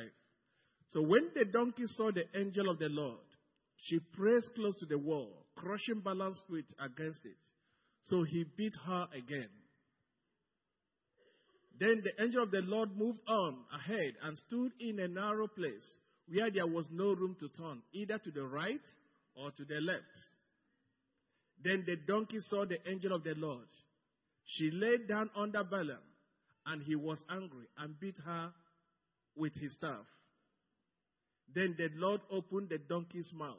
So 0.91 1.03
when 1.03 1.29
the 1.35 1.45
donkey 1.45 1.85
saw 1.87 2.13
the 2.13 2.25
angel 2.39 2.71
of 2.71 2.79
the 2.79 2.89
Lord, 2.89 3.19
she 3.79 3.99
pressed 3.99 4.55
close 4.55 4.77
to 4.77 4.87
the 4.87 4.99
wall, 4.99 5.45
crushing 5.57 6.01
Balaam's 6.05 6.41
foot 6.49 6.67
against 6.79 7.25
it. 7.25 7.37
So 8.05 8.25
he 8.25 8.45
beat 8.57 8.75
her 8.87 9.07
again. 9.17 9.49
Then 11.79 12.03
the 12.05 12.23
angel 12.23 12.43
of 12.45 12.51
the 12.51 12.61
Lord 12.63 12.97
moved 12.97 13.21
on 13.27 13.57
ahead 13.75 14.15
and 14.23 14.37
stood 14.39 14.73
in 14.81 14.99
a 15.01 15.09
narrow 15.09 15.49
place 15.49 15.99
where 16.29 16.51
there 16.51 16.67
was 16.67 16.87
no 16.93 17.13
room 17.13 17.37
to 17.41 17.49
turn, 17.49 17.83
either 17.93 18.19
to 18.19 18.31
the 18.31 18.45
right 18.45 18.81
or 19.35 19.51
to 19.51 19.65
the 19.65 19.81
left. 19.81 20.03
Then 21.65 21.85
the 21.87 21.97
donkey 22.07 22.39
saw 22.49 22.65
the 22.65 22.79
angel 22.89 23.15
of 23.15 23.25
the 23.25 23.35
Lord. 23.37 23.67
She 24.45 24.71
lay 24.71 24.99
down 25.09 25.31
under 25.37 25.65
Balaam, 25.65 26.03
and 26.67 26.83
he 26.83 26.97
was 26.97 27.23
angry 27.31 27.67
and 27.79 27.99
beat 27.99 28.19
her 28.25 28.53
with 29.37 29.55
his 29.55 29.73
staff. 29.73 30.05
Then 31.55 31.75
the 31.77 31.89
Lord 31.97 32.21
opened 32.31 32.69
the 32.69 32.79
donkey's 32.79 33.31
mouth, 33.35 33.57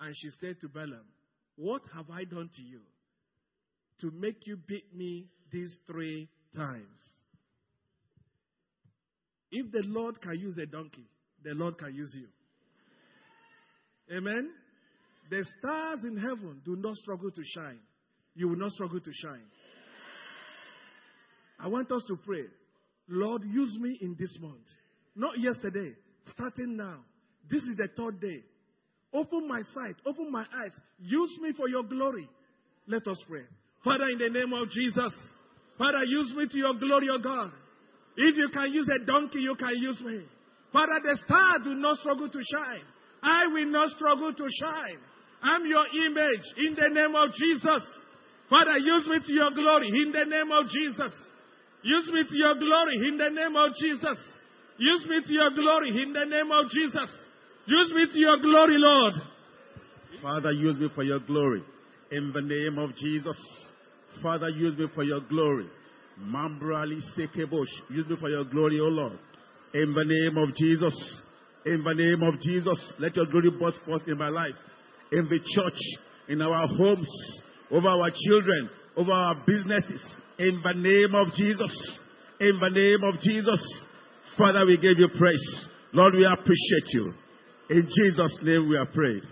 and 0.00 0.14
she 0.16 0.30
said 0.40 0.60
to 0.60 0.68
Balaam, 0.68 1.06
What 1.56 1.82
have 1.94 2.10
I 2.10 2.24
done 2.24 2.50
to 2.56 2.62
you 2.62 2.80
to 4.02 4.10
make 4.10 4.46
you 4.46 4.56
beat 4.56 4.94
me 4.94 5.26
these 5.50 5.74
three 5.86 6.28
times? 6.54 7.00
If 9.50 9.70
the 9.72 9.82
Lord 9.86 10.20
can 10.20 10.38
use 10.38 10.58
a 10.58 10.66
donkey, 10.66 11.06
the 11.42 11.54
Lord 11.54 11.78
can 11.78 11.94
use 11.94 12.14
you. 12.14 12.28
Amen. 14.16 14.50
The 15.30 15.44
stars 15.58 16.00
in 16.04 16.16
heaven 16.16 16.60
do 16.64 16.76
not 16.76 16.96
struggle 16.96 17.30
to 17.30 17.42
shine. 17.54 17.78
You 18.34 18.48
will 18.48 18.56
not 18.56 18.72
struggle 18.72 19.00
to 19.00 19.12
shine. 19.22 19.46
I 21.60 21.68
want 21.68 21.90
us 21.92 22.02
to 22.08 22.16
pray. 22.16 22.44
Lord, 23.08 23.42
use 23.44 23.76
me 23.78 23.98
in 24.00 24.16
this 24.18 24.36
month. 24.40 24.66
Not 25.14 25.38
yesterday, 25.38 25.92
starting 26.30 26.76
now. 26.76 27.00
This 27.48 27.62
is 27.62 27.76
the 27.76 27.88
third 27.96 28.20
day. 28.20 28.42
Open 29.14 29.46
my 29.46 29.60
sight, 29.74 29.96
open 30.06 30.32
my 30.32 30.44
eyes. 30.62 30.72
Use 30.98 31.38
me 31.40 31.52
for 31.52 31.68
your 31.68 31.82
glory. 31.82 32.28
Let 32.86 33.06
us 33.06 33.22
pray. 33.28 33.44
Father, 33.84 34.08
in 34.10 34.18
the 34.18 34.28
name 34.28 34.52
of 34.52 34.68
Jesus, 34.70 35.12
Father, 35.76 36.04
use 36.04 36.32
me 36.36 36.46
to 36.46 36.58
your 36.58 36.74
glory, 36.74 37.08
O 37.10 37.18
God. 37.18 37.50
If 38.16 38.36
you 38.36 38.48
can 38.52 38.72
use 38.72 38.88
a 38.88 39.04
donkey, 39.04 39.40
you 39.40 39.54
can 39.56 39.74
use 39.76 40.00
me. 40.00 40.22
Father, 40.72 41.00
the 41.02 41.18
star 41.24 41.58
do 41.64 41.74
not 41.74 41.98
struggle 41.98 42.28
to 42.28 42.40
shine. 42.52 42.84
I 43.22 43.52
will 43.52 43.66
not 43.66 43.88
struggle 43.90 44.32
to 44.32 44.46
shine. 44.60 44.98
I'm 45.42 45.66
your 45.66 45.86
image 46.06 46.46
in 46.58 46.74
the 46.74 46.88
name 46.92 47.14
of 47.16 47.30
Jesus. 47.34 47.82
Father, 48.48 48.78
use 48.78 49.06
me 49.08 49.18
to 49.26 49.32
your 49.32 49.50
glory 49.50 49.88
in 49.88 50.12
the 50.12 50.24
name 50.24 50.52
of 50.52 50.68
Jesus. 50.70 51.12
Use 51.82 52.10
me 52.12 52.22
to 52.28 52.36
your 52.36 52.54
glory 52.54 52.96
in 53.08 53.18
the 53.18 53.30
name 53.30 53.56
of 53.56 53.70
Jesus. 53.74 54.18
Use 54.78 55.06
me 55.08 55.22
to 55.24 55.32
your 55.32 55.50
glory 55.54 55.90
in 55.90 56.12
the 56.12 56.24
name 56.24 56.52
of 56.52 56.70
Jesus. 56.70 57.10
Use 57.66 57.92
me 57.94 58.06
to 58.12 58.18
your 58.18 58.38
glory, 58.40 58.76
Lord. 58.78 59.14
Father, 60.22 60.52
use 60.52 60.78
me 60.78 60.88
for 60.94 61.02
your 61.02 61.20
glory. 61.20 61.62
In 62.10 62.32
the 62.32 62.42
name 62.42 62.78
of 62.78 62.94
Jesus. 62.96 63.36
Father, 64.22 64.48
use 64.48 64.76
me 64.76 64.86
for 64.94 65.04
your 65.04 65.20
glory. 65.20 65.66
Mambrali 66.20 67.00
Sekebosh. 67.16 67.66
Use 67.90 68.06
me 68.08 68.16
for 68.20 68.28
your 68.28 68.44
glory, 68.44 68.78
O 68.80 68.84
Lord. 68.84 69.18
In 69.74 69.92
the 69.92 70.04
name 70.04 70.36
of 70.36 70.54
Jesus. 70.54 71.22
In 71.64 71.82
the 71.82 71.94
name 71.94 72.22
of 72.22 72.38
Jesus. 72.40 72.92
Let 72.98 73.16
your 73.16 73.26
glory 73.26 73.50
burst 73.58 73.78
forth 73.86 74.02
in 74.06 74.18
my 74.18 74.28
life. 74.28 74.54
In 75.10 75.28
the 75.28 75.38
church. 75.38 75.78
In 76.28 76.42
our 76.42 76.66
homes. 76.66 77.08
Over 77.70 77.88
our 77.88 78.10
children. 78.10 78.70
Over 78.96 79.12
our 79.12 79.34
businesses. 79.46 80.04
In 80.38 80.60
the 80.62 80.74
name 80.74 81.14
of 81.14 81.32
Jesus. 81.32 81.98
In 82.40 82.58
the 82.60 82.70
name 82.70 83.02
of 83.04 83.20
Jesus. 83.20 83.84
Father, 84.36 84.66
we 84.66 84.76
give 84.76 84.98
you 84.98 85.08
praise. 85.16 85.66
Lord, 85.92 86.14
we 86.14 86.24
appreciate 86.24 86.88
you. 86.92 87.12
In 87.70 87.88
Jesus' 87.88 88.38
name 88.42 88.68
we 88.68 88.76
have 88.76 88.92
prayed. 88.92 89.22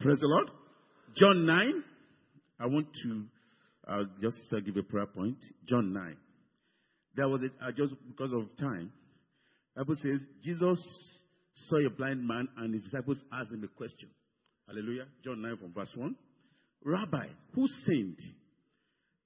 Praise 0.00 0.18
the 0.20 0.26
Lord. 0.26 0.50
John 1.16 1.46
9. 1.46 1.84
I 2.58 2.66
want 2.66 2.88
to 3.02 3.24
uh, 3.88 4.02
just 4.20 4.38
uh, 4.52 4.60
give 4.60 4.76
a 4.76 4.82
prayer 4.82 5.06
point. 5.06 5.38
John 5.66 5.92
9. 5.92 6.16
There 7.14 7.28
was 7.28 7.42
a, 7.42 7.66
uh, 7.66 7.72
just 7.72 7.94
because 8.08 8.32
of 8.32 8.56
time. 8.58 8.92
Bible 9.74 9.96
says 10.02 10.20
Jesus 10.42 10.78
saw 11.68 11.78
a 11.78 11.90
blind 11.90 12.26
man 12.26 12.48
and 12.56 12.74
his 12.74 12.82
disciples 12.84 13.18
asked 13.32 13.52
him 13.52 13.64
a 13.64 13.68
question. 13.68 14.08
Hallelujah. 14.66 15.06
John 15.24 15.42
9 15.42 15.56
from 15.58 15.72
verse 15.72 15.90
1. 15.94 16.16
Rabbi, 16.84 17.26
who 17.54 17.66
sinned? 17.86 18.18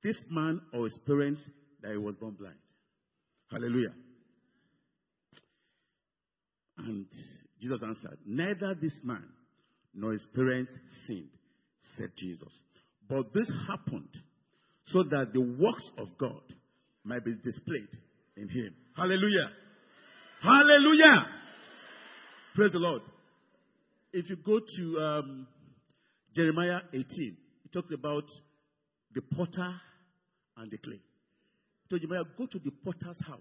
This 0.02 0.16
man 0.30 0.60
or 0.72 0.84
his 0.84 0.98
parents 1.06 1.40
that 1.82 1.92
he 1.92 1.98
was 1.98 2.16
born 2.16 2.34
blind? 2.38 2.56
Hallelujah. 3.50 3.92
And 6.78 7.06
Jesus 7.60 7.80
answered, 7.82 8.18
Neither 8.24 8.74
this 8.80 8.98
man 9.02 9.24
nor 9.94 10.12
his 10.12 10.26
parents 10.34 10.70
sinned, 11.06 11.28
said 11.96 12.10
Jesus. 12.16 12.52
But 13.10 13.34
this 13.34 13.50
happened 13.66 14.16
so 14.86 15.02
that 15.02 15.32
the 15.34 15.40
works 15.40 15.84
of 15.98 16.16
God 16.16 16.42
might 17.02 17.24
be 17.24 17.34
displayed 17.42 17.88
in 18.36 18.48
him. 18.48 18.72
Hallelujah. 18.96 19.50
Hallelujah. 20.40 21.26
Praise 22.54 22.70
the 22.70 22.78
Lord. 22.78 23.02
If 24.12 24.30
you 24.30 24.36
go 24.36 24.60
to 24.60 25.00
um, 25.00 25.46
Jeremiah 26.36 26.80
18, 26.92 27.36
it 27.64 27.72
talks 27.72 27.92
about 27.92 28.24
the 29.12 29.22
potter 29.22 29.74
and 30.56 30.70
the 30.70 30.78
clay. 30.78 31.00
So 31.90 31.98
Jeremiah, 31.98 32.22
go 32.38 32.46
to 32.46 32.58
the 32.60 32.70
potter's 32.70 33.20
house. 33.26 33.40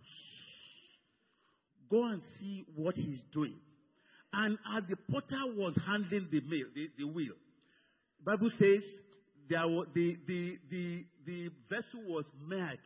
Go 1.91 2.05
and 2.05 2.21
see 2.39 2.65
what 2.75 2.95
he's 2.95 3.21
doing. 3.31 3.55
And 4.33 4.57
as 4.75 4.83
the 4.89 4.95
potter 5.11 5.43
was 5.55 5.77
handling 5.85 6.27
the, 6.31 6.41
mill, 6.41 6.67
the, 6.73 6.89
the 6.97 7.07
wheel, 7.07 7.33
Bible 8.23 8.49
says 8.59 8.83
there 9.49 9.61
the, 9.93 10.17
the, 10.27 10.57
the, 10.69 11.05
the 11.25 11.49
vessel 11.69 12.01
was 12.07 12.25
made 12.47 12.79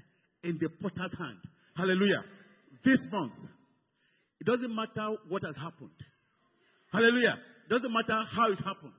in 0.43 0.57
the 0.59 0.69
potter's 0.81 1.15
hand. 1.17 1.37
Hallelujah. 1.75 2.23
This 2.83 2.99
month, 3.11 3.33
it 4.39 4.45
doesn't 4.45 4.73
matter 4.73 5.15
what 5.29 5.43
has 5.45 5.55
happened. 5.55 5.89
Hallelujah. 6.91 7.35
It 7.67 7.73
doesn't 7.73 7.91
matter 7.91 8.23
how 8.35 8.51
it 8.51 8.59
happened. 8.59 8.93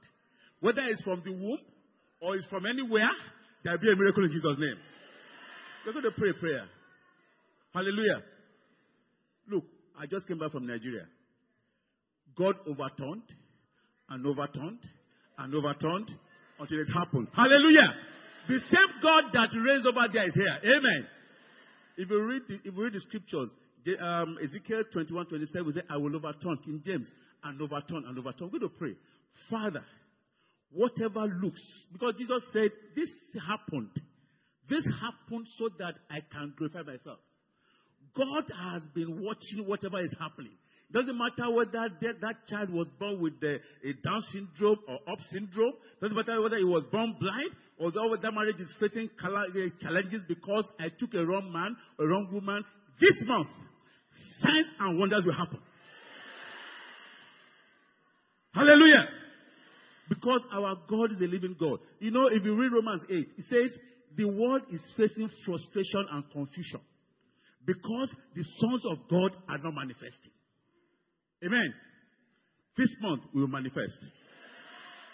Whether 0.61 0.83
it's 0.83 1.03
from 1.03 1.23
the 1.25 1.33
womb 1.33 1.59
or 2.21 2.37
it's 2.37 2.47
from 2.47 2.67
anywhere, 2.67 3.11
there'll 3.63 3.79
be 3.79 3.93
a 3.93 3.97
miracle 3.97 4.25
in 4.25 4.31
Jesus' 4.31 4.57
name. 4.59 4.77
We're 5.87 5.93
going 5.93 6.05
to 6.05 6.11
pray 6.13 6.33
prayer. 6.41 6.67
Hallelujah. 7.75 8.23
Look, 9.51 9.65
I 9.99 10.07
just 10.07 10.27
came 10.27 10.39
back 10.39 10.53
from 10.53 10.67
Nigeria. 10.67 11.07
God 12.37 12.57
overturned 12.67 13.23
and 14.09 14.27
overturned 14.27 14.81
and 15.39 15.55
overturned 15.55 16.11
until 16.59 16.81
it 16.81 16.89
happened. 16.93 17.29
Hallelujah. 17.35 17.95
The 18.49 18.61
same 18.61 19.01
God 19.03 19.25
that 19.33 19.49
raised 19.57 19.87
over 19.87 20.07
there 20.13 20.27
is 20.27 20.35
here. 20.35 20.77
Amen. 20.77 21.07
If 21.97 22.11
you 22.11 22.23
read 22.23 22.43
the, 22.49 22.55
if 22.57 22.75
you 22.75 22.83
read 22.83 22.93
the 22.93 23.01
scriptures, 23.01 23.51
the, 23.85 23.99
um, 23.99 24.39
Ezekiel 24.43 24.83
21, 24.93 25.27
27 25.27 25.73
say, 25.73 25.81
I 25.89 25.97
will 25.97 26.15
overturn 26.17 26.59
King 26.65 26.83
James 26.85 27.09
and 27.43 27.61
overturn 27.61 28.05
and 28.07 28.19
overturn. 28.19 28.51
We're 28.53 28.61
going 28.61 28.73
to 28.73 28.79
pray. 28.79 28.95
Father, 29.51 29.85
whatever 30.73 31.27
looks, 31.43 31.63
because 31.93 32.15
Jesus 32.19 32.43
said, 32.53 32.71
this 32.97 33.09
happened. 33.47 33.91
This 34.69 34.85
happened 35.01 35.47
so 35.59 35.69
that 35.79 35.95
I 36.11 36.21
can 36.33 36.55
glorify 36.57 36.83
myself. 36.83 37.19
God 38.17 38.45
has 38.73 38.83
been 38.95 39.23
watching 39.23 39.67
whatever 39.67 40.01
is 40.01 40.15
happening. 40.19 40.55
Doesn't 40.95 41.19
matter 41.19 41.51
whether 41.51 41.73
that, 41.73 42.21
that 42.21 42.47
child 42.49 42.71
was 42.71 42.87
born 43.01 43.21
with 43.21 43.41
the, 43.41 43.57
a 43.83 43.93
Down 44.05 44.23
syndrome 44.31 44.79
or 44.87 44.95
Up 45.11 45.19
syndrome. 45.33 45.73
Doesn't 46.01 46.17
matter 46.17 46.41
whether 46.41 46.57
he 46.57 46.65
was 46.65 46.85
born 46.93 47.17
blind 47.19 47.51
or 47.79 47.91
whether 47.91 48.23
that 48.23 48.33
marriage 48.33 48.61
is 48.61 48.73
facing 48.79 49.11
uh, 49.21 49.29
challenges 49.83 50.21
because 50.29 50.65
I 50.79 50.91
took 50.97 51.13
a 51.15 51.27
wrong 51.27 51.51
man, 51.53 51.77
a 51.99 52.07
wrong 52.07 52.29
woman. 52.33 52.65
This 53.01 53.21
month, 53.27 53.49
signs 54.41 54.67
and 54.79 55.01
wonders 55.01 55.25
will 55.27 55.35
happen. 55.35 55.59
Hallelujah. 58.55 59.09
Because 60.09 60.43
our 60.53 60.77
God 60.89 61.11
is 61.11 61.21
a 61.21 61.25
living 61.25 61.57
God. 61.59 61.81
You 61.99 62.13
know, 62.13 62.29
if 62.29 62.45
you 62.45 62.55
read 62.55 62.71
Romans 62.71 63.03
8, 63.11 63.17
it 63.17 63.45
says, 63.51 63.77
the 64.17 64.29
world 64.29 64.63
is 64.71 64.81
facing 64.97 65.29
frustration 65.45 66.07
and 66.13 66.23
confusion 66.31 66.81
because 67.67 68.13
the 68.37 68.45
sons 68.61 68.85
of 68.87 68.99
God 69.11 69.37
are 69.49 69.59
not 69.59 69.75
manifesting. 69.75 70.31
Amen. 71.45 71.75
This 72.77 72.89
month 73.01 73.23
we 73.35 73.41
will 73.41 73.49
manifest. 73.49 73.99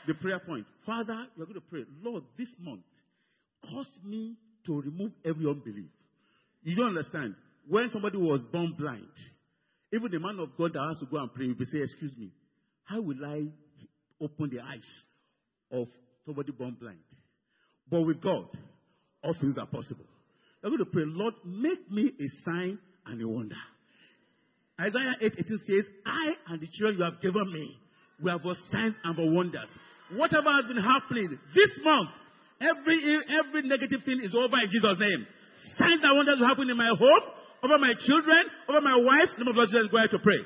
The 0.07 0.15
prayer 0.15 0.41
point. 0.41 0.65
Father, 0.87 1.27
we're 1.37 1.45
going 1.45 1.61
to 1.61 1.67
pray. 1.69 1.85
Lord, 2.03 2.25
this 2.39 2.49
month, 2.61 2.83
cause 3.65 3.89
me 4.05 4.37
to 4.67 4.81
remove 4.81 5.13
every 5.25 5.47
unbelief. 5.47 5.91
You 6.63 6.77
don't 6.77 6.89
understand. 6.89 7.35
When 7.69 7.91
somebody 7.91 8.17
was 8.17 8.41
born 8.53 8.75
blind, 8.79 9.11
even 9.93 10.11
the 10.11 10.19
man 10.19 10.39
of 10.39 10.57
God 10.57 10.73
that 10.73 10.87
has 10.89 10.99
to 11.01 11.07
go 11.07 11.19
and 11.19 11.33
pray 11.35 11.47
will 11.47 11.67
say, 11.71 11.81
Excuse 11.83 12.17
me, 12.17 12.31
how 12.85 13.01
will 13.01 13.25
I 13.25 13.45
open 14.23 14.51
the 14.51 14.61
eyes 14.61 14.87
of 15.73 15.89
somebody 16.25 16.53
born 16.53 16.77
blind? 16.81 16.99
But 17.91 18.03
with 18.03 18.23
God, 18.23 18.47
all 19.23 19.35
things 19.41 19.57
are 19.59 19.67
possible. 19.67 20.07
We're 20.63 20.71
going 20.71 20.85
to 20.85 20.91
pray, 20.91 21.05
Lord, 21.07 21.35
make 21.45 21.91
me 21.91 22.13
a 22.21 22.45
sign 22.45 22.79
and 23.07 23.21
a 23.21 23.29
wonder. 23.29 23.57
Isaiah 24.81 25.15
8 25.21 25.35
18 25.45 25.61
says, 25.69 25.85
I 26.07 26.33
and 26.49 26.61
the 26.61 26.69
children 26.73 26.97
you 26.99 27.05
have 27.05 27.21
given 27.21 27.53
me, 27.53 27.77
we 28.23 28.31
have 28.31 28.41
for 28.41 28.55
signs 28.73 28.95
and 29.05 29.15
for 29.15 29.29
wonders. 29.31 29.69
Whatever 30.17 30.49
has 30.49 30.65
been 30.73 30.83
happening 30.83 31.39
this 31.55 31.71
month, 31.85 32.11
every 32.61 32.99
every 33.29 33.69
negative 33.69 34.01
thing 34.05 34.21
is 34.25 34.35
over 34.35 34.57
in 34.57 34.71
Jesus' 34.73 34.99
name. 34.99 35.27
Signs 35.77 36.01
and 36.03 36.17
wonders 36.17 36.41
will 36.41 36.49
happen 36.49 36.71
in 36.71 36.77
my 36.77 36.89
home, 36.97 37.25
over 37.63 37.79
my 37.79 37.93
children, 38.09 38.43
over 38.69 38.81
my 38.81 38.97
wife. 38.97 39.29
Name 39.37 39.53
of 39.53 39.69
Jesus, 39.69 39.93
go 39.93 39.99
ahead 39.99 40.11
to 40.11 40.19
pray. 40.19 40.41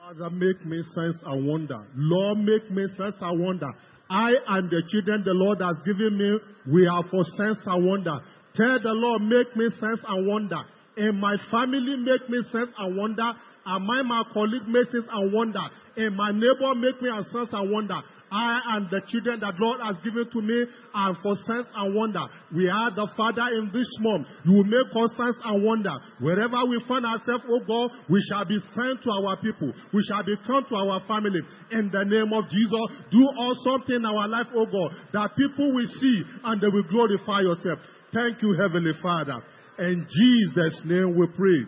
Father, 0.00 0.30
make 0.30 0.64
me 0.64 0.82
sense 0.94 1.16
and 1.24 1.46
wonder. 1.46 1.86
Lord, 1.94 2.38
make 2.38 2.70
me 2.70 2.88
sense 2.96 3.16
and 3.20 3.44
wonder. 3.44 3.68
I 4.10 4.32
and 4.48 4.68
the 4.68 4.82
children 4.88 5.22
the 5.24 5.32
Lord 5.32 5.60
has 5.60 5.76
given 5.86 6.18
me, 6.18 6.38
we 6.72 6.86
are 6.86 7.02
for 7.10 7.24
sense 7.36 7.60
and 7.64 7.86
wonder. 7.86 8.16
Tell 8.54 8.80
the 8.80 8.92
Lord, 8.92 9.22
make 9.22 9.56
me 9.56 9.68
sense 9.80 10.00
and 10.06 10.26
wonder. 10.28 10.60
And 10.96 11.18
my 11.18 11.36
family 11.50 11.96
make 11.96 12.28
me 12.28 12.42
sense 12.50 12.70
and 12.78 12.96
wonder. 12.96 13.32
And 13.64 13.86
my, 13.86 14.02
my 14.02 14.24
colleague 14.32 14.66
make 14.66 14.90
sense 14.90 15.06
and 15.10 15.32
wonder. 15.32 15.62
And 15.96 16.16
my 16.16 16.32
neighbor 16.32 16.74
make 16.74 17.00
me 17.00 17.10
a 17.10 17.22
sense 17.24 17.50
and 17.52 17.70
wonder. 17.70 18.00
I 18.32 18.76
and 18.76 18.88
the 18.88 19.02
children 19.12 19.40
that 19.40 19.60
Lord 19.60 19.78
has 19.84 19.96
given 20.00 20.24
to 20.24 20.40
me 20.40 20.64
are 20.94 21.12
for 21.22 21.36
sense 21.44 21.68
and 21.76 21.94
wonder. 21.94 22.24
We 22.48 22.64
are 22.64 22.88
the 22.88 23.06
Father 23.14 23.44
in 23.52 23.68
this 23.76 23.88
month. 24.00 24.26
You 24.48 24.56
will 24.56 24.72
make 24.72 24.88
us 24.88 25.12
sense 25.20 25.36
and 25.44 25.60
wonder. 25.60 25.92
Wherever 26.18 26.64
we 26.64 26.80
find 26.88 27.04
ourselves, 27.04 27.44
oh 27.44 27.60
God, 27.60 27.92
we 28.08 28.24
shall 28.32 28.48
be 28.48 28.56
sent 28.72 29.04
to 29.04 29.10
our 29.12 29.36
people. 29.36 29.76
We 29.92 30.00
shall 30.08 30.24
be 30.24 30.34
come 30.48 30.64
to 30.64 30.76
our 30.80 31.04
family. 31.04 31.44
In 31.76 31.92
the 31.92 32.08
name 32.08 32.32
of 32.32 32.48
Jesus, 32.48 33.04
do 33.12 33.20
all 33.36 33.52
something 33.68 34.00
in 34.00 34.06
our 34.08 34.26
life, 34.26 34.48
oh 34.56 34.64
God, 34.64 34.96
that 35.12 35.36
people 35.36 35.76
will 35.76 35.92
see 36.00 36.24
and 36.44 36.56
they 36.56 36.72
will 36.72 36.88
glorify 36.88 37.44
yourself. 37.44 37.84
Thank 38.16 38.40
you, 38.40 38.56
Heavenly 38.56 38.96
Father. 39.02 39.44
In 39.78 40.06
Jesus' 40.08 40.82
name 40.84 41.16
we 41.16 41.26
pray. 41.34 41.64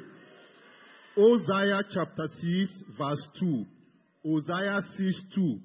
Hosea 1.16 1.82
chapter 1.94 2.26
6, 2.26 2.82
verse 2.98 3.28
2. 3.40 3.64
Hosea 4.24 4.80
6, 4.96 5.22
2. 5.34 5.58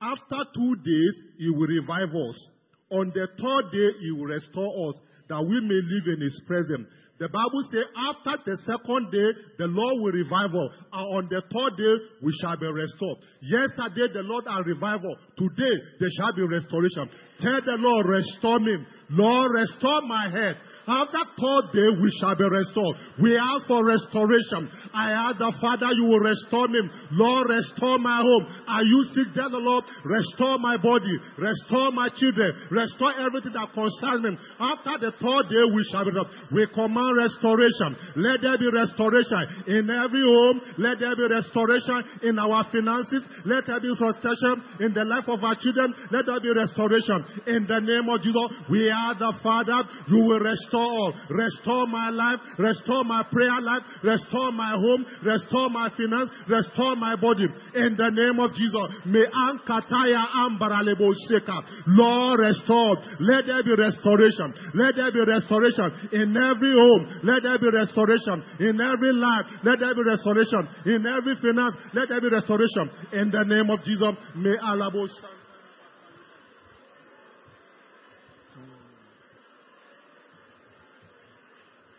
After 0.00 0.50
two 0.54 0.76
days, 0.76 1.14
he 1.38 1.50
will 1.50 1.66
revive 1.66 2.10
us. 2.10 2.48
On 2.90 3.10
the 3.14 3.26
third 3.26 3.72
day, 3.72 3.98
he 4.00 4.12
will 4.12 4.26
restore 4.26 4.90
us 4.90 4.96
that 5.28 5.40
we 5.40 5.60
may 5.60 5.80
live 5.82 6.14
in 6.14 6.20
his 6.20 6.40
presence. 6.46 6.86
The 7.22 7.30
Bible 7.30 7.62
says, 7.70 7.86
after 7.94 8.34
the 8.50 8.56
second 8.66 9.14
day, 9.14 9.30
the 9.54 9.70
Lord 9.70 10.02
will 10.02 10.10
revive 10.10 10.50
us. 10.58 10.74
And 10.90 11.06
on 11.06 11.24
the 11.30 11.38
third 11.54 11.78
day, 11.78 11.94
we 12.18 12.34
shall 12.42 12.58
be 12.58 12.66
restored. 12.66 13.22
Yesterday, 13.38 14.10
the 14.10 14.26
Lord 14.26 14.42
had 14.50 14.66
revival. 14.66 15.14
Today, 15.38 15.70
there 16.02 16.10
shall 16.18 16.34
be 16.34 16.42
restoration. 16.42 17.06
Tell 17.38 17.62
the 17.62 17.78
Lord, 17.78 18.10
restore 18.10 18.58
me. 18.58 18.74
Lord, 19.14 19.54
restore 19.54 20.02
my 20.02 20.34
head. 20.34 20.58
After 20.82 21.22
third 21.38 21.64
day, 21.70 21.88
we 21.94 22.10
shall 22.18 22.34
be 22.34 22.42
restored. 22.42 22.98
We 23.22 23.38
ask 23.38 23.70
for 23.70 23.86
restoration. 23.86 24.66
I 24.90 25.14
ask 25.14 25.38
the 25.38 25.54
Father, 25.62 25.94
you 25.94 26.10
will 26.10 26.26
restore 26.26 26.66
me. 26.66 26.82
Lord, 27.14 27.54
restore 27.54 28.02
my 28.02 28.18
home. 28.18 28.50
Are 28.66 28.82
you 28.82 29.06
sick 29.14 29.30
there, 29.38 29.46
the 29.46 29.62
Lord? 29.62 29.86
Restore 30.02 30.58
my 30.58 30.74
body. 30.74 31.14
Restore 31.38 31.94
my 31.94 32.10
children. 32.18 32.50
Restore 32.66 33.14
everything 33.14 33.54
that 33.54 33.70
concerns 33.70 34.26
me. 34.26 34.34
After 34.58 35.06
the 35.06 35.14
third 35.22 35.54
day, 35.54 35.64
we 35.70 35.86
shall 35.86 36.02
be 36.02 36.10
restored. 36.10 36.50
We 36.50 36.66
command 36.74 37.11
restoration. 37.14 37.96
Let 38.16 38.40
there 38.42 38.58
be 38.58 38.68
restoration 38.70 39.42
in 39.68 39.90
every 39.90 40.24
home. 40.24 40.60
Let 40.78 40.98
there 41.00 41.16
be 41.16 41.26
restoration 41.28 42.02
in 42.22 42.38
our 42.38 42.64
finances. 42.70 43.22
Let 43.44 43.66
there 43.66 43.80
be 43.80 43.92
restoration 43.92 44.62
in 44.80 44.90
the 44.94 45.04
life 45.04 45.28
of 45.28 45.42
our 45.44 45.56
children. 45.56 45.94
Let 46.10 46.26
there 46.26 46.40
be 46.40 46.52
restoration 46.52 47.24
in 47.46 47.66
the 47.66 47.80
name 47.80 48.08
of 48.08 48.22
Jesus. 48.22 48.48
We 48.70 48.90
are 48.90 49.14
the 49.14 49.32
Father. 49.42 49.82
You 50.08 50.24
will 50.24 50.40
restore 50.40 51.12
restore 51.30 51.86
my 51.86 52.10
life. 52.10 52.40
Restore 52.58 53.04
my 53.04 53.22
prayer 53.30 53.60
life. 53.60 53.82
Restore 54.02 54.52
my 54.52 54.72
home. 54.72 55.04
Restore 55.24 55.70
my 55.70 55.88
finance. 55.96 56.30
Restore 56.48 56.96
my 56.96 57.16
body. 57.16 57.46
In 57.74 57.96
the 57.96 58.10
name 58.10 58.38
of 58.40 58.54
Jesus. 58.54 58.86
May 59.06 59.24
Ankataya 59.26 60.24
Ambaralebo 60.46 61.12
Sheka. 61.28 61.58
Lord, 61.86 62.40
restore. 62.40 62.96
Let 63.20 63.46
there 63.46 63.62
be 63.62 63.74
restoration. 63.76 64.54
Let 64.74 64.96
there 64.96 65.12
be 65.12 65.24
restoration 65.26 66.10
in 66.12 66.36
every 66.36 66.72
home. 66.72 67.01
Let 67.22 67.42
there 67.42 67.58
be 67.58 67.70
restoration 67.70 68.42
in 68.60 68.80
every 68.80 69.12
life. 69.12 69.46
Let 69.64 69.78
there 69.80 69.94
be 69.94 70.02
restoration 70.02 70.68
in 70.86 71.04
every 71.06 71.34
finance. 71.36 71.76
Let 71.94 72.08
there 72.08 72.20
be 72.20 72.28
restoration 72.28 72.90
in 73.12 73.30
the 73.30 73.44
name 73.44 73.70
of 73.70 73.82
Jesus. 73.84 74.14
May 74.36 74.56
Allah 74.62 74.90
bless. 74.90 75.10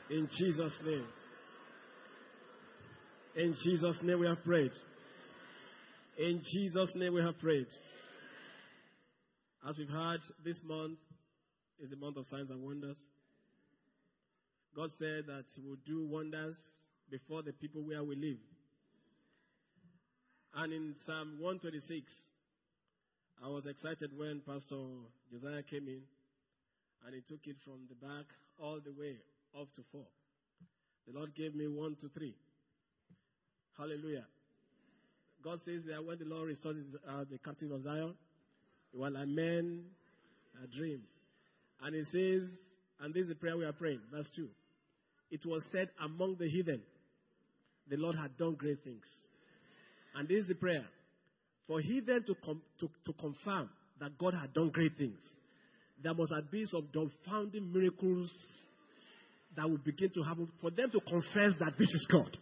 In 0.09 0.29
Jesus' 0.37 0.79
name. 0.85 1.07
In 3.35 3.55
Jesus' 3.63 3.97
name 4.03 4.19
we 4.19 4.27
have 4.27 4.43
prayed. 4.43 4.71
In 6.19 6.41
Jesus' 6.43 6.91
name 6.95 7.13
we 7.15 7.21
have 7.21 7.39
prayed. 7.39 7.65
As 9.67 9.75
we've 9.77 9.89
heard, 9.89 10.19
this 10.45 10.61
month 10.65 10.99
is 11.79 11.91
a 11.91 11.95
month 11.95 12.17
of 12.17 12.27
signs 12.27 12.51
and 12.51 12.61
wonders. 12.61 12.97
God 14.75 14.89
said 14.97 15.25
that 15.27 15.45
He 15.55 15.61
will 15.61 15.77
do 15.85 16.05
wonders 16.05 16.55
before 17.09 17.43
the 17.43 17.53
people 17.53 17.81
where 17.81 18.03
we 18.03 18.15
live. 18.15 18.37
And 20.55 20.73
in 20.73 20.95
Psalm 21.05 21.37
126, 21.39 22.11
I 23.43 23.49
was 23.49 23.65
excited 23.65 24.11
when 24.17 24.41
Pastor 24.45 24.77
Josiah 25.31 25.63
came 25.63 25.87
in 25.87 26.01
and 27.05 27.13
he 27.13 27.21
took 27.21 27.45
it 27.45 27.57
from 27.65 27.81
the 27.89 27.95
back 27.95 28.25
all 28.61 28.79
the 28.83 28.91
way 28.91 29.17
up 29.59 29.67
to 29.75 29.81
four. 29.91 30.05
The 31.07 31.17
Lord 31.17 31.35
gave 31.35 31.55
me 31.55 31.67
one 31.67 31.95
to 32.01 32.09
three. 32.09 32.35
Hallelujah. 33.77 34.25
God 35.43 35.59
says 35.65 35.81
that 35.89 36.05
when 36.05 36.19
the 36.19 36.25
Lord 36.25 36.47
restores 36.47 36.77
uh, 37.09 37.25
the 37.29 37.37
captive 37.39 37.71
of 37.71 37.81
Zion, 37.81 38.13
while 38.93 39.17
I 39.17 39.25
men 39.25 39.85
uh, 40.55 40.67
dreams. 40.77 41.03
And 41.81 41.95
he 41.95 42.03
says, 42.03 42.47
and 43.01 43.13
this 43.13 43.23
is 43.23 43.29
the 43.29 43.35
prayer 43.35 43.57
we 43.57 43.65
are 43.65 43.73
praying, 43.73 43.99
verse 44.11 44.29
2. 44.35 44.47
It 45.33 45.47
was 45.47 45.63
said 45.71 45.89
among 45.99 46.35
the 46.39 46.47
heathen, 46.47 46.79
the 47.89 47.97
Lord 47.97 48.15
had 48.15 48.37
done 48.37 48.53
great 48.53 48.83
things. 48.83 49.03
And 50.13 50.27
this 50.27 50.43
is 50.43 50.47
the 50.47 50.53
prayer. 50.53 50.85
For 51.65 51.79
heathen 51.79 52.23
to, 52.27 52.35
com- 52.45 52.61
to, 52.79 52.87
to 53.07 53.13
confirm 53.13 53.71
that 53.99 54.15
God 54.19 54.35
had 54.35 54.53
done 54.53 54.69
great 54.69 54.95
things, 54.95 55.17
there 56.03 56.13
must 56.13 56.31
have 56.35 56.51
been 56.51 56.67
some 56.67 56.87
dumbfounding 56.93 57.73
miracles 57.73 58.31
that 59.57 59.67
will 59.67 59.79
begin 59.79 60.11
to 60.11 60.21
happen 60.21 60.49
for 60.61 60.69
them 60.69 60.91
to 60.91 60.99
confess 60.99 61.57
that 61.59 61.79
this 61.79 61.89
is 61.89 62.07
God. 62.11 62.37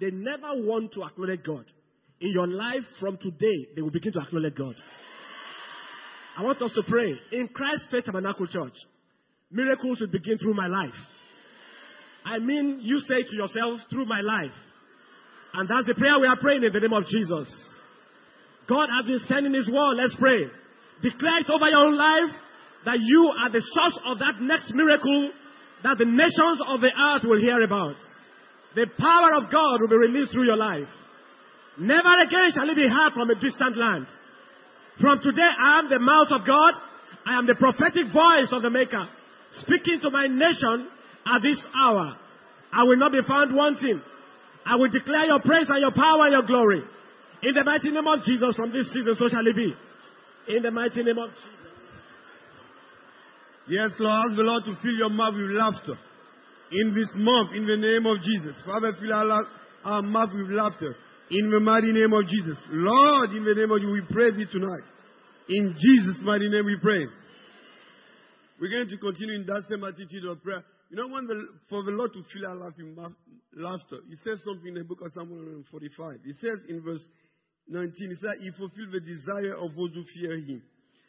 They 0.00 0.12
never 0.12 0.62
want 0.62 0.92
to 0.92 1.02
acknowledge 1.02 1.42
God. 1.42 1.64
In 2.20 2.30
your 2.30 2.46
life 2.46 2.84
from 3.00 3.16
today, 3.16 3.66
they 3.74 3.82
will 3.82 3.90
begin 3.90 4.12
to 4.12 4.20
acknowledge 4.20 4.54
God. 4.54 4.76
I 6.38 6.42
want 6.44 6.62
us 6.62 6.72
to 6.74 6.84
pray. 6.84 7.12
In 7.32 7.48
Christ's 7.48 7.88
Faith 7.90 8.04
Tabernacle 8.04 8.46
Church, 8.46 8.76
miracles 9.50 9.98
will 10.00 10.12
begin 10.12 10.38
through 10.38 10.54
my 10.54 10.68
life. 10.68 10.94
I 12.24 12.38
mean, 12.38 12.80
you 12.82 13.00
say 13.00 13.22
to 13.22 13.36
yourselves, 13.36 13.84
through 13.90 14.06
my 14.06 14.20
life. 14.20 14.54
And 15.54 15.68
that's 15.68 15.86
the 15.86 15.94
prayer 15.94 16.18
we 16.18 16.26
are 16.26 16.38
praying 16.38 16.64
in 16.64 16.72
the 16.72 16.80
name 16.80 16.92
of 16.92 17.04
Jesus. 17.04 17.50
God 18.68 18.88
has 18.88 19.04
been 19.06 19.20
sending 19.28 19.54
His 19.54 19.68
word. 19.68 20.00
Let's 20.00 20.16
pray. 20.16 20.48
Declare 21.02 21.40
it 21.40 21.50
over 21.50 21.68
your 21.68 21.92
own 21.92 21.98
life 21.98 22.32
that 22.84 22.98
you 22.98 23.32
are 23.42 23.50
the 23.50 23.60
source 23.60 23.98
of 24.06 24.18
that 24.18 24.40
next 24.40 24.72
miracle 24.74 25.30
that 25.82 25.98
the 25.98 26.06
nations 26.06 26.58
of 26.70 26.80
the 26.80 26.90
earth 26.94 27.26
will 27.26 27.40
hear 27.40 27.62
about. 27.62 27.96
The 28.74 28.86
power 28.98 29.36
of 29.42 29.50
God 29.50 29.82
will 29.82 29.90
be 29.90 29.98
released 29.98 30.32
through 30.32 30.46
your 30.46 30.56
life. 30.56 30.88
Never 31.78 32.12
again 32.24 32.48
shall 32.54 32.68
it 32.70 32.76
be 32.76 32.88
heard 32.88 33.12
from 33.12 33.30
a 33.30 33.34
distant 33.34 33.76
land. 33.76 34.06
From 35.00 35.20
today, 35.20 35.42
I 35.42 35.80
am 35.80 35.88
the 35.88 35.98
mouth 35.98 36.30
of 36.30 36.46
God. 36.46 36.74
I 37.26 37.38
am 37.38 37.46
the 37.46 37.58
prophetic 37.58 38.12
voice 38.12 38.52
of 38.52 38.62
the 38.62 38.70
Maker, 38.70 39.08
speaking 39.62 40.00
to 40.02 40.10
my 40.10 40.26
nation 40.26 40.88
at 41.26 41.42
this 41.42 41.60
hour. 41.74 42.16
I 42.72 42.84
will 42.84 42.96
not 42.96 43.12
be 43.12 43.20
found 43.26 43.54
wanting. 43.54 44.00
I 44.64 44.76
will 44.76 44.88
declare 44.88 45.26
your 45.26 45.40
praise 45.40 45.66
and 45.68 45.80
your 45.80 45.92
power 45.92 46.24
and 46.26 46.32
your 46.32 46.46
glory. 46.46 46.82
In 47.42 47.54
the 47.54 47.64
mighty 47.64 47.90
name 47.90 48.06
of 48.06 48.22
Jesus, 48.24 48.54
from 48.54 48.72
this 48.72 48.86
season, 48.92 49.14
so 49.14 49.28
shall 49.28 49.46
it 49.46 49.56
be. 49.56 49.74
In 50.54 50.62
the 50.62 50.70
mighty 50.70 51.02
name 51.02 51.18
of 51.18 51.30
Jesus. 51.30 51.62
Yes, 53.68 53.90
Lord, 53.98 54.26
ask 54.26 54.36
the 54.36 54.42
Lord 54.42 54.64
to 54.66 54.74
fill 54.82 54.94
your 54.94 55.10
mouth 55.10 55.34
with 55.34 55.50
laughter. 55.50 55.98
In 56.72 56.94
this 56.94 57.10
month, 57.14 57.54
in 57.54 57.66
the 57.66 57.76
name 57.76 58.06
of 58.06 58.18
Jesus. 58.22 58.58
Father, 58.64 58.94
fill 58.98 59.12
our, 59.12 59.46
our 59.84 60.02
mouth 60.02 60.30
with 60.34 60.50
laughter. 60.50 60.96
In 61.30 61.50
the 61.50 61.60
mighty 61.60 61.92
name 61.92 62.12
of 62.12 62.26
Jesus. 62.26 62.58
Lord, 62.70 63.30
in 63.30 63.44
the 63.44 63.54
name 63.54 63.70
of 63.70 63.82
you, 63.82 63.90
we 63.92 64.02
pray 64.10 64.30
thee 64.32 64.46
tonight. 64.50 64.86
In 65.48 65.74
Jesus' 65.78 66.20
mighty 66.22 66.48
name 66.48 66.66
we 66.66 66.76
pray. 66.80 67.06
We're 68.60 68.70
going 68.70 68.88
to 68.88 68.96
continue 68.98 69.34
in 69.34 69.46
that 69.46 69.62
same 69.68 69.82
attitude 69.82 70.24
of 70.24 70.42
prayer. 70.42 70.62
You 70.92 71.00
know, 71.00 71.08
when 71.08 71.24
the, 71.24 71.48
for 71.72 71.82
the 71.84 71.90
Lord 71.90 72.12
to 72.12 72.20
fill 72.20 72.52
our 72.52 72.68
with 72.68 73.16
laughter, 73.56 74.04
He 74.12 74.16
says 74.20 74.44
something 74.44 74.76
in 74.76 74.84
the 74.84 74.84
book 74.84 75.00
of 75.00 75.08
Psalm 75.16 75.32
145. 75.32 76.20
He 76.20 76.36
says 76.36 76.68
in 76.68 76.84
verse 76.84 77.00
19, 77.64 77.96
He 77.96 78.16
said, 78.20 78.36
He 78.44 78.52
fulfill 78.52 78.92
the 78.92 79.00
desire 79.00 79.56
of 79.56 79.72
those 79.72 79.96
who 79.96 80.04
fear 80.12 80.36
Him. 80.36 80.60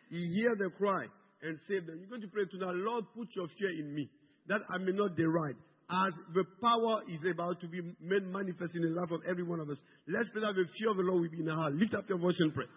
He 0.07 0.39
hear 0.39 0.55
the 0.55 0.71
cry 0.79 1.03
and 1.43 1.59
save 1.67 1.84
them. 1.84 1.99
You're 1.99 2.07
going 2.15 2.23
to 2.23 2.31
pray 2.31 2.47
tonight, 2.47 2.79
Lord, 2.79 3.11
put 3.11 3.27
your 3.36 3.51
fear 3.59 3.75
in 3.75 3.93
me, 3.93 4.07
that 4.47 4.63
I 4.71 4.79
may 4.79 4.95
not 4.95 5.19
deride. 5.19 5.59
As 5.91 6.15
the 6.31 6.47
power 6.63 7.03
is 7.11 7.19
about 7.27 7.59
to 7.59 7.67
be 7.67 7.84
made 7.99 8.23
manifest 8.23 8.79
in 8.79 8.88
the 8.88 8.95
life 8.95 9.11
of 9.11 9.19
every 9.27 9.43
one 9.43 9.59
of 9.59 9.67
us, 9.67 9.84
let's 10.07 10.31
pray 10.31 10.47
that 10.47 10.55
the 10.55 10.63
fear 10.79 10.95
of 10.95 10.95
the 10.95 11.03
Lord 11.03 11.27
will 11.27 11.29
be 11.29 11.43
in 11.43 11.51
our 11.51 11.59
heart. 11.59 11.75
Lift 11.75 11.91
up 11.93 12.07
your 12.07 12.23
voice 12.23 12.39
and 12.39 12.55
pray. 12.55 12.71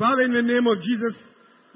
Father, 0.00 0.24
in 0.24 0.32
the 0.32 0.40
name 0.40 0.64
of 0.64 0.80
Jesus, 0.80 1.20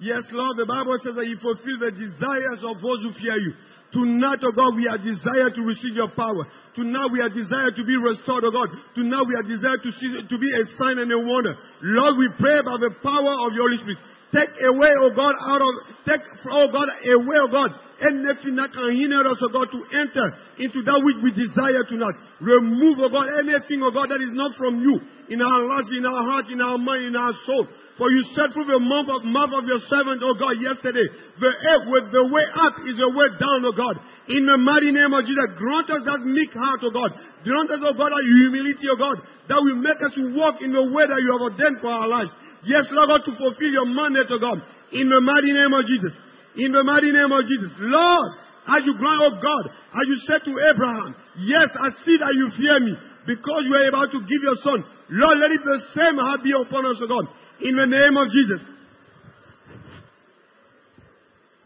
yes, 0.01 0.25
Lord, 0.33 0.57
the 0.57 0.65
Bible 0.65 0.97
says 1.05 1.21
that 1.21 1.29
you 1.29 1.37
fulfill 1.37 1.85
the 1.85 1.93
desires 1.93 2.65
of 2.65 2.81
those 2.81 3.05
who 3.05 3.13
fear 3.21 3.37
you. 3.37 3.53
Tonight, 3.93 4.43
oh 4.43 4.53
God, 4.53 4.75
we 4.75 4.89
are 4.91 4.99
desired 4.99 5.55
to 5.55 5.63
receive 5.63 5.95
your 5.95 6.11
power. 6.11 6.43
Tonight 6.75 7.09
we 7.13 7.23
are 7.23 7.31
desired 7.31 7.79
to 7.79 7.85
be 7.87 7.95
restored, 7.97 8.43
oh 8.43 8.51
God. 8.51 8.69
Tonight 8.99 9.25
we 9.31 9.35
are 9.39 9.47
desired 9.47 9.81
to 9.87 9.91
see, 9.95 10.11
to 10.27 10.37
be 10.39 10.51
a 10.51 10.65
sign 10.75 10.99
and 10.99 11.11
a 11.13 11.21
wonder. 11.23 11.55
Lord, 11.83 12.19
we 12.19 12.29
pray 12.35 12.67
by 12.67 12.83
the 12.83 12.91
power 12.99 13.35
of 13.47 13.55
your 13.55 13.71
Holy 13.71 13.79
Spirit. 13.79 14.03
Take 14.35 14.53
away, 14.59 14.91
oh 14.99 15.15
God, 15.15 15.39
out 15.39 15.63
of, 15.63 15.73
take, 16.03 16.25
oh 16.51 16.67
God, 16.67 16.91
away, 16.91 17.39
oh 17.39 17.49
God, 17.49 17.71
anything 18.03 18.59
that 18.59 18.75
can 18.75 18.91
hinder 18.91 19.23
us, 19.23 19.39
oh 19.39 19.55
God, 19.55 19.71
to 19.71 19.81
enter 19.95 20.27
into 20.59 20.83
that 20.83 20.99
which 21.07 21.23
we 21.23 21.31
desire 21.31 21.87
tonight. 21.87 22.19
Remove, 22.43 22.99
oh 23.01 23.09
God, 23.09 23.31
anything, 23.39 23.87
oh 23.87 23.95
God, 23.95 24.11
that 24.11 24.19
is 24.19 24.35
not 24.35 24.59
from 24.59 24.83
you 24.83 24.99
in 25.29 25.43
our 25.43 25.63
lives, 25.67 25.91
in 25.91 26.07
our 26.07 26.23
heart, 26.23 26.47
in 26.49 26.61
our 26.63 26.79
mind, 26.79 27.11
in 27.11 27.17
our 27.17 27.35
soul. 27.47 27.67
For 27.99 28.13
you 28.13 28.23
said 28.37 28.53
through 28.53 28.69
the 28.69 28.79
mouth 28.79 29.09
of, 29.09 29.25
mouth 29.25 29.51
of 29.57 29.65
your 29.65 29.81
servant, 29.89 30.21
oh 30.21 30.37
God, 30.37 30.61
yesterday, 30.61 31.07
the, 31.41 31.51
with 31.89 32.07
the 32.13 32.25
way 32.29 32.45
up 32.53 32.75
is 32.87 33.01
the 33.01 33.11
way 33.11 33.29
down, 33.41 33.65
oh 33.65 33.75
God. 33.75 33.97
In 34.29 34.45
the 34.47 34.59
mighty 34.61 34.93
name 34.93 35.11
of 35.17 35.25
Jesus, 35.25 35.57
grant 35.57 35.89
us 35.89 36.03
that 36.05 36.21
meek 36.29 36.53
heart, 36.53 36.85
oh 36.85 36.93
God. 36.93 37.11
Grant 37.43 37.69
us, 37.73 37.81
oh 37.83 37.97
God, 37.97 38.13
that 38.13 38.23
humility, 38.23 38.87
oh 38.93 39.01
God, 39.01 39.17
that 39.49 39.59
will 39.59 39.81
make 39.81 39.99
us 39.99 40.15
walk 40.37 40.61
in 40.61 40.77
the 40.77 40.87
way 40.93 41.09
that 41.09 41.21
you 41.25 41.31
have 41.35 41.43
ordained 41.43 41.81
for 41.81 41.91
our 41.91 42.07
lives. 42.07 42.31
Yes, 42.69 42.87
Lord 42.93 43.11
God, 43.11 43.23
to 43.27 43.33
fulfill 43.35 43.73
your 43.73 43.89
mandate, 43.89 44.31
oh 44.31 44.39
God. 44.39 44.61
In 44.93 45.11
the 45.11 45.21
mighty 45.25 45.51
name 45.51 45.73
of 45.73 45.83
Jesus. 45.89 46.15
In 46.55 46.71
the 46.71 46.85
mighty 46.85 47.11
name 47.11 47.33
of 47.33 47.43
Jesus. 47.49 47.73
Lord, 47.81 48.31
as 48.69 48.85
you 48.85 48.95
grant, 48.99 49.21
oh 49.25 49.35
God, 49.41 49.65
as 49.73 50.05
you 50.07 50.19
said 50.29 50.45
to 50.45 50.53
Abraham, 50.53 51.17
yes, 51.41 51.73
I 51.81 51.97
see 52.05 52.21
that 52.21 52.35
you 52.37 52.53
fear 52.61 52.77
me 52.83 52.95
because 53.25 53.65
you 53.67 53.75
are 53.75 53.89
about 53.89 54.13
to 54.13 54.21
give 54.21 54.43
your 54.45 54.59
son. 54.63 54.96
Lord, 55.09 55.39
let 55.39 55.53
it 55.53 55.61
the 55.63 55.81
same 55.95 56.19
heart 56.19 56.43
be 56.43 56.53
upon 56.53 56.87
us, 56.87 56.97
oh 57.01 57.09
God. 57.09 57.29
In 57.61 57.77
the 57.77 57.87
name 57.87 58.17
of 58.17 58.29
Jesus. 58.29 58.61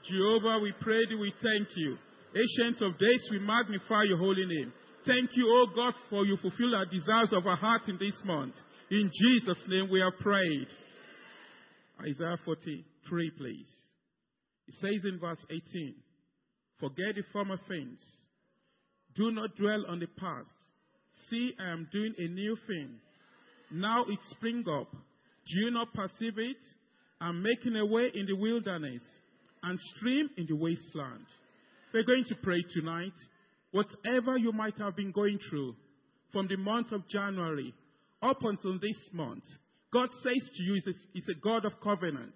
Jehovah, 0.04 0.58
we 0.62 0.72
pray 0.80 1.02
we 1.18 1.32
thank 1.42 1.68
you. 1.76 1.96
Ancient 2.34 2.82
of 2.82 2.98
days, 2.98 3.22
we 3.30 3.38
magnify 3.38 4.04
your 4.04 4.18
holy 4.18 4.46
name. 4.46 4.72
Thank 5.06 5.30
you, 5.34 5.46
O 5.46 5.66
God, 5.74 5.94
for 6.08 6.24
you 6.26 6.36
fulfill 6.36 6.74
our 6.74 6.84
desires 6.84 7.32
of 7.32 7.46
our 7.46 7.56
heart 7.56 7.82
in 7.88 7.96
this 7.98 8.14
month. 8.24 8.54
In 8.90 9.10
Jesus' 9.12 9.62
name 9.66 9.88
we 9.90 10.00
have 10.00 10.18
prayed. 10.20 10.68
Isaiah 12.00 12.38
43, 12.44 13.30
please. 13.30 13.68
It 14.68 14.74
says 14.80 15.04
in 15.04 15.18
verse 15.18 15.44
18, 15.48 15.94
Forget 16.78 17.14
the 17.16 17.22
former 17.32 17.56
things. 17.68 18.00
Do 19.14 19.30
not 19.32 19.56
dwell 19.56 19.84
on 19.88 19.98
the 19.98 20.06
past. 20.06 20.48
See, 21.28 21.54
I 21.58 21.72
am 21.72 21.88
doing 21.92 22.14
a 22.18 22.28
new 22.28 22.56
thing. 22.66 23.00
Now 23.70 24.04
it 24.04 24.18
spring 24.30 24.64
up. 24.68 24.90
Do 24.92 25.60
you 25.64 25.70
not 25.70 25.92
perceive 25.94 26.38
it? 26.38 26.56
I'm 27.20 27.42
making 27.42 27.76
a 27.76 27.86
way 27.86 28.10
in 28.14 28.26
the 28.26 28.34
wilderness 28.34 29.02
and 29.62 29.78
stream 29.96 30.30
in 30.36 30.46
the 30.48 30.56
wasteland. 30.56 31.26
We're 31.92 32.04
going 32.04 32.24
to 32.28 32.34
pray 32.42 32.62
tonight. 32.72 33.12
Whatever 33.72 34.36
you 34.38 34.52
might 34.52 34.78
have 34.78 34.96
been 34.96 35.12
going 35.12 35.38
through 35.48 35.74
from 36.32 36.48
the 36.48 36.56
month 36.56 36.92
of 36.92 37.08
January 37.08 37.74
up 38.22 38.38
until 38.42 38.78
this 38.78 38.98
month, 39.12 39.44
God 39.92 40.08
says 40.22 40.50
to 40.56 40.62
you, 40.62 40.80
He's 41.12 41.28
a, 41.28 41.34
God 41.40 41.64
of 41.64 41.72
covenant. 41.82 42.34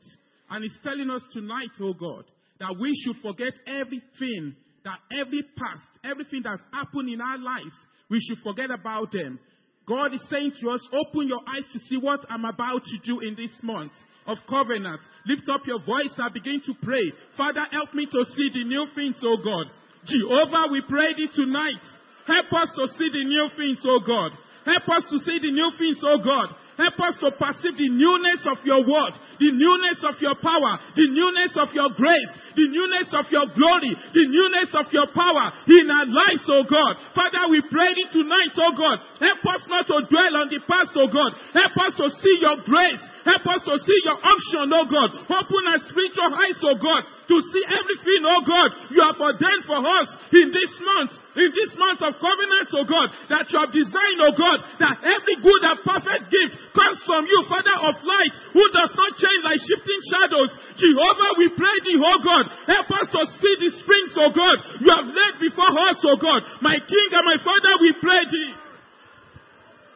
And 0.51 0.62
He's 0.62 0.78
telling 0.82 1.11
us 1.11 1.22
tonight, 1.32 1.70
oh 1.80 1.95
God, 1.95 2.24
that 2.61 2.76
we 2.78 2.95
should 3.05 3.16
forget 3.22 3.53
everything, 3.66 4.55
that 4.85 4.99
every 5.20 5.43
past, 5.57 5.89
everything 6.05 6.43
that's 6.45 6.62
happened 6.72 7.09
in 7.09 7.20
our 7.20 7.39
lives, 7.39 7.76
we 8.11 8.20
should 8.20 8.39
forget 8.43 8.70
about 8.70 9.12
them. 9.12 9.39
God 9.87 10.14
is 10.14 10.22
saying 10.30 10.53
to 10.61 10.70
us, 10.70 10.87
open 10.93 11.28
your 11.28 11.41
eyes 11.47 11.64
to 11.72 11.78
see 11.78 11.97
what 11.97 12.24
I'm 12.30 12.45
about 12.45 12.85
to 12.85 12.99
do 13.05 13.20
in 13.20 13.35
this 13.35 13.51
month 13.62 13.93
of 14.26 14.39
covenant. 14.49 15.01
Lift 15.26 15.49
up 15.53 15.66
your 15.66 15.80
voice 15.85 16.14
and 16.16 16.32
begin 16.32 16.62
to 16.64 16.74
pray. 16.82 17.12
Father, 17.37 17.64
help 17.70 17.93
me 17.93 18.07
to 18.07 18.24
see 18.35 18.49
the 18.53 18.64
new 18.64 18.87
things, 18.95 19.16
oh 19.22 19.37
God. 19.45 19.66
Jehovah, 20.07 20.72
we 20.72 20.82
pray 20.89 21.14
thee 21.14 21.28
tonight. 21.35 21.82
Help 22.26 22.53
us 22.53 22.72
to 22.76 22.89
see 22.97 23.11
the 23.12 23.24
new 23.24 23.49
things, 23.57 23.82
oh 23.87 24.01
God. 24.01 24.32
Help 24.64 24.89
us 24.89 25.05
to 25.11 25.18
see 25.18 25.39
the 25.39 25.53
new 25.53 25.70
things, 25.78 26.01
oh 26.03 26.18
God. 26.24 26.49
Help 26.77 26.99
us 26.99 27.14
to 27.22 27.31
perceive 27.39 27.79
the 27.79 27.91
newness 27.91 28.43
of 28.51 28.59
your 28.66 28.83
word, 28.83 29.14
the 29.39 29.51
newness 29.55 30.03
of 30.03 30.18
your 30.18 30.35
power, 30.35 30.79
the 30.99 31.07
newness 31.07 31.55
of 31.55 31.70
your 31.70 31.91
grace, 31.95 32.33
the 32.59 32.66
newness 32.66 33.09
of 33.14 33.31
your 33.31 33.47
glory, 33.55 33.95
the 34.11 34.27
newness 34.27 34.70
of 34.75 34.91
your 34.91 35.07
power 35.14 35.55
in 35.70 35.87
our 35.87 36.07
lives, 36.07 36.45
oh 36.51 36.66
God. 36.66 36.99
Father, 37.14 37.47
we 37.51 37.62
pray 37.70 37.95
it 37.95 38.11
tonight, 38.11 38.55
oh 38.59 38.75
God. 38.75 38.99
Help 39.22 39.43
us 39.55 39.62
not 39.70 39.87
to 39.87 40.03
dwell 40.11 40.35
on 40.43 40.51
the 40.51 40.59
past, 40.66 40.91
oh 40.99 41.07
God. 41.07 41.31
Help 41.55 41.75
us 41.79 41.95
to 41.95 42.07
see 42.18 42.37
your 42.43 42.59
grace. 42.66 43.03
Help 43.25 43.45
us 43.57 43.64
to 43.64 43.75
see 43.81 43.99
your 44.05 44.20
unction, 44.20 44.68
oh 44.68 44.85
God. 44.85 45.09
Open 45.33 45.62
our 45.72 45.81
spiritual 45.89 46.29
eyes, 46.37 46.61
oh 46.61 46.77
God, 46.77 47.03
to 47.33 47.37
see 47.41 47.64
everything, 47.72 48.20
oh 48.29 48.45
God, 48.45 48.68
you 48.93 49.01
have 49.01 49.16
ordained 49.16 49.64
for 49.64 49.81
us 49.81 50.09
in 50.29 50.53
this 50.53 50.72
month, 50.85 51.12
in 51.41 51.49
this 51.49 51.72
month 51.81 52.05
of 52.05 52.20
covenant, 52.20 52.68
oh 52.77 52.85
God, 52.85 53.09
that 53.33 53.49
you 53.49 53.57
have 53.57 53.72
designed, 53.72 54.20
oh 54.20 54.37
God, 54.37 54.59
that 54.77 55.01
every 55.09 55.41
good 55.41 55.62
and 55.64 55.81
perfect 55.81 56.29
gift 56.29 56.53
comes 56.77 57.01
from 57.09 57.25
you, 57.25 57.39
Father 57.49 57.77
of 57.89 57.97
light, 58.05 58.35
who 58.53 58.64
does 58.77 58.93
not 58.93 59.16
change 59.16 59.41
like 59.41 59.61
shifting 59.72 60.03
shadows. 60.12 60.53
Jehovah, 60.77 61.31
we 61.41 61.49
pray 61.57 61.77
thee, 61.81 61.97
oh 61.97 62.20
God, 62.20 62.45
help 62.68 62.89
us 62.93 63.09
to 63.09 63.22
see 63.41 63.55
the 63.57 63.70
springs, 63.72 64.12
oh 64.20 64.37
God, 64.37 64.57
you 64.85 64.89
have 64.93 65.09
laid 65.09 65.35
before 65.41 65.72
us, 65.89 65.97
oh 66.05 66.20
God. 66.20 66.45
My 66.61 66.77
King 66.77 67.09
and 67.16 67.25
my 67.25 67.41
Father, 67.41 67.72
we 67.81 67.97
pray 68.05 68.20
thee. 68.29 68.63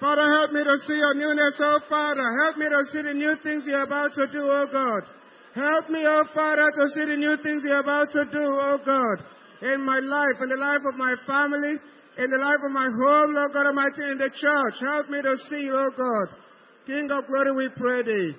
Father, 0.00 0.22
help 0.22 0.52
me 0.52 0.62
to 0.62 0.78
see 0.86 0.94
your 0.94 1.14
newness, 1.14 1.58
oh 1.58 1.80
Father. 1.88 2.22
Help 2.42 2.56
me 2.56 2.68
to 2.68 2.82
see 2.92 3.02
the 3.02 3.14
new 3.14 3.34
things 3.42 3.64
you're 3.66 3.82
about 3.82 4.14
to 4.14 4.26
do, 4.30 4.46
oh 4.46 4.66
God. 4.70 5.10
Help 5.54 5.90
me, 5.90 6.04
oh 6.06 6.24
Father, 6.34 6.70
to 6.70 6.88
see 6.94 7.04
the 7.04 7.16
new 7.16 7.36
things 7.42 7.62
you're 7.64 7.80
about 7.80 8.10
to 8.12 8.24
do, 8.30 8.44
oh 8.62 8.78
God. 8.84 9.26
In 9.60 9.84
my 9.84 9.98
life, 9.98 10.38
in 10.40 10.48
the 10.50 10.56
life 10.56 10.82
of 10.86 10.94
my 10.94 11.16
family, 11.26 11.74
in 12.16 12.30
the 12.30 12.38
life 12.38 12.62
of 12.64 12.70
my 12.70 12.86
home, 12.86 13.34
Lord 13.34 13.52
God 13.52 13.66
Almighty, 13.66 14.02
in 14.10 14.18
the 14.18 14.30
church. 14.30 14.74
Help 14.80 15.10
me 15.10 15.20
to 15.20 15.36
see, 15.50 15.68
oh 15.72 15.90
God. 15.90 16.36
King 16.86 17.10
of 17.10 17.26
glory, 17.26 17.52
we 17.52 17.68
pray 17.76 18.02
thee. 18.02 18.34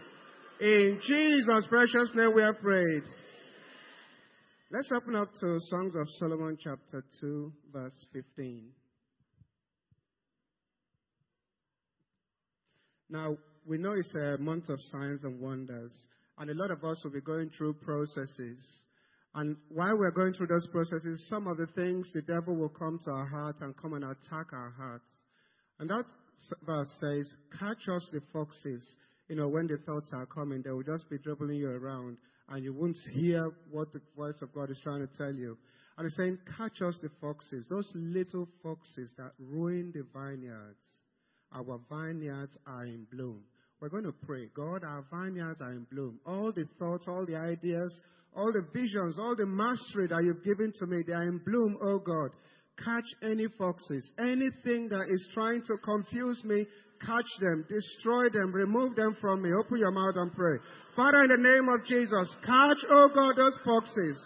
In 0.62 1.00
Jesus' 1.06 1.68
precious 1.68 2.12
name 2.16 2.34
we 2.36 2.42
have 2.42 2.60
prayed. 2.62 3.04
Let's 4.72 4.92
open 4.96 5.16
up 5.16 5.30
to 5.42 5.60
Songs 5.62 5.96
of 5.96 6.08
Solomon 6.20 6.58
chapter 6.62 7.04
2, 7.20 7.52
verse 7.74 8.06
15. 8.14 8.70
Now, 13.10 13.38
we 13.66 13.78
know 13.78 13.94
it's 13.94 14.14
a 14.14 14.38
month 14.38 14.70
of 14.70 14.80
signs 14.92 15.24
and 15.24 15.40
wonders, 15.40 15.92
and 16.38 16.50
a 16.50 16.54
lot 16.54 16.70
of 16.70 16.84
us 16.84 17.02
will 17.04 17.12
be 17.12 17.22
going 17.22 17.50
through 17.58 17.74
processes. 17.74 18.60
And 19.34 19.58
while 19.70 19.98
we're 19.98 20.12
going 20.12 20.34
through 20.34 20.48
those 20.48 20.68
processes, 20.68 21.26
some 21.28 21.48
of 21.48 21.58
the 21.58 21.68
things 21.76 22.12
the 22.14 22.22
devil 22.22 22.56
will 22.56 22.70
come 22.70 23.00
to 23.06 23.12
our 23.12 23.26
heart 23.26 23.58
and 23.62 23.76
come 23.78 23.94
and 23.94 24.04
attack 24.04 24.54
our 24.54 24.74
hearts. 24.78 25.06
And 25.80 25.90
that 25.90 26.06
verse 26.66 26.92
says, 27.00 27.34
Catch 27.60 27.88
us 27.92 28.08
the 28.12 28.22
foxes. 28.32 28.96
You 29.28 29.36
know, 29.36 29.48
when 29.48 29.68
the 29.68 29.78
thoughts 29.86 30.12
are 30.14 30.26
coming, 30.26 30.62
they 30.64 30.72
will 30.72 30.84
just 30.84 31.10
be 31.10 31.18
dribbling 31.18 31.58
you 31.58 31.70
around, 31.70 32.18
and 32.50 32.64
you 32.64 32.74
won't 32.74 32.98
hear 33.12 33.52
what 33.72 33.92
the 33.92 34.02
voice 34.16 34.40
of 34.42 34.54
God 34.54 34.70
is 34.70 34.80
trying 34.84 35.08
to 35.08 35.18
tell 35.18 35.34
you. 35.34 35.58
And 35.98 36.06
it's 36.06 36.18
saying, 36.18 36.38
Catch 36.58 36.82
us 36.82 37.00
the 37.02 37.10
foxes, 37.22 37.68
those 37.70 37.92
little 37.96 38.48
foxes 38.64 39.14
that 39.18 39.32
ruin 39.40 39.92
the 39.94 40.06
vineyards 40.14 40.99
our 41.54 41.80
vineyards 41.90 42.58
are 42.68 42.86
in 42.86 43.06
bloom. 43.12 43.44
We're 43.80 43.90
going 43.90 44.04
to 44.04 44.14
pray. 44.26 44.48
God, 44.54 44.84
our 44.84 45.06
vineyards 45.12 45.62
are 45.62 45.72
in 45.72 45.86
bloom. 45.92 46.20
All 46.26 46.52
the 46.52 46.66
thoughts, 46.78 47.06
all 47.08 47.26
the 47.26 47.36
ideas, 47.36 48.02
all 48.36 48.52
the 48.52 48.66
visions, 48.74 49.18
all 49.18 49.36
the 49.36 49.46
mastery 49.46 50.08
that 50.08 50.22
you've 50.24 50.44
given 50.44 50.72
to 50.80 50.86
me, 50.86 51.04
they 51.08 51.14
are 51.14 51.24
in 51.24 51.40
bloom, 51.46 51.78
oh 51.82 52.00
God. 52.00 52.32
Catch 52.84 53.08
any 53.24 53.48
foxes, 53.58 54.12
anything 54.20 54.88
that 54.90 55.06
is 55.10 55.28
trying 55.34 55.62
to 55.68 55.78
confuse 55.84 56.44
me, 56.46 56.66
catch 57.06 57.28
them, 57.40 57.66
destroy 57.68 58.30
them, 58.30 58.54
remove 58.54 58.96
them 58.96 59.16
from 59.20 59.42
me. 59.42 59.50
Open 59.60 59.80
your 59.80 59.92
mouth 59.92 60.16
and 60.16 60.34
pray. 60.34 60.58
Father, 60.96 61.24
in 61.24 61.30
the 61.30 61.50
name 61.50 61.68
of 61.68 61.86
Jesus, 61.86 62.36
catch, 62.46 62.78
oh 62.90 63.10
God, 63.14 63.36
those 63.36 63.58
foxes. 63.66 64.18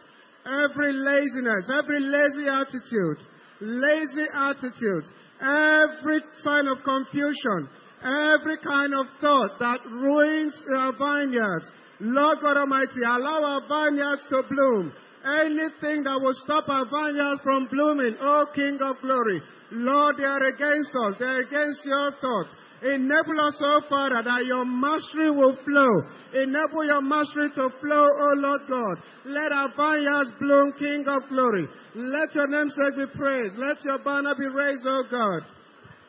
Every 0.45 0.91
laziness, 0.91 1.69
every 1.71 2.01
lazy 2.01 2.49
attitude, 2.49 3.17
lazy 3.61 4.26
attitude, 4.34 5.05
every 5.43 6.21
sign 6.39 6.67
of 6.67 6.83
confusion, 6.83 7.67
every 8.01 8.57
kind 8.63 8.93
of 8.93 9.05
thought 9.19 9.59
that 9.59 9.79
ruins 9.85 10.55
our 10.71 10.93
vineyards. 10.93 11.69
Lord 11.99 12.39
God 12.41 12.57
Almighty, 12.57 13.03
allow 13.03 13.43
our 13.43 13.61
vineyards 13.67 14.23
to 14.29 14.43
bloom. 14.49 14.93
Anything 15.23 16.03
that 16.03 16.19
will 16.19 16.35
stop 16.43 16.67
our 16.67 16.85
vineyards 16.85 17.41
from 17.43 17.67
blooming, 17.71 18.15
O 18.19 18.45
King 18.53 18.77
of 18.81 18.99
glory, 19.01 19.41
Lord, 19.71 20.17
they 20.17 20.25
are 20.25 20.43
against 20.47 20.91
us. 20.91 21.15
They 21.19 21.25
are 21.25 21.41
against 21.41 21.85
your 21.85 22.11
thoughts. 22.19 22.55
Enable 22.84 23.39
us, 23.39 23.55
O 23.61 23.81
Father, 23.88 24.21
that 24.23 24.45
your 24.45 24.65
mastery 24.65 25.31
will 25.31 25.55
flow. 25.63 25.91
Enable 26.36 26.84
your 26.84 27.01
mastery 27.01 27.49
to 27.55 27.69
flow, 27.79 28.05
O 28.11 28.34
Lord 28.36 28.61
God. 28.67 28.95
Let 29.23 29.51
our 29.53 29.71
vineyards 29.71 30.31
bloom, 30.39 30.73
King 30.77 31.05
of 31.07 31.29
glory. 31.29 31.65
Let 31.95 32.36
your 32.36 32.47
namesake 32.47 32.97
be 32.97 33.07
praised. 33.15 33.55
Let 33.57 33.84
your 33.86 33.99
banner 34.03 34.36
be 34.36 34.47
raised, 34.47 34.86
O 34.86 35.03
God. 35.09 35.47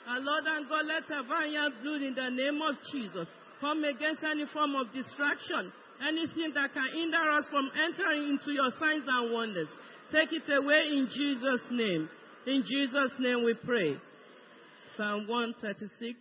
Our 0.08 0.20
Lord 0.20 0.44
and 0.46 0.68
God, 0.68 0.84
let 0.86 1.06
our 1.14 1.22
vineyard 1.22 1.72
bloom 1.80 2.02
in 2.02 2.14
the 2.14 2.28
name 2.28 2.60
of 2.60 2.74
Jesus. 2.90 3.28
Come 3.60 3.84
against 3.84 4.24
any 4.24 4.44
form 4.52 4.74
of 4.74 4.92
distraction, 4.92 5.72
anything 6.02 6.52
that 6.54 6.74
can 6.74 6.90
hinder 6.92 7.30
us 7.38 7.46
from 7.50 7.70
entering 7.72 8.30
into 8.30 8.50
your 8.50 8.70
signs 8.80 9.04
and 9.06 9.32
wonders. 9.32 9.68
Take 10.10 10.32
it 10.32 10.50
away 10.52 10.90
in 10.90 11.06
Jesus' 11.06 11.62
name. 11.70 12.08
In 12.46 12.62
Jesus' 12.66 13.12
name 13.20 13.44
we 13.44 13.54
pray. 13.54 13.96
Psalm 14.96 15.26
136, 15.26 16.18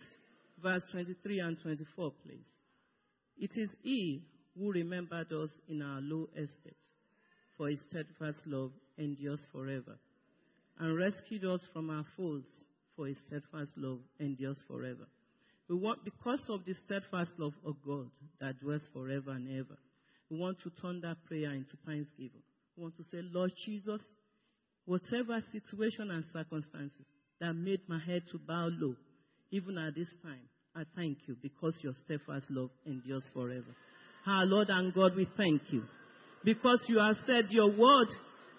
verse 0.64 0.82
23 0.92 1.40
and 1.40 1.60
24, 1.60 2.12
please. 2.24 2.46
It 3.36 3.50
is 3.54 3.68
He 3.82 4.22
who 4.58 4.72
remembered 4.72 5.30
us 5.30 5.50
in 5.68 5.82
our 5.82 6.00
low 6.00 6.28
estate, 6.34 6.82
for 7.56 7.68
His 7.68 7.80
steadfast 7.90 8.38
love 8.46 8.70
endures 8.96 9.46
forever, 9.52 9.98
and 10.78 10.96
rescued 10.96 11.44
us 11.44 11.60
from 11.72 11.90
our 11.90 12.04
foes, 12.16 12.44
for 12.96 13.06
His 13.06 13.18
steadfast 13.26 13.72
love 13.76 13.98
endures 14.18 14.58
forever. 14.66 15.06
We 15.68 15.76
want, 15.76 16.02
because 16.02 16.42
of 16.48 16.64
the 16.64 16.74
steadfast 16.86 17.32
love 17.36 17.54
of 17.66 17.76
God 17.86 18.08
that 18.40 18.58
dwells 18.60 18.88
forever 18.92 19.32
and 19.32 19.48
ever, 19.58 19.78
we 20.30 20.38
want 20.38 20.58
to 20.62 20.70
turn 20.80 21.02
that 21.02 21.24
prayer 21.26 21.52
into 21.52 21.76
thanksgiving. 21.86 22.42
We 22.76 22.84
want 22.84 22.96
to 22.96 23.04
say, 23.12 23.20
Lord 23.22 23.52
Jesus, 23.66 24.00
whatever 24.86 25.38
situation 25.52 26.10
and 26.10 26.24
circumstances 26.32 27.06
that 27.40 27.52
made 27.52 27.80
my 27.86 27.98
head 27.98 28.22
to 28.32 28.38
bow 28.38 28.70
low, 28.72 28.94
even 29.50 29.76
at 29.76 29.94
this 29.94 30.08
time, 30.22 30.48
I 30.76 30.82
thank 30.96 31.18
you 31.28 31.36
because 31.40 31.78
your 31.82 31.92
steadfast 32.04 32.50
love 32.50 32.70
endures 32.84 33.22
forever. 33.32 33.76
Our 34.26 34.44
Lord 34.44 34.70
and 34.70 34.92
God, 34.92 35.14
we 35.14 35.28
thank 35.36 35.62
you. 35.70 35.84
Because 36.44 36.82
you 36.88 36.98
have 36.98 37.14
said 37.26 37.44
your 37.50 37.70
word, 37.70 38.08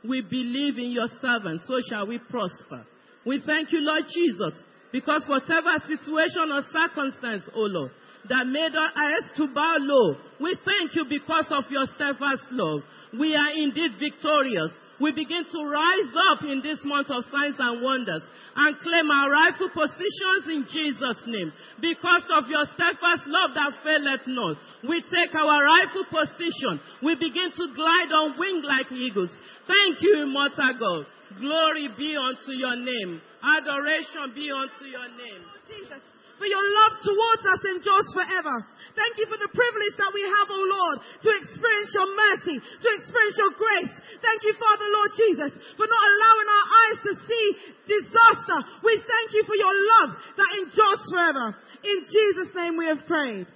we 0.07 0.21
believe 0.21 0.77
in 0.77 0.91
your 0.91 1.07
servants, 1.21 1.65
so 1.67 1.77
shall 1.89 2.07
we 2.07 2.19
prosper. 2.19 2.85
We 3.25 3.41
thank 3.45 3.73
you, 3.73 3.79
Lord 3.81 4.03
Jesus, 4.07 4.53
because 4.93 5.25
whatever 5.27 5.75
situation 5.85 6.51
or 6.53 6.61
circumstance, 6.71 7.43
oh 7.53 7.67
Lord, 7.67 7.91
that 8.29 8.47
made 8.47 8.71
our 8.73 8.91
eyes 8.95 9.35
to 9.35 9.47
bow 9.53 9.75
low, 9.79 10.15
we 10.39 10.57
thank 10.63 10.95
you 10.95 11.05
because 11.09 11.47
of 11.51 11.65
your 11.69 11.85
steadfast 11.95 12.43
love. 12.51 12.81
We 13.19 13.35
are 13.35 13.51
indeed 13.51 13.91
victorious. 13.99 14.71
We 14.99 15.11
begin 15.11 15.43
to 15.43 15.59
rise 15.67 16.11
up 16.31 16.43
in 16.43 16.63
this 16.63 16.79
month 16.83 17.11
of 17.11 17.27
signs 17.27 17.59
and 17.59 17.83
wonders 17.83 18.23
and 18.55 18.79
claim 18.79 19.11
our 19.11 19.29
rightful 19.29 19.69
positions 19.75 20.43
in 20.47 20.63
Jesus' 20.71 21.19
name. 21.27 21.51
Because 21.81 22.23
of 22.31 22.47
your 22.47 22.63
steadfast 22.63 23.27
love 23.27 23.51
that 23.59 23.75
faileth 23.83 24.23
not, 24.27 24.55
we 24.87 25.03
take 25.03 25.35
our 25.35 25.59
rightful 25.59 26.07
position. 26.07 26.79
We 27.03 27.15
begin 27.15 27.51
to 27.51 27.65
glide 27.75 28.11
on 28.15 28.39
wing 28.39 28.63
like 28.63 28.91
eagles. 28.91 29.31
Thank 29.67 29.99
you, 29.99 30.23
immortal 30.23 30.73
God. 30.79 31.05
Glory 31.43 31.89
be 31.97 32.15
unto 32.15 32.55
your 32.55 32.77
name. 32.79 33.19
Adoration 33.43 34.31
be 34.33 34.47
unto 34.47 34.85
your 34.87 35.09
name. 35.11 35.43
Jesus 35.67 36.14
for 36.37 36.47
your 36.47 36.61
love 36.61 36.93
towards 36.99 37.43
us 37.47 37.61
endures 37.63 38.09
forever. 38.11 38.55
Thank 38.95 39.19
you 39.19 39.25
for 39.31 39.39
the 39.39 39.51
privilege 39.51 39.95
that 39.95 40.11
we 40.11 40.23
have, 40.23 40.47
O 40.51 40.55
oh 40.55 40.67
Lord, 40.67 40.97
to 41.23 41.29
experience 41.43 41.91
your 41.95 42.09
mercy, 42.11 42.57
to 42.59 42.89
experience 42.99 43.37
your 43.39 43.53
grace. 43.55 43.93
Thank 44.19 44.39
you, 44.43 44.53
Father, 44.59 44.87
Lord 44.91 45.11
Jesus, 45.15 45.51
for 45.79 45.87
not 45.87 46.03
allowing 46.11 46.47
our 46.51 46.67
eyes 46.67 46.99
to 47.07 47.13
see 47.23 47.45
disaster. 47.87 48.57
We 48.83 48.99
thank 48.99 49.27
you 49.31 49.43
for 49.47 49.55
your 49.55 49.75
love 49.75 50.09
that 50.35 50.51
endures 50.59 51.03
forever. 51.07 51.55
In 51.83 51.97
Jesus' 52.07 52.51
name 52.55 52.75
we 52.75 52.87
have 52.91 53.07
prayed. 53.07 53.47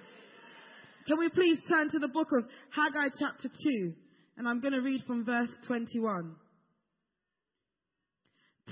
Can 1.08 1.20
we 1.20 1.30
please 1.30 1.60
turn 1.68 1.90
to 1.92 2.00
the 2.00 2.08
book 2.08 2.30
of 2.32 2.46
Haggai 2.72 3.10
chapter 3.18 3.50
2? 3.50 3.94
And 4.38 4.48
I'm 4.48 4.62
going 4.62 4.74
to 4.74 4.82
read 4.82 5.04
from 5.08 5.26
verse 5.26 5.50
21. 5.68 6.36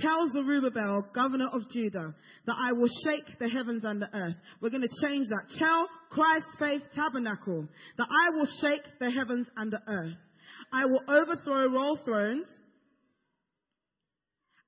Tell 0.02 0.30
Zerubbabel, 0.32 1.08
governor 1.14 1.48
of 1.52 1.70
Judah, 1.70 2.14
that 2.45 2.56
I 2.58 2.74
will 2.74 2.89
shake 3.04 3.39
the 3.39 3.50
heavens 3.50 3.84
and 3.84 4.02
the 4.02 4.10
earth. 4.14 4.36
We're 4.62 4.70
going 4.70 4.88
to 4.88 5.08
change 5.08 5.28
that. 5.30 5.58
Tell 5.58 5.88
Christ's 6.12 6.58
Faith 6.60 6.82
Tabernacle 6.93 7.68
that 7.98 8.08
I 8.10 8.30
will 8.36 8.48
shake 8.62 8.84
the 9.00 9.10
heavens 9.10 9.48
and 9.56 9.72
the 9.72 9.82
earth. 9.88 10.14
I 10.72 10.86
will 10.86 11.02
overthrow 11.08 11.68
royal 11.68 12.00
thrones 12.04 12.48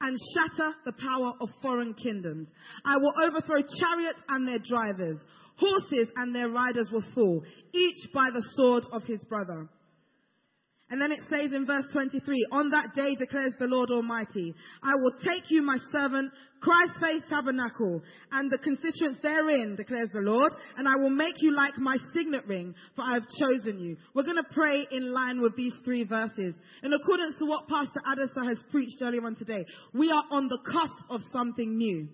and 0.02 0.18
shatter 0.34 0.74
the 0.86 0.94
power 0.94 1.34
of 1.42 1.50
foreign 1.62 1.94
kingdoms. 1.94 2.48
I 2.86 2.98
will 2.98 3.14
overthrow 3.22 3.62
chariots 3.62 4.20
and 4.30 4.48
their 4.48 4.60
drivers. 4.60 5.20
Horses 5.58 6.08
and 6.16 6.34
their 6.34 6.50
riders 6.50 6.90
will 6.92 7.04
fall, 7.14 7.44
each 7.74 8.14
by 8.14 8.30
the 8.34 8.44
sword 8.54 8.86
of 8.94 9.04
his 9.04 9.22
brother. 9.26 9.68
And 10.92 11.00
then 11.00 11.12
it 11.12 11.20
says 11.30 11.54
in 11.54 11.68
verse 11.68 11.86
23, 11.94 12.48
On 12.52 12.72
that 12.72 12.96
day 12.96 13.14
declares 13.16 13.54
the 13.60 13.68
Lord 13.68 13.92
Almighty, 13.92 14.56
I 14.82 14.96
will 14.96 15.14
take 15.24 15.52
you, 15.52 15.62
my 15.62 15.78
servant, 15.92 16.32
Christ's 16.62 17.00
Faith 17.00 17.24
Tabernacle, 17.30 18.02
and 18.32 18.52
the 18.52 18.58
constituents 18.58 19.20
therein, 19.22 19.76
declares 19.76 20.10
the 20.12 20.22
Lord, 20.22 20.52
and 20.78 20.88
I 20.88 20.96
will 20.96 21.12
make 21.12 21.36
you 21.42 21.52
like 21.52 21.78
my 21.78 21.98
signet 22.14 22.46
ring, 22.48 22.74
for 22.96 23.04
I 23.04 23.14
have 23.14 23.28
chosen 23.40 23.80
you. 23.80 23.98
We're 24.16 24.24
going 24.24 24.44
to 24.44 24.54
pray 24.54 24.88
in 24.92 25.14
line 25.14 25.42
with 25.42 25.56
these 25.56 25.76
three 25.86 26.04
verses. 26.04 26.56
In 26.84 26.92
accordance 26.92 27.36
to 27.38 27.46
what 27.46 27.68
Pastor 27.68 28.02
Adisa 28.06 28.48
has 28.48 28.58
preached 28.72 28.98
earlier 29.02 29.26
on 29.26 29.36
today, 29.36 29.66
we 29.94 30.12
are 30.12 30.24
on 30.32 30.48
the 30.48 30.60
cusp 30.66 31.06
of 31.12 31.22
something 31.32 31.78
new. 31.78 32.08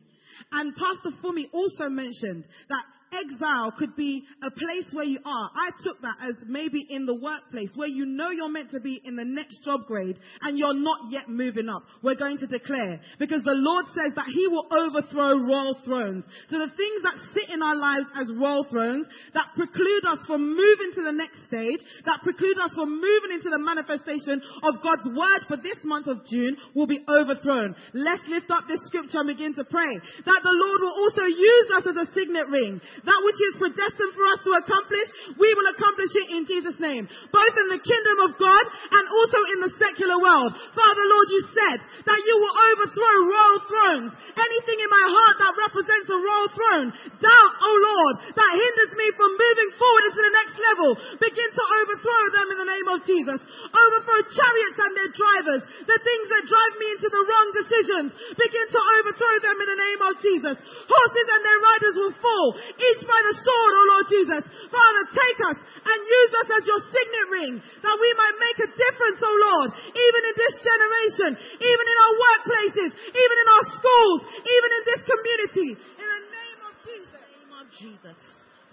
And 0.52 0.76
Pastor 0.76 1.18
Fumi 1.24 1.46
also 1.54 1.90
mentioned 1.90 2.46
that 2.70 2.84
exile 3.16 3.72
could 3.78 3.96
be 3.96 4.24
a 4.44 4.52
place 4.52 4.92
where 4.94 5.06
you 5.06 5.20
are. 5.26 5.50
I 5.56 5.70
took 5.84 6.02
that 6.02 6.16
as 6.22 6.36
maybe 6.48 6.86
in 6.90 7.06
the 7.06 7.16
workplace 7.16 7.72
where 7.76 7.88
you 7.88 8.06
know 8.06 8.30
you're 8.30 8.50
meant 8.50 8.72
to 8.72 8.80
be 8.80 9.02
in 9.04 9.16
the 9.16 9.26
next 9.26 9.64
job 9.64 9.86
grade 9.86 10.20
and 10.42 10.58
you're 10.58 10.74
not 10.74 11.00
yet 11.10 11.30
moving 11.30 11.70
up. 11.70 11.84
We're 12.02 12.16
going 12.16 12.38
to 12.40 12.48
declare 12.48 13.00
because 13.20 13.44
the 13.44 13.56
Lord 13.56 13.86
says 13.96 14.14
that 14.16 14.28
He 14.28 14.48
will 14.48 14.68
overthrow 14.72 15.40
royal 15.40 15.78
thrones. 15.86 16.24
So 16.50 16.60
the 16.60 16.74
things 16.76 17.02
that 17.04 17.16
sit 17.34 17.50
in 17.50 17.62
our 17.62 17.76
lives 17.76 18.08
as 18.16 18.32
royal 18.36 18.66
thrones 18.70 19.08
that 19.34 19.48
preclude 19.56 20.06
us 20.06 20.20
from 20.28 20.42
moving 20.56 20.92
to 20.96 21.04
the 21.04 21.16
next 21.16 21.40
stage, 21.48 21.80
that 22.06 22.22
preclude 22.24 22.58
us 22.60 22.74
from 22.76 23.02
moving 23.02 23.32
into 23.34 23.50
the 23.50 23.60
manifestation 23.60 24.42
of 24.64 24.82
God's 24.84 25.08
word 25.16 25.42
for 25.48 25.58
this 25.58 25.80
month 25.84 26.08
of 26.08 26.26
June 26.30 26.58
will 26.74 26.88
be 26.88 27.04
overthrown. 27.08 27.76
Let's 27.94 28.24
lift 28.28 28.52
up 28.52 28.68
this 28.68 28.84
scripture 28.88 29.20
and 29.20 29.28
begin 29.28 29.54
to 29.56 29.64
pray 29.66 29.96
that 30.26 30.42
the 30.44 30.56
Lord 30.56 30.82
will 30.82 30.98
also 31.00 31.24
use 31.24 31.68
us 31.78 31.86
as 31.88 32.08
a 32.08 32.12
signet 32.14 32.48
ring 32.50 32.82
that 33.06 33.22
which 33.22 33.40
is 33.40 33.62
predestined 33.62 34.14
for 34.18 34.26
us 34.34 34.42
to 34.44 34.52
accomplish, 34.58 35.08
we 35.38 35.50
will 35.54 35.70
accomplish 35.72 36.14
it 36.14 36.28
in 36.34 36.44
Jesus' 36.50 36.78
name. 36.82 37.06
Both 37.06 37.56
in 37.56 37.68
the 37.70 37.82
kingdom 37.82 38.18
of 38.26 38.38
God 38.42 38.66
and 38.66 39.06
also 39.10 39.40
in 39.56 39.60
the 39.66 39.74
secular 39.78 40.18
world. 40.18 40.58
Father, 40.74 41.06
Lord, 41.06 41.28
you 41.30 41.42
said 41.54 41.80
that 42.06 42.22
you 42.26 42.36
will 42.42 42.56
overthrow 42.74 43.16
royal 43.30 43.60
thrones. 43.70 44.12
Anything 44.36 44.80
in 44.82 44.90
my 44.90 45.06
heart 45.06 45.36
that 45.42 45.54
represents 45.56 46.10
a 46.10 46.20
royal 46.20 46.50
throne, 46.52 46.88
doubt, 47.22 47.54
oh 47.62 47.78
Lord, 47.78 48.16
that 48.34 48.52
hinders 48.58 48.94
me 48.98 49.08
from 49.16 49.32
moving 49.38 49.72
forward 49.78 50.04
into 50.10 50.22
the 50.26 50.36
next 50.36 50.56
level, 50.58 50.90
begin 51.22 51.50
to 51.54 51.64
overthrow 51.82 52.24
them 52.34 52.48
in 52.52 52.58
the 52.62 52.72
name 52.74 52.88
of 52.90 53.00
Jesus. 53.06 53.40
Overthrow 53.70 54.22
chariots 54.34 54.80
and 54.82 54.94
their 54.98 55.12
drivers, 55.14 55.62
the 55.86 56.00
things 56.02 56.28
that 56.34 56.50
drive 56.50 56.74
me 56.82 56.88
into 56.98 57.10
the 57.10 57.24
wrong 57.26 57.48
decisions, 57.54 58.10
begin 58.36 58.68
to 58.74 58.82
overthrow 59.00 59.36
them 59.46 59.58
in 59.62 59.68
the 59.70 59.82
name 59.82 60.02
of 60.10 60.14
Jesus. 60.20 60.56
Horses 60.58 61.28
and 61.30 61.42
their 61.46 61.62
riders 61.62 61.96
will 61.96 62.16
fall 62.20 62.48
each 62.92 63.04
by 63.08 63.20
the 63.26 63.36
sword, 63.42 63.74
oh 63.76 63.88
Lord 63.96 64.06
Jesus. 64.08 64.44
Father, 64.70 65.04
take 65.10 65.40
us 65.54 65.60
and 65.64 66.00
use 66.06 66.32
us 66.44 66.48
as 66.60 66.64
your 66.66 66.82
signet 66.86 67.28
ring 67.32 67.54
that 67.58 67.98
we 67.98 68.10
might 68.18 68.38
make 68.42 68.60
a 68.66 68.70
difference, 68.70 69.20
oh 69.22 69.38
Lord, 69.38 69.70
even 69.94 70.22
in 70.26 70.36
this 70.38 70.56
generation, 70.62 71.32
even 71.58 71.86
in 71.86 71.98
our 72.02 72.16
workplaces, 72.16 72.92
even 72.94 73.38
in 73.42 73.48
our 73.50 73.66
schools, 73.78 74.20
even 74.44 74.70
in 74.74 74.84
this 74.86 75.02
community. 75.06 75.70
In 75.78 76.08
the 76.10 76.24
name 76.30 76.62
of 76.66 76.74
Jesus. 76.86 77.06
In 77.06 77.14
the 77.14 77.26
name 77.26 77.54
of 77.58 77.66
Jesus. 77.74 78.18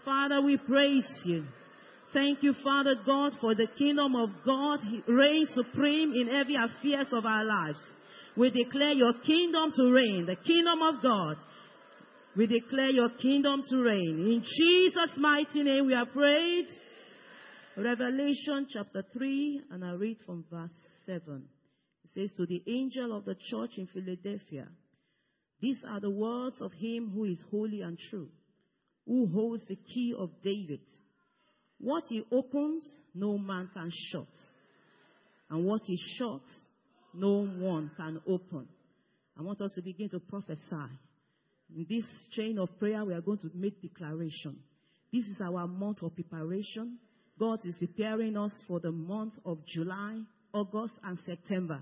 Father, 0.04 0.42
we 0.42 0.56
praise 0.56 1.08
you. 1.24 1.44
Thank 2.12 2.42
you, 2.42 2.52
Father 2.62 2.94
God, 3.06 3.32
for 3.40 3.54
the 3.54 3.66
kingdom 3.78 4.14
of 4.16 4.30
God 4.44 4.80
reigns 5.08 5.48
supreme 5.54 6.12
in 6.12 6.28
every 6.28 6.56
affairs 6.56 7.08
of 7.12 7.24
our 7.24 7.44
lives. 7.44 7.80
We 8.36 8.50
declare 8.50 8.92
your 8.92 9.14
kingdom 9.24 9.72
to 9.76 9.92
reign, 9.92 10.26
the 10.26 10.36
kingdom 10.36 10.82
of 10.82 11.02
God 11.02 11.36
We 12.34 12.46
declare 12.46 12.90
your 12.90 13.10
kingdom 13.10 13.62
to 13.68 13.76
reign. 13.76 14.26
In 14.26 14.42
Jesus' 14.42 15.18
mighty 15.18 15.62
name 15.62 15.86
we 15.86 15.94
are 15.94 16.06
prayed. 16.06 16.66
Revelation 17.76 18.66
chapter 18.70 19.04
3, 19.12 19.62
and 19.70 19.84
I 19.84 19.92
read 19.92 20.16
from 20.24 20.44
verse 20.50 20.70
7. 21.04 21.44
It 22.04 22.10
says, 22.14 22.36
To 22.36 22.46
the 22.46 22.62
angel 22.66 23.14
of 23.14 23.26
the 23.26 23.34
church 23.34 23.72
in 23.76 23.86
Philadelphia, 23.86 24.68
these 25.60 25.78
are 25.86 26.00
the 26.00 26.10
words 26.10 26.56
of 26.62 26.72
him 26.72 27.12
who 27.14 27.24
is 27.24 27.42
holy 27.50 27.82
and 27.82 27.98
true, 28.10 28.28
who 29.06 29.26
holds 29.26 29.64
the 29.68 29.76
key 29.76 30.14
of 30.18 30.30
David. 30.42 30.80
What 31.78 32.04
he 32.08 32.22
opens, 32.32 32.82
no 33.14 33.36
man 33.36 33.68
can 33.74 33.90
shut. 34.10 34.26
And 35.50 35.66
what 35.66 35.82
he 35.84 35.98
shuts, 36.18 36.50
no 37.12 37.44
one 37.44 37.90
can 37.96 38.22
open. 38.26 38.68
I 39.38 39.42
want 39.42 39.60
us 39.60 39.72
to 39.74 39.82
begin 39.82 40.08
to 40.10 40.20
prophesy. 40.20 40.92
In 41.74 41.86
this 41.88 42.04
chain 42.32 42.58
of 42.58 42.68
prayer, 42.78 43.04
we 43.04 43.14
are 43.14 43.20
going 43.20 43.38
to 43.38 43.50
make 43.54 43.80
declaration. 43.80 44.58
This 45.12 45.24
is 45.24 45.40
our 45.40 45.66
month 45.66 46.02
of 46.02 46.14
preparation. 46.14 46.98
God 47.38 47.60
is 47.64 47.74
preparing 47.78 48.36
us 48.36 48.52
for 48.68 48.78
the 48.80 48.92
month 48.92 49.34
of 49.44 49.58
July, 49.66 50.20
August, 50.52 50.94
and 51.02 51.18
September. 51.24 51.80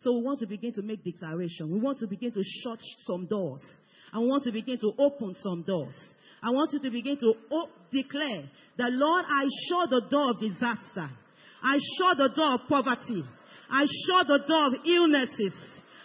So 0.00 0.12
we 0.16 0.22
want 0.22 0.40
to 0.40 0.46
begin 0.46 0.72
to 0.74 0.82
make 0.82 1.04
declaration. 1.04 1.70
We 1.70 1.80
want 1.80 1.98
to 1.98 2.06
begin 2.06 2.32
to 2.32 2.42
shut 2.62 2.80
some 3.06 3.26
doors. 3.26 3.62
And 4.12 4.22
we 4.22 4.28
want 4.28 4.44
to 4.44 4.52
begin 4.52 4.78
to 4.78 4.92
open 4.98 5.34
some 5.36 5.62
doors. 5.62 5.94
I 6.42 6.50
want 6.50 6.72
you 6.72 6.80
to 6.80 6.90
begin 6.90 7.18
to 7.18 7.34
op- 7.50 7.90
declare 7.92 8.48
that, 8.78 8.90
Lord, 8.92 9.24
I 9.28 9.44
shut 9.68 9.90
the 9.90 10.02
door 10.08 10.30
of 10.30 10.40
disaster. 10.40 11.10
I 11.62 11.78
shut 11.98 12.16
the 12.16 12.28
door 12.34 12.54
of 12.54 12.60
poverty. 12.68 13.24
I 13.70 13.86
shut 14.06 14.26
the 14.26 14.38
door 14.46 14.66
of 14.66 14.72
illnesses. 14.86 15.54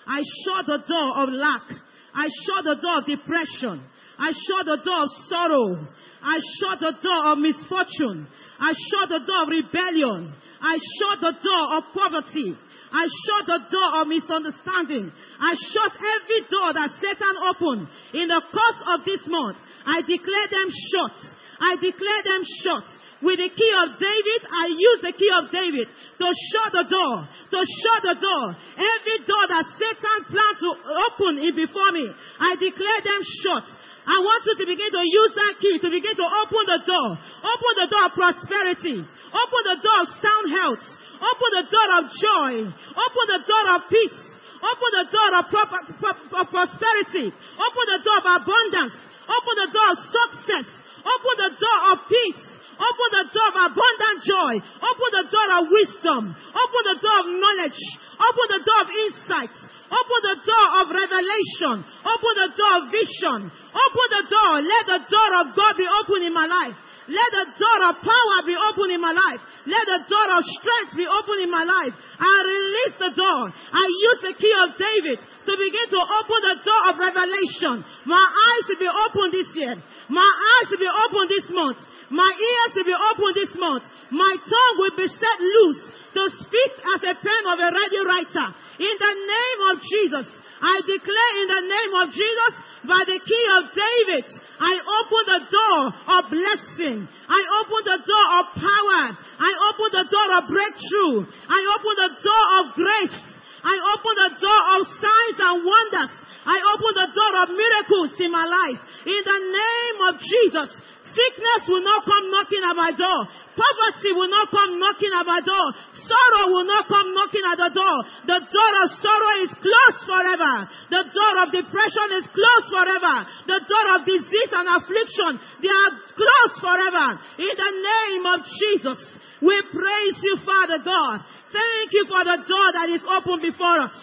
I 0.08 0.22
shut 0.44 0.66
the 0.66 0.78
door 0.88 1.24
of 1.24 1.30
lack. 1.30 1.80
I 2.14 2.30
shut 2.46 2.64
the 2.64 2.76
door 2.76 3.00
of 3.00 3.06
depression. 3.06 3.84
I 4.18 4.32
shut 4.32 4.66
the 4.66 4.78
door 4.84 5.04
of 5.04 5.10
sorrow. 5.28 5.88
I 6.22 6.40
shut 6.60 6.80
the 6.80 6.94
door 7.02 7.32
of 7.34 7.38
misfortune. 7.40 8.28
I 8.60 8.72
shut 8.72 9.10
the 9.10 9.26
door 9.26 9.44
of 9.44 9.50
rebellion. 9.50 10.34
I 10.62 10.78
shut 10.78 11.20
the 11.20 11.34
door 11.36 11.64
of 11.78 11.84
poverty. 11.94 12.56
I 12.94 13.10
shut 13.10 13.44
the 13.48 13.60
door 13.68 14.02
of 14.02 14.08
misunderstanding. 14.08 15.12
I 15.42 15.54
shut 15.58 15.92
every 15.98 16.42
door 16.48 16.70
that 16.78 16.94
Satan 17.02 17.36
opened 17.42 17.90
in 18.14 18.28
the 18.30 18.42
course 18.54 18.80
of 18.94 19.04
this 19.04 19.22
month. 19.28 19.58
I 19.86 20.02
declare 20.06 20.48
them 20.48 20.70
shut. 20.70 21.18
I 21.60 21.76
declare 21.82 22.22
them 22.24 22.42
shut. 22.62 22.86
With 23.24 23.40
the 23.40 23.48
key 23.56 23.72
of 23.88 23.96
David, 23.96 24.42
I 24.52 24.66
use 24.68 25.00
the 25.00 25.16
key 25.16 25.32
of 25.32 25.48
David 25.48 25.88
to 25.88 26.28
shut 26.28 26.76
the 26.76 26.84
door, 26.92 27.16
to 27.24 27.60
shut 27.64 28.00
the 28.04 28.20
door. 28.20 28.46
Every 28.76 29.18
door 29.24 29.46
that 29.48 29.66
Satan 29.80 30.20
planned 30.28 30.60
to 30.60 30.70
open 30.92 31.40
in 31.40 31.56
before 31.56 31.92
me, 31.96 32.04
I 32.12 32.60
declare 32.60 33.00
them 33.00 33.22
shut. 33.24 33.64
I 34.04 34.20
want 34.20 34.44
you 34.44 34.56
to 34.60 34.66
begin 34.68 34.92
to 34.92 35.04
use 35.08 35.32
that 35.40 35.56
key 35.64 35.76
to 35.80 35.88
begin 35.88 36.12
to 36.20 36.28
open 36.28 36.64
the 36.68 36.80
door. 36.84 37.10
Open 37.16 37.72
the 37.80 37.88
door 37.88 38.04
of 38.12 38.14
prosperity. 38.20 39.00
Open 39.00 39.62
the 39.72 39.80
door 39.80 40.00
of 40.04 40.08
sound 40.20 40.46
health. 40.52 40.84
Open 41.24 41.50
the 41.64 41.66
door 41.72 41.90
of 41.96 42.04
joy. 42.12 42.52
Open 42.68 43.26
the 43.32 43.42
door 43.48 43.66
of 43.72 43.82
peace. 43.88 44.20
Open 44.60 44.90
the 45.00 45.08
door 45.08 45.30
of, 45.40 45.46
of 45.48 46.46
prosperity. 46.52 47.32
Open 47.32 47.86
the 47.96 48.00
door 48.04 48.20
of 48.20 48.28
abundance. 48.44 49.00
Open 49.32 49.56
the 49.64 49.70
door 49.72 49.88
of 49.96 50.00
success. 50.12 50.68
Open 51.08 51.36
the 51.40 51.52
door 51.56 51.80
of 51.96 51.98
peace. 52.12 52.44
Open 52.84 53.10
the 53.16 53.26
door 53.32 53.48
of 53.48 53.58
abundant 53.72 54.18
joy. 54.28 54.54
Open 54.60 55.10
the 55.16 55.26
door 55.32 55.50
of 55.56 55.64
wisdom. 55.72 56.22
Open 56.36 56.82
the 56.92 56.98
door 57.00 57.18
of 57.24 57.28
knowledge. 57.32 57.82
Open 58.20 58.46
the 58.52 58.62
door 58.68 58.82
of 58.84 58.90
insight. 59.08 59.56
Open 59.88 60.20
the 60.26 60.38
door 60.44 60.68
of 60.82 60.86
revelation. 60.92 61.76
Open 62.04 62.34
the 62.44 62.52
door 62.58 62.74
of 62.82 62.84
vision. 62.92 63.40
Open 63.48 64.08
the 64.20 64.24
door. 64.28 64.54
Let 64.60 64.84
the 64.90 65.02
door 65.08 65.32
of 65.44 65.46
God 65.56 65.74
be 65.80 65.88
open 65.88 66.28
in 66.28 66.34
my 66.34 66.50
life. 66.50 66.76
Let 67.04 67.30
the 67.36 67.48
door 67.60 67.80
of 67.92 68.00
power 68.00 68.38
be 68.48 68.56
open 68.56 68.96
in 68.96 69.02
my 69.04 69.12
life. 69.12 69.42
Let 69.68 69.84
the 69.88 70.02
door 70.08 70.28
of 70.40 70.44
strength 70.56 70.96
be 70.96 71.04
open 71.04 71.38
in 71.44 71.52
my 71.52 71.68
life. 71.68 71.94
I 72.16 72.36
release 72.48 72.96
the 72.96 73.12
door. 73.12 73.44
I 73.52 73.84
use 73.84 74.20
the 74.24 74.36
key 74.40 74.56
of 74.64 74.76
David 74.80 75.20
to 75.20 75.52
begin 75.52 75.88
to 75.92 76.00
open 76.00 76.40
the 76.48 76.58
door 76.64 76.82
of 76.92 76.94
revelation. 77.04 77.84
My 78.08 78.24
eyes 78.24 78.64
will 78.72 78.82
be 78.82 78.92
open 78.92 79.26
this 79.36 79.52
year. 79.52 79.76
My 80.08 80.24
eyes 80.24 80.68
will 80.72 80.80
be 80.80 80.88
open 80.88 81.24
this 81.28 81.48
month. 81.52 81.80
My 82.14 82.30
ears 82.30 82.72
will 82.78 82.86
be 82.86 82.94
open 82.94 83.30
this 83.34 83.54
month. 83.58 83.90
My 84.14 84.34
tongue 84.38 84.76
will 84.78 84.96
be 85.02 85.10
set 85.10 85.38
loose 85.42 85.82
to 86.14 86.24
speak 86.46 86.72
as 86.94 87.02
a 87.10 87.16
pen 87.18 87.44
of 87.50 87.58
a 87.58 87.70
ready 87.74 88.02
writer. 88.06 88.48
In 88.78 88.96
the 89.02 89.16
name 89.18 89.60
of 89.74 89.76
Jesus, 89.82 90.28
I 90.62 90.76
declare 90.86 91.34
in 91.42 91.48
the 91.50 91.64
name 91.66 91.94
of 92.06 92.08
Jesus, 92.14 92.54
by 92.86 93.02
the 93.10 93.18
key 93.18 93.46
of 93.58 93.64
David, 93.74 94.30
I 94.62 94.74
open 94.78 95.24
the 95.26 95.42
door 95.50 95.80
of 95.90 96.22
blessing. 96.30 96.98
I 97.10 97.42
open 97.66 97.82
the 97.82 98.00
door 98.06 98.28
of 98.38 98.44
power. 98.62 99.04
I 99.42 99.52
open 99.74 99.90
the 99.98 100.06
door 100.06 100.30
of 100.38 100.44
breakthrough. 100.54 101.18
I 101.50 101.60
open 101.66 101.94
the 101.98 102.12
door 102.22 102.46
of 102.62 102.64
grace. 102.78 103.20
I 103.66 103.76
open 103.90 104.14
the 104.22 104.32
door 104.38 104.62
of 104.78 104.80
signs 105.02 105.38
and 105.42 105.66
wonders. 105.66 106.14
I 106.46 106.58
open 106.78 106.92
the 106.94 107.10
door 107.10 107.34
of 107.42 107.48
miracles 107.56 108.12
in 108.20 108.30
my 108.30 108.46
life. 108.46 108.80
In 109.08 109.22
the 109.24 109.40
name 109.50 109.98
of 110.12 110.14
Jesus, 110.20 110.70
sickness 111.14 111.62
will 111.70 111.86
not 111.86 112.02
come 112.04 112.26
knocking 112.34 112.64
at 112.66 112.76
my 112.76 112.92
door. 112.98 113.22
Poverty 113.54 114.12
will 114.18 114.30
not 114.34 114.50
come 114.50 114.82
knocking 114.82 115.14
at 115.14 115.26
my 115.30 115.42
door. 115.46 115.68
Sorrow 115.94 116.46
will 116.50 116.66
not 116.66 116.90
come 116.90 117.14
knocking 117.14 117.46
at 117.46 117.58
the 117.62 117.72
door. 117.72 117.98
The 118.26 118.40
door 118.50 118.74
of 118.82 118.88
sorrow 118.98 119.34
is 119.46 119.54
closed 119.62 120.02
forever. 120.10 120.54
The 120.90 121.04
door 121.14 121.34
of 121.46 121.48
depression 121.54 122.08
is 122.18 122.26
closed 122.34 122.68
forever. 122.74 123.16
The 123.46 123.62
door 123.62 123.86
of 123.94 124.00
disease 124.10 124.52
and 124.58 124.68
affliction, 124.74 125.32
they 125.62 125.70
are 125.70 125.94
closed 126.18 126.58
forever. 126.58 127.08
In 127.38 127.54
the 127.54 127.74
name 127.78 128.24
of 128.26 128.40
Jesus, 128.44 129.00
we 129.46 129.56
praise 129.70 130.18
you, 130.18 130.36
Father 130.42 130.82
God. 130.82 131.22
Thank 131.54 131.94
you 131.94 132.10
for 132.10 132.26
the 132.26 132.42
door 132.42 132.68
that 132.74 132.90
is 132.90 133.06
open 133.06 133.38
before 133.46 133.86
us. 133.86 133.98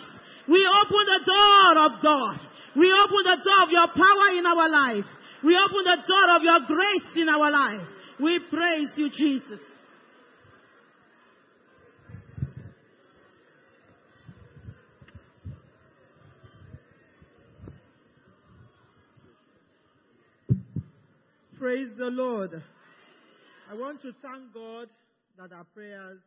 We 0.47 0.63
open 0.63 1.05
the 1.11 1.23
door 1.27 1.73
of 1.91 1.93
God. 2.03 2.39
We 2.79 2.87
open 2.87 3.23
the 3.27 3.39
door 3.43 3.61
of 3.67 3.71
your 3.75 3.89
power 3.91 4.29
in 4.39 4.47
our 4.47 4.69
life. 4.71 5.11
We 5.43 5.57
open 5.57 5.84
the 5.84 5.97
door 6.07 6.36
of 6.36 6.43
your 6.43 6.61
grace 6.66 7.16
in 7.16 7.28
our 7.28 7.51
life. 7.51 7.86
We 8.20 8.38
praise 8.51 8.91
you, 8.97 9.09
Jesus. 9.09 9.61
Praise 21.59 21.88
the 21.97 22.07
Lord. 22.07 22.62
I 23.70 23.74
want 23.74 24.03
to 24.03 24.12
thank 24.22 24.53
God 24.53 24.88
that 25.38 25.53
our 25.55 25.64
prayers 25.72 26.20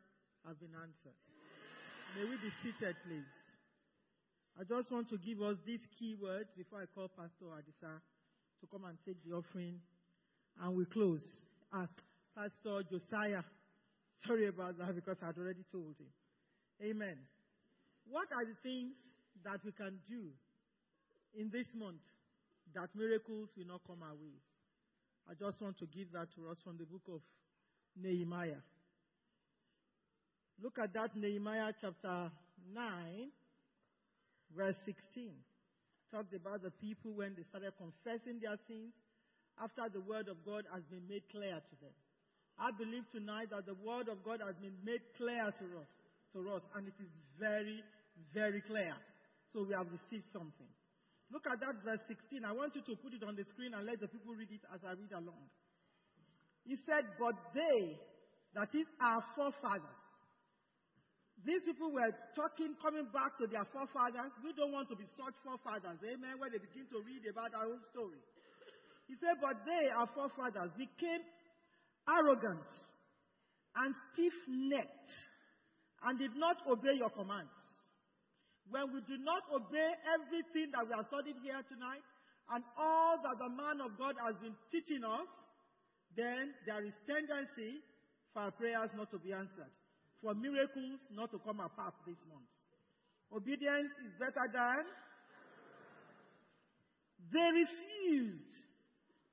have 0.47 0.59
been 0.59 0.73
answered. 0.73 1.17
May 2.15 2.29
we 2.29 2.37
be 2.37 2.49
seated, 2.61 2.95
please. 3.05 3.25
I 4.59 4.63
just 4.63 4.91
want 4.91 5.09
to 5.09 5.17
give 5.17 5.41
us 5.41 5.57
these 5.65 5.81
key 5.99 6.15
words 6.21 6.49
before 6.55 6.81
I 6.81 6.85
call 6.93 7.09
Pastor 7.09 7.45
Adisa 7.49 7.99
to 8.63 8.67
come 8.71 8.87
and 8.87 8.97
take 9.05 9.19
the 9.27 9.35
offering. 9.35 9.75
And 10.61 10.77
we 10.77 10.85
close. 10.85 11.21
Ah, 11.73 11.87
Pastor 12.35 12.87
Josiah, 12.89 13.43
sorry 14.25 14.47
about 14.47 14.77
that 14.77 14.95
because 14.95 15.17
I'd 15.21 15.37
already 15.37 15.65
told 15.71 15.95
him. 15.99 16.07
Amen. 16.81 17.17
What 18.07 18.27
are 18.31 18.45
the 18.45 18.55
things 18.63 18.93
that 19.43 19.59
we 19.65 19.71
can 19.71 19.99
do 20.07 20.31
in 21.35 21.49
this 21.51 21.67
month 21.75 22.01
that 22.73 22.87
miracles 22.95 23.49
will 23.57 23.67
not 23.67 23.81
come 23.85 24.01
our 24.01 24.15
ways? 24.15 24.43
I 25.29 25.33
just 25.33 25.61
want 25.61 25.77
to 25.79 25.85
give 25.85 26.11
that 26.13 26.27
to 26.35 26.49
us 26.49 26.57
from 26.63 26.77
the 26.77 26.85
book 26.85 27.03
of 27.07 27.21
Nehemiah. 28.01 28.63
Look 30.61 30.77
at 30.79 30.93
that, 30.93 31.15
Nehemiah 31.15 31.73
chapter 31.81 32.31
9, 32.73 33.31
verse 34.55 34.75
16. 34.85 35.31
Talked 36.13 36.37
about 36.37 36.61
the 36.61 36.69
people 36.77 37.17
when 37.17 37.33
they 37.33 37.41
started 37.49 37.73
confessing 37.73 38.37
their 38.37 38.53
sins 38.69 38.93
after 39.57 39.89
the 39.89 40.05
word 40.05 40.29
of 40.29 40.37
God 40.45 40.61
has 40.69 40.85
been 40.85 41.01
made 41.09 41.25
clear 41.33 41.57
to 41.57 41.75
them. 41.81 41.95
I 42.61 42.69
believe 42.69 43.01
tonight 43.09 43.49
that 43.49 43.65
the 43.65 43.73
word 43.81 44.05
of 44.13 44.21
God 44.21 44.37
has 44.45 44.53
been 44.61 44.77
made 44.85 45.01
clear 45.17 45.49
to 45.49 45.65
us, 45.81 45.89
to 46.37 46.39
us, 46.53 46.61
and 46.77 46.85
it 46.85 46.93
is 47.01 47.09
very, 47.41 47.81
very 48.29 48.61
clear. 48.61 48.93
So 49.49 49.65
we 49.65 49.73
have 49.73 49.89
received 49.89 50.29
something. 50.29 50.69
Look 51.33 51.49
at 51.49 51.57
that 51.57 51.81
verse 51.81 52.05
16. 52.05 52.45
I 52.45 52.53
want 52.53 52.77
you 52.77 52.85
to 52.85 52.93
put 53.01 53.17
it 53.17 53.25
on 53.25 53.33
the 53.33 53.45
screen 53.49 53.73
and 53.73 53.81
let 53.81 53.97
the 53.97 54.05
people 54.05 54.37
read 54.37 54.53
it 54.53 54.61
as 54.69 54.85
I 54.85 54.93
read 54.93 55.17
along. 55.17 55.49
He 56.61 56.77
said, 56.85 57.09
But 57.17 57.57
they, 57.57 57.97
that 58.53 58.69
is 58.77 58.85
our 59.01 59.21
forefathers, 59.33 60.01
these 61.41 61.65
people 61.65 61.89
were 61.89 62.13
talking, 62.37 62.77
coming 62.77 63.09
back 63.09 63.35
to 63.41 63.49
their 63.49 63.65
forefathers. 63.73 64.31
We 64.45 64.53
don't 64.53 64.71
want 64.71 64.87
to 64.93 64.95
be 64.95 65.09
such 65.17 65.33
forefathers, 65.41 65.97
amen, 66.05 66.37
when 66.37 66.53
they 66.53 66.61
begin 66.61 66.85
to 66.93 67.01
read 67.01 67.25
about 67.25 67.51
our 67.57 67.73
own 67.73 67.81
story. 67.89 68.21
He 69.09 69.17
said, 69.19 69.41
But 69.41 69.65
they, 69.65 69.89
our 69.91 70.07
forefathers, 70.13 70.71
became 70.77 71.25
arrogant 72.07 72.69
and 73.75 73.89
stiff 74.11 74.37
necked 74.47 75.11
and 76.05 76.19
did 76.19 76.35
not 76.35 76.61
obey 76.69 76.95
your 76.95 77.09
commands. 77.11 77.51
When 78.69 78.93
we 78.93 79.01
do 79.03 79.19
not 79.19 79.43
obey 79.51 79.89
everything 80.07 80.71
that 80.71 80.87
we 80.87 80.93
are 80.95 81.05
studying 81.11 81.39
here 81.43 81.59
tonight, 81.67 82.05
and 82.51 82.63
all 82.77 83.19
that 83.23 83.39
the 83.39 83.51
man 83.51 83.79
of 83.83 83.97
God 83.97 84.15
has 84.19 84.35
been 84.39 84.55
teaching 84.71 85.03
us, 85.03 85.27
then 86.15 86.53
there 86.67 86.83
is 86.83 86.93
tendency 87.07 87.79
for 88.33 88.47
our 88.47 88.51
prayers 88.51 88.91
not 88.95 89.11
to 89.11 89.19
be 89.19 89.31
answered, 89.33 89.71
for 90.23 90.33
miracles 90.33 91.03
not 91.11 91.29
to 91.31 91.37
come 91.43 91.59
apart 91.59 91.93
this 92.07 92.15
month. 92.31 92.47
Obedience 93.35 93.91
is 94.07 94.11
better 94.15 94.47
than. 94.55 94.83
They 97.27 97.49
refused 97.51 98.53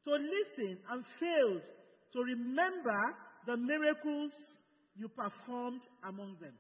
to 0.04 0.12
listen 0.18 0.78
and 0.90 1.04
failed 1.20 1.62
to 2.12 2.18
remember 2.18 3.00
the 3.46 3.56
miracles 3.56 4.32
you 4.96 5.08
performed 5.08 5.82
among 6.02 6.36
them. 6.40 6.54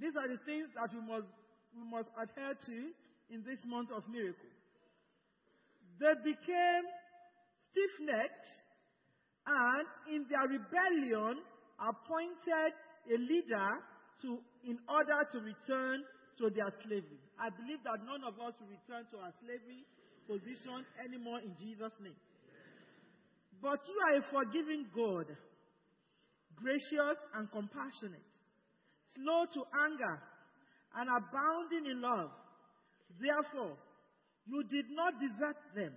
These 0.00 0.12
are 0.18 0.26
the 0.26 0.42
things 0.44 0.66
that 0.74 0.90
we 0.90 1.00
must, 1.06 1.30
we 1.76 1.84
must 1.86 2.10
adhere 2.18 2.58
to 2.58 2.78
in 3.30 3.44
this 3.46 3.62
month 3.64 3.90
of 3.94 4.02
miracle. 4.10 4.50
They 6.00 6.14
became 6.24 6.84
stiff 7.70 7.94
necked 8.02 8.48
and, 9.46 9.86
in 10.10 10.26
their 10.26 10.58
rebellion, 10.58 11.38
appointed 11.78 12.72
a 13.10 13.16
leader 13.18 13.70
to, 14.22 14.38
in 14.64 14.78
order 14.88 15.20
to 15.32 15.38
return 15.42 16.02
to 16.38 16.50
their 16.50 16.70
slavery. 16.82 17.20
I 17.38 17.50
believe 17.50 17.82
that 17.84 17.98
none 18.06 18.22
of 18.22 18.34
us 18.38 18.54
will 18.58 18.70
return 18.70 19.06
to 19.10 19.16
our 19.18 19.34
slavery 19.42 19.82
position 20.26 20.86
anymore 21.02 21.40
in 21.42 21.54
Jesus' 21.58 21.94
name. 22.00 22.16
But 23.60 23.80
you 23.86 23.96
are 23.96 24.14
a 24.18 24.24
forgiving 24.30 24.86
God, 24.94 25.26
gracious 26.56 27.18
and 27.34 27.50
compassionate, 27.50 28.24
slow 29.16 29.46
to 29.46 29.60
anger, 29.88 30.16
and 30.96 31.08
abounding 31.10 31.90
in 31.90 32.00
love. 32.00 32.30
Therefore, 33.18 33.76
you 34.46 34.62
did 34.70 34.86
not 34.90 35.14
desert 35.20 35.58
them. 35.74 35.94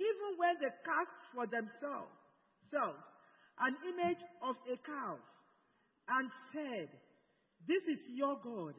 Even 0.00 0.30
when 0.36 0.54
they 0.60 0.72
cast 0.84 1.16
for 1.34 1.46
themselves 1.46 2.13
selves, 2.74 2.98
an 3.60 3.76
image 3.86 4.22
of 4.42 4.56
a 4.66 4.76
cow 4.82 5.16
and 6.08 6.28
said, 6.52 6.88
This 7.66 7.82
is 7.86 8.02
your 8.14 8.36
God 8.42 8.74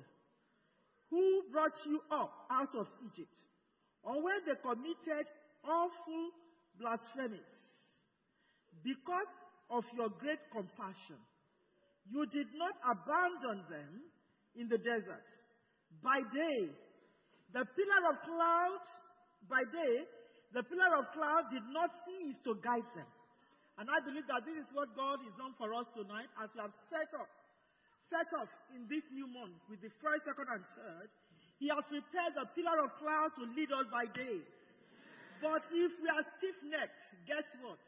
who 1.10 1.44
brought 1.52 1.76
you 1.88 2.00
up 2.12 2.32
out 2.52 2.76
of 2.76 2.88
Egypt. 3.08 3.36
Or 4.04 4.22
when 4.22 4.40
they 4.46 4.60
committed 4.62 5.26
awful 5.64 6.24
blasphemies, 6.78 7.56
because 8.84 9.32
of 9.72 9.84
your 9.98 10.10
great 10.20 10.44
compassion, 10.52 11.18
you 12.06 12.26
did 12.28 12.48
not 12.54 12.76
abandon 12.86 13.66
them 13.70 13.94
in 14.56 14.70
the 14.70 14.78
desert. 14.78 15.26
By 16.04 16.22
day, 16.30 16.70
the 17.54 17.66
pillar 17.66 18.02
of 18.12 18.22
cloud, 18.28 18.84
by 19.50 19.64
day, 19.72 20.06
the 20.54 20.62
pillar 20.64 20.92
of 21.00 21.06
cloud 21.14 21.50
did 21.52 21.66
not 21.74 21.90
cease 22.06 22.38
to 22.44 22.60
guide 22.62 22.86
them. 22.94 23.10
And 23.76 23.92
I 23.92 24.00
believe 24.00 24.24
that 24.32 24.48
this 24.48 24.56
is 24.56 24.70
what 24.72 24.96
God 24.96 25.20
has 25.20 25.36
done 25.36 25.52
for 25.60 25.76
us 25.76 25.88
tonight 25.92 26.32
as 26.40 26.48
we 26.56 26.64
have 26.64 26.72
set 26.88 27.12
up, 27.20 27.28
set 28.08 28.30
off 28.40 28.48
in 28.72 28.88
this 28.88 29.04
new 29.12 29.28
month 29.28 29.60
with 29.68 29.84
the 29.84 29.92
first, 30.00 30.24
second, 30.24 30.48
and 30.48 30.64
third. 30.72 31.10
He 31.60 31.68
has 31.68 31.84
prepared 31.88 32.40
a 32.40 32.48
pillar 32.56 32.78
of 32.88 32.96
cloud 33.00 33.36
to 33.36 33.44
lead 33.52 33.72
us 33.76 33.88
by 33.92 34.08
day. 34.16 34.40
But 35.44 35.68
if 35.76 35.92
we 36.00 36.08
are 36.08 36.24
stiff 36.40 36.56
necked, 36.64 37.04
guess 37.28 37.44
what? 37.60 37.80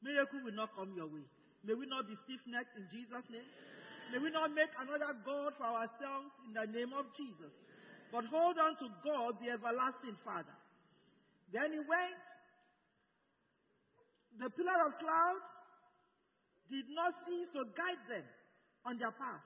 Miracle 0.00 0.40
will 0.40 0.56
not 0.56 0.72
come 0.72 0.96
your 0.96 1.08
way. 1.08 1.24
May 1.64 1.76
we 1.76 1.84
not 1.84 2.08
be 2.08 2.16
stiff 2.24 2.40
necked 2.48 2.72
in 2.76 2.88
Jesus' 2.88 3.28
name. 3.28 3.48
May 4.12 4.20
we 4.22 4.32
not 4.32 4.56
make 4.56 4.72
another 4.80 5.12
God 5.20 5.52
for 5.60 5.68
ourselves 5.68 6.32
in 6.48 6.56
the 6.56 6.64
name 6.72 6.96
of 6.96 7.12
Jesus. 7.12 7.52
But 8.08 8.24
hold 8.32 8.56
on 8.56 8.78
to 8.80 8.88
God, 9.04 9.36
the 9.42 9.52
everlasting 9.52 10.16
Father. 10.24 10.56
Then 11.52 11.76
he 11.76 11.82
went. 11.84 12.16
The 14.36 14.50
pillar 14.52 14.78
of 14.84 14.92
cloud 15.00 15.42
did 16.68 16.86
not 16.92 17.12
cease 17.24 17.48
to 17.56 17.62
guide 17.72 18.02
them 18.08 18.26
on 18.84 18.98
their 18.98 19.12
path. 19.12 19.44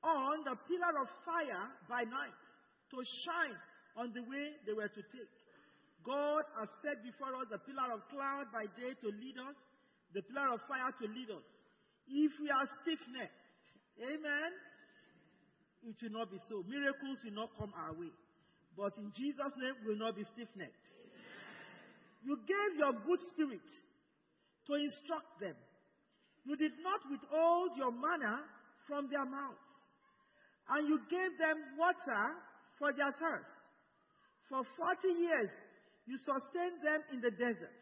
On 0.00 0.44
the 0.44 0.56
pillar 0.64 0.94
of 1.02 1.08
fire 1.26 1.64
by 1.90 2.08
night 2.08 2.40
to 2.94 2.98
shine 3.26 3.58
on 3.98 4.12
the 4.16 4.22
way 4.24 4.56
they 4.64 4.72
were 4.72 4.88
to 4.88 5.02
take. 5.12 5.36
God 6.06 6.44
has 6.62 6.70
set 6.80 7.02
before 7.02 7.34
us 7.34 7.50
the 7.50 7.58
pillar 7.66 7.90
of 7.90 8.06
cloud 8.08 8.46
by 8.54 8.70
day 8.78 8.94
to 8.94 9.08
lead 9.10 9.36
us, 9.42 9.58
the 10.14 10.22
pillar 10.22 10.54
of 10.54 10.62
fire 10.70 10.94
to 11.02 11.06
lead 11.10 11.28
us. 11.34 11.42
If 12.06 12.32
we 12.38 12.46
are 12.46 12.68
stiff 12.80 13.02
necked, 13.10 13.42
amen, 13.98 14.50
it 15.82 15.98
will 15.98 16.14
not 16.22 16.30
be 16.30 16.38
so. 16.46 16.62
Miracles 16.70 17.18
will 17.26 17.34
not 17.34 17.50
come 17.58 17.74
our 17.74 17.92
way. 17.98 18.14
But 18.78 18.94
in 19.02 19.10
Jesus' 19.10 19.56
name, 19.58 19.74
we 19.82 19.94
will 19.94 20.04
not 20.06 20.14
be 20.14 20.22
stiff 20.30 20.48
necked. 20.54 20.86
You 22.26 22.34
gave 22.42 22.78
your 22.82 22.92
good 23.06 23.22
spirit 23.30 23.68
to 24.66 24.72
instruct 24.74 25.38
them. 25.38 25.54
You 26.42 26.58
did 26.58 26.74
not 26.82 26.98
withhold 27.06 27.78
your 27.78 27.94
manna 27.94 28.42
from 28.90 29.06
their 29.10 29.24
mouths. 29.24 29.70
And 30.74 30.90
you 30.90 30.98
gave 31.06 31.38
them 31.38 31.78
water 31.78 32.24
for 32.82 32.90
their 32.90 33.14
thirst. 33.14 33.54
For 34.50 34.62
40 34.66 35.06
years, 35.06 35.50
you 36.06 36.18
sustained 36.18 36.82
them 36.82 37.00
in 37.14 37.20
the 37.22 37.30
desert. 37.30 37.78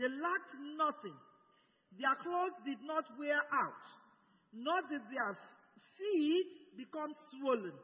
They 0.00 0.08
lacked 0.08 0.56
nothing. 0.80 1.16
Their 2.00 2.16
clothes 2.24 2.56
did 2.64 2.80
not 2.84 3.04
wear 3.20 3.36
out, 3.36 3.84
nor 4.56 4.80
did 4.88 5.04
their 5.12 5.36
feet 6.00 6.48
become 6.80 7.12
swollen. 7.28 7.76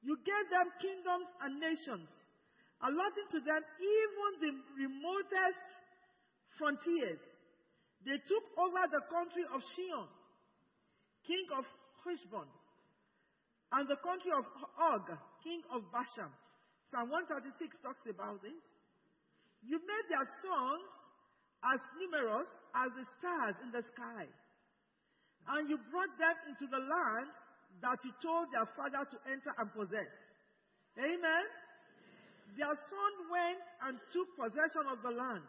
You 0.00 0.16
gave 0.24 0.46
them 0.48 0.68
kingdoms 0.80 1.28
and 1.44 1.60
nations, 1.60 2.08
allotting 2.82 3.28
to 3.32 3.40
them 3.40 3.62
even 3.78 4.30
the 4.42 4.52
remotest 4.80 5.68
frontiers. 6.58 7.22
They 8.04 8.18
took 8.20 8.44
over 8.58 8.82
the 8.90 9.02
country 9.08 9.44
of 9.48 9.60
Sihon, 9.74 10.08
king 11.24 11.46
of 11.56 11.64
Heshbon, 12.04 12.48
and 13.72 13.84
the 13.88 13.96
country 14.04 14.30
of 14.36 14.44
Og, 14.76 15.06
king 15.42 15.62
of 15.72 15.82
Bashan. 15.90 16.30
Psalm 16.92 17.10
136 17.10 17.58
talks 17.80 18.04
about 18.06 18.44
this. 18.44 18.60
You 19.64 19.80
made 19.80 20.06
their 20.12 20.28
sons 20.44 20.88
as 21.64 21.80
numerous 21.96 22.50
as 22.76 22.92
the 22.92 23.06
stars 23.18 23.56
in 23.64 23.72
the 23.72 23.80
sky. 23.96 24.28
And 25.48 25.68
you 25.68 25.80
brought 25.88 26.12
them 26.20 26.36
into 26.52 26.68
the 26.68 26.80
land 26.80 27.28
that 27.80 27.98
you 28.04 28.12
told 28.20 28.52
their 28.52 28.68
father 28.76 29.04
to 29.08 29.16
enter 29.32 29.52
and 29.56 29.68
possess. 29.72 30.12
Amen. 31.00 31.44
Their 32.52 32.76
son 32.76 33.12
went 33.32 33.64
and 33.88 33.94
took 34.12 34.28
possession 34.36 34.84
of 34.92 35.00
the 35.00 35.10
land. 35.10 35.48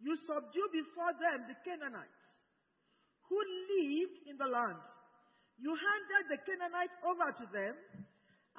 You 0.00 0.14
subdued 0.16 0.72
before 0.72 1.12
them 1.18 1.50
the 1.50 1.58
Canaanites 1.66 2.24
who 3.28 3.38
lived 3.40 4.18
in 4.30 4.36
the 4.38 4.48
land. 4.48 4.84
You 5.58 5.74
handed 5.74 6.24
the 6.30 6.40
Canaanites 6.44 6.96
over 7.02 7.28
to 7.40 7.46
them, 7.50 7.74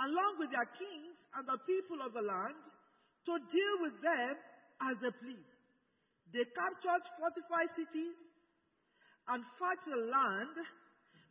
along 0.03 0.31
with 0.39 0.51
their 0.51 0.69
kings 0.75 1.15
and 1.35 1.43
the 1.47 1.59
people 1.67 1.99
of 2.03 2.11
the 2.11 2.23
land, 2.23 2.59
to 3.25 3.33
deal 3.51 3.75
with 3.81 3.95
them 4.03 4.33
as 4.91 4.95
they 5.01 5.13
please. 5.23 5.51
They 6.35 6.45
captured 6.51 7.03
fortified 7.15 7.71
cities 7.79 8.17
and 9.31 9.39
fertile 9.55 10.05
land. 10.11 10.55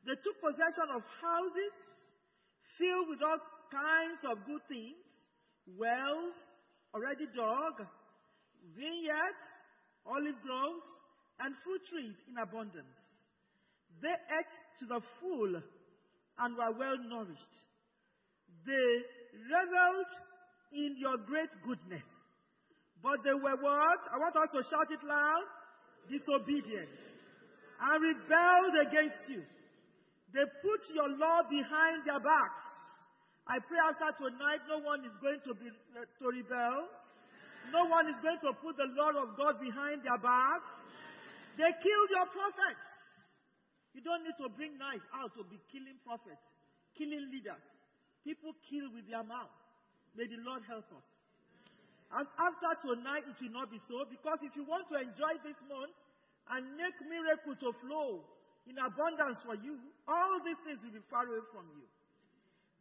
They 0.08 0.16
took 0.20 0.36
possession 0.40 0.88
of 0.96 1.02
houses 1.20 1.74
filled 2.80 3.08
with 3.12 3.22
all 3.22 3.40
kinds 3.68 4.20
of 4.24 4.44
good 4.48 4.64
things, 4.68 5.03
wells 5.66 6.34
already 6.94 7.26
dug, 7.34 7.86
vineyards, 8.76 9.42
olive 10.06 10.40
groves, 10.44 10.88
and 11.40 11.54
fruit 11.64 11.82
trees 11.90 12.16
in 12.28 12.38
abundance. 12.38 12.94
They 14.02 14.14
ate 14.14 14.54
to 14.80 14.84
the 14.86 15.00
full 15.20 15.62
and 16.38 16.56
were 16.56 16.78
well 16.78 16.98
nourished. 17.08 17.54
They 18.66 18.90
reveled 19.50 20.10
in 20.72 20.96
your 20.98 21.18
great 21.26 21.50
goodness. 21.66 22.04
But 23.02 23.20
they 23.22 23.34
were 23.34 23.58
what? 23.60 24.00
I 24.12 24.16
want 24.18 24.34
us 24.36 24.50
to 24.56 24.62
shout 24.64 24.90
it 24.90 25.04
loud. 25.04 25.46
Disobedient. 26.08 26.88
And 27.80 28.02
rebelled 28.02 28.76
against 28.88 29.28
you. 29.28 29.42
They 30.32 30.44
put 30.62 30.80
your 30.94 31.08
law 31.16 31.42
behind 31.48 32.02
their 32.06 32.20
backs. 32.20 32.73
I 33.44 33.60
pray 33.60 33.76
after 33.76 34.08
tonight 34.24 34.64
no 34.68 34.80
one 34.80 35.04
is 35.04 35.12
going 35.20 35.40
to 35.44 35.52
be 35.52 35.68
uh, 35.68 36.08
to 36.08 36.24
rebel. 36.32 36.88
No 37.72 37.84
one 37.84 38.08
is 38.08 38.16
going 38.24 38.40
to 38.40 38.52
put 38.60 38.76
the 38.76 38.88
law 38.96 39.12
of 39.20 39.36
God 39.36 39.60
behind 39.60 40.00
their 40.00 40.16
backs. 40.16 40.68
They 41.56 41.68
killed 41.68 42.10
your 42.10 42.28
prophets. 42.32 42.88
You 43.92 44.00
don't 44.00 44.24
need 44.24 44.36
to 44.40 44.48
bring 44.48 44.76
knife 44.80 45.04
out 45.14 45.36
to 45.36 45.44
be 45.46 45.60
killing 45.70 45.96
prophets, 46.02 46.40
killing 46.96 47.30
leaders. 47.30 47.62
People 48.24 48.56
kill 48.66 48.88
with 48.96 49.06
their 49.06 49.22
mouth. 49.22 49.52
May 50.16 50.24
the 50.26 50.40
Lord 50.40 50.64
help 50.66 50.88
us. 50.90 51.06
And 52.16 52.26
after 52.40 52.94
tonight, 52.94 53.28
it 53.28 53.38
will 53.38 53.54
not 53.54 53.70
be 53.70 53.78
so 53.86 54.08
because 54.08 54.40
if 54.40 54.56
you 54.56 54.64
want 54.64 54.88
to 54.88 54.96
enjoy 54.98 55.34
this 55.44 55.58
month 55.68 55.94
and 56.48 56.76
make 56.80 56.96
miracles 57.06 57.60
to 57.60 57.76
flow 57.84 58.24
in 58.66 58.80
abundance 58.80 59.38
for 59.44 59.54
you, 59.60 59.76
all 60.08 60.40
these 60.40 60.58
things 60.64 60.80
will 60.80 60.96
be 60.96 61.04
far 61.12 61.28
away 61.28 61.44
from 61.52 61.68
you. 61.76 61.84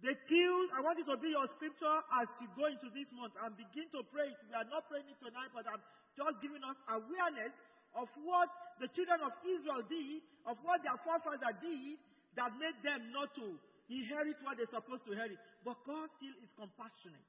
They 0.03 0.19
killed, 0.27 0.67
I 0.75 0.83
want 0.83 0.99
it 0.99 1.07
to 1.07 1.15
be 1.15 1.31
your 1.31 1.47
scripture 1.55 1.97
as 2.19 2.27
you 2.43 2.51
go 2.59 2.67
into 2.67 2.91
this 2.91 3.07
month 3.15 3.39
and 3.39 3.55
begin 3.55 3.87
to 3.95 4.03
pray 4.11 4.27
it. 4.35 4.39
We 4.43 4.51
are 4.51 4.67
not 4.67 4.83
praying 4.91 5.07
it 5.07 5.15
tonight, 5.23 5.55
but 5.55 5.63
I'm 5.63 5.79
just 6.19 6.43
giving 6.43 6.59
us 6.59 6.75
awareness 6.91 7.55
of 7.95 8.11
what 8.19 8.51
the 8.83 8.91
children 8.91 9.23
of 9.23 9.31
Israel 9.47 9.79
did, 9.87 10.19
of 10.43 10.59
what 10.67 10.83
their 10.83 10.99
forefathers 11.07 11.55
did, 11.63 11.95
that 12.35 12.51
made 12.59 12.75
them 12.83 13.15
not 13.15 13.31
to 13.39 13.55
inherit 13.87 14.35
what 14.43 14.59
they're 14.59 14.75
supposed 14.75 15.07
to 15.07 15.15
inherit. 15.15 15.39
But 15.63 15.79
God 15.87 16.11
still 16.19 16.35
is 16.35 16.51
compassionate. 16.59 17.23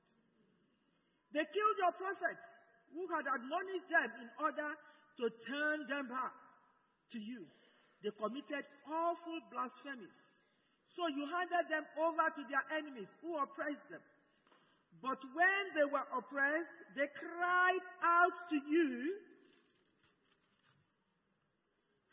They 1.30 1.46
killed 1.46 1.76
your 1.78 1.94
prophets 1.94 2.42
who 2.90 3.06
had 3.06 3.22
admonished 3.22 3.86
them 3.86 4.10
in 4.18 4.28
order 4.42 4.70
to 5.22 5.24
turn 5.46 5.78
them 5.86 6.10
back 6.10 6.34
to 7.14 7.22
you. 7.22 7.46
They 8.02 8.10
committed 8.18 8.66
awful 8.90 9.38
blasphemies. 9.55 10.10
So 10.95 11.11
you 11.11 11.27
handed 11.27 11.66
them 11.71 11.85
over 11.99 12.27
to 12.39 12.43
their 12.47 12.65
enemies 12.79 13.11
who 13.23 13.35
oppressed 13.37 13.87
them. 13.91 14.03
But 15.03 15.19
when 15.35 15.62
they 15.75 15.85
were 15.91 16.07
oppressed, 16.15 16.71
they 16.97 17.11
cried 17.12 17.87
out 18.03 18.37
to 18.51 18.57
you 18.57 19.19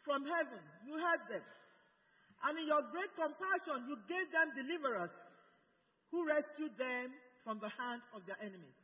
from 0.03 0.25
heaven. 0.25 0.59
You 0.83 0.97
heard 0.97 1.23
them. 1.29 1.45
And 2.41 2.57
in 2.57 2.65
your 2.65 2.81
great 2.89 3.13
compassion, 3.13 3.85
you 3.85 3.95
gave 4.09 4.27
them 4.33 4.49
deliverers 4.57 5.13
who 6.09 6.25
rescued 6.25 6.73
them 6.75 7.13
from 7.45 7.61
the 7.61 7.69
hand 7.69 8.01
of 8.17 8.25
their 8.25 8.37
enemies. 8.41 8.75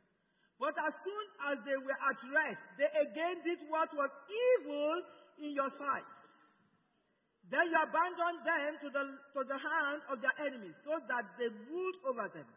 But 0.58 0.74
as 0.78 0.94
soon 1.02 1.26
as 1.54 1.56
they 1.66 1.78
were 1.78 1.98
at 1.98 2.18
rest, 2.34 2.62
they 2.78 2.90
again 2.90 3.42
did 3.46 3.58
what 3.70 3.90
was 3.94 4.10
evil 4.30 4.94
in 5.42 5.54
your 5.54 5.70
sight. 5.74 6.17
Then 7.48 7.64
you 7.64 7.78
abandoned 7.80 8.40
them 8.44 8.70
to 8.84 8.88
the, 8.92 9.04
to 9.08 9.40
the 9.48 9.56
hand 9.56 10.00
of 10.12 10.20
their 10.20 10.36
enemies 10.44 10.76
so 10.84 11.00
that 11.08 11.24
they 11.40 11.48
ruled 11.48 11.98
over 12.04 12.28
them. 12.36 12.48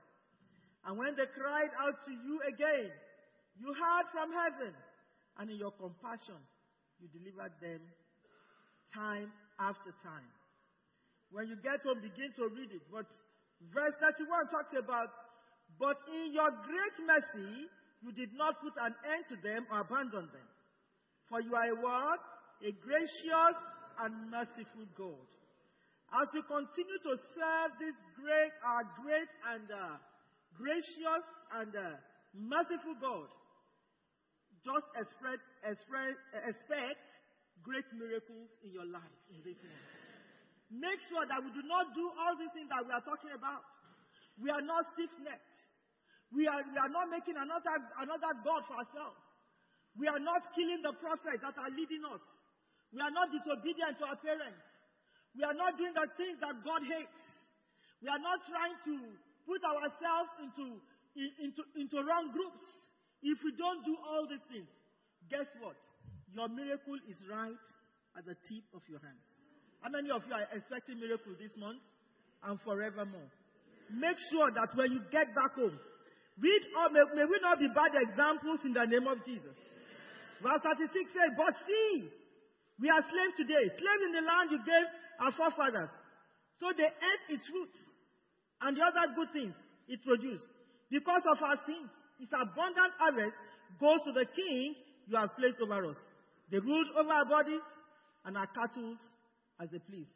And 0.83 0.99
when 0.99 1.15
they 1.15 1.29
cried 1.31 1.71
out 1.79 1.95
to 2.03 2.11
you 2.11 2.43
again, 2.43 2.91
you 3.55 3.71
heard 3.71 4.07
from 4.11 4.33
heaven, 4.33 4.73
and 5.37 5.47
in 5.47 5.57
your 5.57 5.71
compassion, 5.71 6.41
you 6.99 7.07
delivered 7.13 7.55
them 7.61 7.79
time 8.91 9.31
after 9.59 9.95
time. 10.03 10.31
When 11.31 11.47
you 11.47 11.55
get 11.63 11.79
home, 11.87 12.03
begin 12.03 12.35
to 12.35 12.51
read 12.51 12.75
it. 12.75 12.83
But 12.91 13.07
verse 13.71 13.95
31 13.95 14.27
talks 14.51 14.75
about, 14.75 15.07
but 15.79 15.95
in 16.11 16.35
your 16.35 16.51
great 16.67 16.97
mercy, 17.07 17.71
you 18.03 18.11
did 18.11 18.35
not 18.35 18.59
put 18.59 18.73
an 18.75 18.91
end 19.07 19.23
to 19.31 19.37
them 19.39 19.63
or 19.71 19.87
abandon 19.87 20.27
them. 20.27 20.47
For 21.29 21.39
you 21.39 21.55
are 21.55 21.71
a 21.71 21.77
what? 21.79 22.19
A 22.67 22.71
gracious 22.83 23.55
and 23.99 24.31
merciful 24.31 24.87
God. 24.95 25.27
As 26.11 26.27
we 26.35 26.43
continue 26.43 26.99
to 27.07 27.13
serve 27.35 27.71
this 27.79 27.95
great, 28.19 28.51
our 28.63 28.83
uh, 28.83 28.91
great 28.99 29.31
and 29.55 29.67
uh, 29.71 29.95
gracious 30.59 31.23
and 31.55 31.71
uh, 31.71 31.95
merciful 32.35 32.95
God, 32.99 33.31
just 34.67 34.87
expect, 34.99 35.43
expect, 35.63 36.19
expect 36.45 36.99
great 37.63 37.87
miracles 37.95 38.51
in 38.67 38.75
your 38.75 38.85
life 38.85 39.15
in 39.31 39.39
this 39.41 39.57
month. 39.63 39.87
Make 40.71 40.99
sure 41.07 41.23
that 41.23 41.39
we 41.43 41.51
do 41.51 41.63
not 41.67 41.91
do 41.95 42.05
all 42.11 42.35
these 42.39 42.51
things 42.55 42.67
that 42.71 42.83
we 42.83 42.91
are 42.91 43.03
talking 43.03 43.31
about. 43.35 43.63
We 44.39 44.51
are 44.51 44.63
not 44.63 44.87
stiff 44.95 45.11
necked. 45.23 45.57
We 46.31 46.47
are, 46.47 46.63
we 46.63 46.77
are 46.79 46.91
not 46.91 47.11
making 47.11 47.35
another, 47.35 47.75
another 47.99 48.31
God 48.43 48.63
for 48.67 48.79
ourselves. 48.79 49.19
We 49.99 50.07
are 50.07 50.19
not 50.19 50.55
killing 50.55 50.79
the 50.79 50.95
prophets 50.95 51.43
that 51.43 51.55
are 51.59 51.71
leading 51.75 52.03
us. 52.07 52.23
We 52.91 52.99
are 52.99 53.11
not 53.11 53.31
disobedient 53.31 53.99
to 53.99 54.05
our 54.07 54.19
parents. 54.19 54.59
We 55.31 55.47
are 55.47 55.55
not 55.55 55.79
doing 55.79 55.95
the 55.95 56.07
things 56.19 56.37
that 56.43 56.59
God 56.67 56.83
hates. 56.83 57.19
We 58.03 58.11
are 58.11 58.19
not 58.19 58.43
trying 58.43 58.75
to 58.91 58.95
put 59.47 59.63
ourselves 59.63 60.31
into, 60.43 60.65
into, 61.39 61.61
into 61.79 61.97
wrong 62.03 62.35
groups. 62.35 62.59
If 63.23 63.39
we 63.45 63.55
don't 63.55 63.85
do 63.87 63.95
all 63.95 64.27
these 64.27 64.43
things, 64.51 64.67
guess 65.31 65.47
what? 65.63 65.77
Your 66.35 66.49
miracle 66.51 66.99
is 67.07 67.15
right 67.31 67.63
at 68.17 68.23
the 68.27 68.35
tip 68.49 68.65
of 68.75 68.83
your 68.91 68.99
hands. 68.99 69.23
How 69.79 69.89
many 69.89 70.11
of 70.11 70.21
you 70.27 70.33
are 70.35 70.47
expecting 70.51 70.99
miracle 70.99 71.31
this 71.39 71.55
month 71.55 71.79
and 72.43 72.59
forevermore? 72.61 73.29
Make 73.91 74.19
sure 74.31 74.51
that 74.51 74.75
when 74.75 74.91
you 74.91 75.01
get 75.11 75.31
back 75.31 75.55
home, 75.55 75.75
read 76.39 76.63
all, 76.75 76.89
may, 76.91 77.03
may 77.15 77.25
we 77.25 77.37
not 77.39 77.59
be 77.59 77.67
bad 77.71 77.91
examples 77.95 78.59
in 78.65 78.73
the 78.73 78.85
name 78.85 79.07
of 79.07 79.23
Jesus. 79.23 79.55
Verse 80.41 80.61
36 80.63 80.91
says, 81.13 81.31
But 81.37 81.53
see, 81.67 82.09
we 82.81 82.89
are 82.89 83.05
slaves 83.05 83.37
today, 83.37 83.61
slaves 83.77 84.03
in 84.09 84.13
the 84.17 84.25
land 84.25 84.49
you 84.49 84.59
gave 84.65 84.87
our 85.21 85.31
forefathers. 85.37 85.93
So 86.57 86.73
they 86.73 86.89
ate 86.89 87.25
its 87.29 87.45
fruits 87.45 87.77
and 88.65 88.73
the 88.73 88.81
other 88.81 89.13
good 89.13 89.29
things 89.33 89.53
it 89.85 90.01
produced. 90.01 90.49
Because 90.89 91.21
of 91.29 91.37
our 91.45 91.61
sins, 91.69 91.89
its 92.19 92.33
abundant 92.33 92.93
harvest 92.97 93.37
goes 93.77 94.01
to 94.09 94.11
the 94.11 94.25
king 94.33 94.75
you 95.05 95.15
have 95.15 95.37
placed 95.37 95.61
over 95.61 95.93
us. 95.93 95.99
They 96.49 96.57
ruled 96.57 96.89
over 96.97 97.13
our 97.13 97.29
bodies 97.29 97.61
and 98.25 98.33
our 98.35 98.49
cattle 98.49 98.97
as 99.61 99.69
they 99.69 99.79
please. 99.85 100.09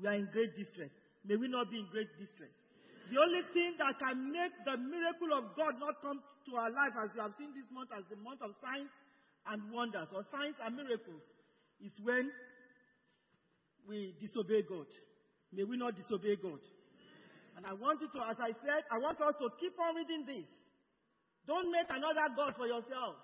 We 0.00 0.08
are 0.08 0.16
in 0.16 0.28
great 0.32 0.56
distress. 0.56 0.90
May 1.24 1.36
we 1.36 1.48
not 1.48 1.70
be 1.70 1.84
in 1.84 1.88
great 1.92 2.08
distress. 2.16 2.52
The 3.12 3.20
only 3.20 3.44
thing 3.54 3.76
that 3.78 4.00
can 4.00 4.32
make 4.32 4.56
the 4.64 4.76
miracle 4.76 5.30
of 5.36 5.54
God 5.54 5.78
not 5.78 6.00
come 6.02 6.18
to 6.18 6.52
our 6.56 6.72
life, 6.72 6.96
as 6.96 7.14
we 7.14 7.20
have 7.20 7.36
seen 7.38 7.54
this 7.54 7.68
month 7.70 7.90
as 7.94 8.02
the 8.10 8.18
month 8.18 8.42
of 8.42 8.50
signs 8.58 8.90
and 9.46 9.62
wonders, 9.70 10.10
or 10.10 10.26
signs 10.34 10.58
and 10.58 10.74
miracles, 10.74 11.22
is 11.84 11.92
when 12.02 12.30
we 13.88 14.14
disobey 14.20 14.62
God. 14.62 14.86
May 15.52 15.64
we 15.64 15.76
not 15.76 15.96
disobey 15.96 16.36
God. 16.36 16.60
And 17.56 17.64
I 17.64 17.72
want 17.72 18.00
you 18.00 18.08
to, 18.12 18.20
as 18.28 18.36
I 18.36 18.52
said, 18.60 18.84
I 18.92 18.98
want 18.98 19.20
us 19.20 19.34
to 19.40 19.48
keep 19.58 19.72
on 19.80 19.96
reading 19.96 20.26
this. 20.26 20.44
Don't 21.46 21.70
make 21.70 21.88
another 21.88 22.28
God 22.36 22.54
for 22.56 22.66
yourself. 22.66 23.16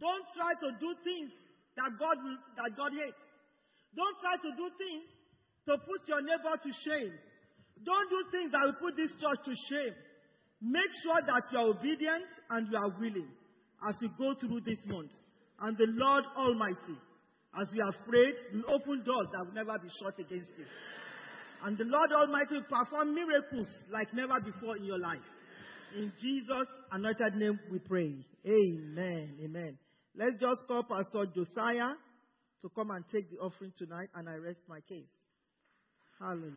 Don't 0.00 0.26
try 0.34 0.52
to 0.66 0.68
do 0.78 0.94
things 1.02 1.30
that 1.76 1.90
God 1.98 2.16
will, 2.22 2.38
that 2.58 2.76
God 2.76 2.92
hates. 2.92 3.16
Don't 3.96 4.16
try 4.20 4.36
to 4.36 4.50
do 4.52 4.66
things 4.76 5.06
to 5.66 5.78
put 5.78 6.00
your 6.06 6.22
neighbor 6.22 6.54
to 6.58 6.70
shame. 6.84 7.14
Don't 7.84 8.10
do 8.10 8.20
things 8.30 8.52
that 8.52 8.62
will 8.66 8.80
put 8.82 8.96
this 8.96 9.14
church 9.16 9.40
to 9.46 9.54
shame. 9.70 9.94
Make 10.60 10.90
sure 11.02 11.20
that 11.22 11.42
you 11.52 11.58
are 11.58 11.70
obedient 11.70 12.28
and 12.50 12.66
you 12.66 12.76
are 12.76 12.92
willing 12.98 13.30
as 13.88 13.94
you 14.02 14.10
go 14.18 14.34
through 14.34 14.60
this 14.66 14.82
month. 14.86 15.14
And 15.60 15.78
the 15.78 15.86
Lord 15.88 16.24
Almighty 16.36 16.98
as 17.56 17.68
we 17.72 17.80
have 17.80 17.94
prayed, 18.06 18.34
will 18.52 18.74
open 18.74 19.02
doors 19.04 19.28
that 19.32 19.46
will 19.46 19.54
never 19.54 19.78
be 19.78 19.88
shut 20.02 20.18
against 20.18 20.50
you. 20.58 20.66
And 21.64 21.76
the 21.76 21.84
Lord 21.84 22.12
Almighty 22.12 22.54
will 22.54 22.68
perform 22.68 23.14
miracles 23.14 23.66
like 23.90 24.12
never 24.12 24.38
before 24.44 24.76
in 24.76 24.84
your 24.84 24.98
life. 24.98 25.24
In 25.96 26.12
Jesus' 26.20 26.68
anointed 26.92 27.34
name 27.34 27.58
we 27.70 27.78
pray. 27.78 28.14
Amen. 28.46 29.38
Amen. 29.42 29.78
Let's 30.14 30.38
just 30.40 30.66
call 30.68 30.84
Pastor 30.84 31.30
Josiah 31.34 31.94
to 32.62 32.68
come 32.74 32.90
and 32.90 33.04
take 33.10 33.30
the 33.30 33.38
offering 33.38 33.72
tonight, 33.78 34.08
and 34.14 34.28
I 34.28 34.36
rest 34.36 34.60
my 34.68 34.80
case. 34.80 35.08
Hallelujah. 36.18 36.46